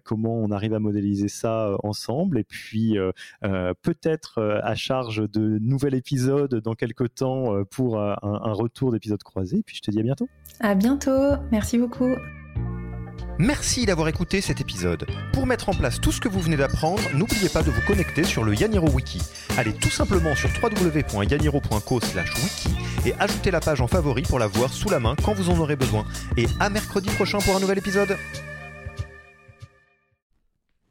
comment 0.04 0.36
on 0.36 0.52
arrive 0.52 0.74
à 0.74 0.78
modéliser 0.78 1.28
ça 1.28 1.76
ensemble. 1.82 2.38
Et 2.38 2.44
puis 2.44 2.96
peut-être 3.82 4.40
à 4.62 4.74
charge 4.76 5.28
de 5.28 5.58
nouvel 5.58 5.94
épisode 5.94 6.54
dans 6.54 6.74
quelques 6.74 7.16
temps 7.16 7.64
pour 7.70 7.98
un, 7.98 8.16
un 8.22 8.52
retour 8.52 8.92
d'épisode 8.92 9.22
croisé. 9.24 9.62
Puis 9.66 9.76
je 9.76 9.82
te 9.82 9.90
dis 9.90 9.98
à 9.98 10.04
bientôt. 10.04 10.28
À 10.60 10.76
bientôt, 10.76 11.32
merci 11.50 11.78
beaucoup. 11.78 12.14
Merci 13.38 13.84
d'avoir 13.84 14.08
écouté 14.08 14.40
cet 14.40 14.60
épisode. 14.60 15.06
Pour 15.32 15.46
mettre 15.46 15.68
en 15.68 15.74
place 15.74 16.00
tout 16.00 16.12
ce 16.12 16.20
que 16.20 16.28
vous 16.28 16.40
venez 16.40 16.56
d'apprendre, 16.56 17.02
n'oubliez 17.14 17.48
pas 17.48 17.62
de 17.62 17.70
vous 17.70 17.80
connecter 17.82 18.22
sur 18.22 18.44
le 18.44 18.54
Yaniro 18.54 18.88
Wiki. 18.90 19.20
Allez 19.58 19.72
tout 19.72 19.90
simplement 19.90 20.36
sur 20.36 20.48
www.yaniro.co/wiki 20.62 22.68
et 23.06 23.14
ajoutez 23.18 23.50
la 23.50 23.60
page 23.60 23.80
en 23.80 23.88
favori 23.88 24.22
pour 24.22 24.38
la 24.38 24.46
voir 24.46 24.72
sous 24.72 24.88
la 24.88 25.00
main 25.00 25.16
quand 25.24 25.34
vous 25.34 25.50
en 25.50 25.58
aurez 25.58 25.76
besoin. 25.76 26.04
Et 26.36 26.46
à 26.60 26.70
mercredi 26.70 27.10
prochain 27.10 27.38
pour 27.38 27.56
un 27.56 27.60
nouvel 27.60 27.78
épisode. 27.78 28.16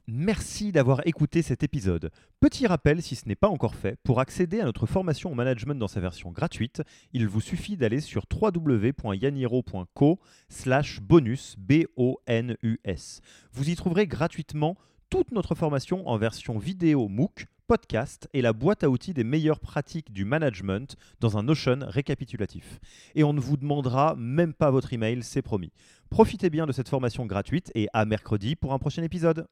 Merci 0.07 0.73
d'avoir 0.73 1.07
écouté 1.07 1.41
cet 1.41 1.63
épisode. 1.63 2.11
Petit 2.41 2.67
rappel, 2.67 3.01
si 3.01 3.15
ce 3.15 3.25
n'est 3.25 3.37
pas 3.37 3.47
encore 3.47 3.73
fait, 3.73 3.97
pour 4.03 4.19
accéder 4.19 4.59
à 4.59 4.65
notre 4.65 4.85
formation 4.85 5.31
au 5.31 5.33
management 5.33 5.79
dans 5.79 5.87
sa 5.87 6.01
version 6.01 6.29
gratuite, 6.31 6.81
il 7.13 7.25
vous 7.25 7.39
suffit 7.39 7.77
d'aller 7.77 8.01
sur 8.01 8.25
www.yaniro.co 8.29 10.19
slash 10.49 10.99
bonus, 10.99 11.55
B-O-N-U-S. 11.57 13.21
Vous 13.53 13.69
y 13.69 13.75
trouverez 13.77 14.05
gratuitement 14.05 14.75
toute 15.09 15.31
notre 15.31 15.55
formation 15.55 16.05
en 16.05 16.17
version 16.17 16.57
vidéo 16.57 17.07
MOOC, 17.07 17.45
podcast 17.67 18.27
et 18.33 18.41
la 18.41 18.51
boîte 18.51 18.83
à 18.83 18.89
outils 18.89 19.13
des 19.13 19.23
meilleures 19.23 19.61
pratiques 19.61 20.11
du 20.11 20.25
management 20.25 20.97
dans 21.21 21.37
un 21.37 21.43
Notion 21.43 21.79
récapitulatif. 21.81 22.81
Et 23.15 23.23
on 23.23 23.31
ne 23.31 23.39
vous 23.39 23.55
demandera 23.55 24.15
même 24.17 24.53
pas 24.53 24.69
votre 24.69 24.91
email, 24.91 25.23
c'est 25.23 25.41
promis. 25.41 25.71
Profitez 26.09 26.49
bien 26.49 26.65
de 26.65 26.73
cette 26.73 26.89
formation 26.89 27.25
gratuite 27.25 27.71
et 27.73 27.87
à 27.93 28.03
mercredi 28.03 28.57
pour 28.57 28.73
un 28.73 28.79
prochain 28.79 29.01
épisode. 29.01 29.47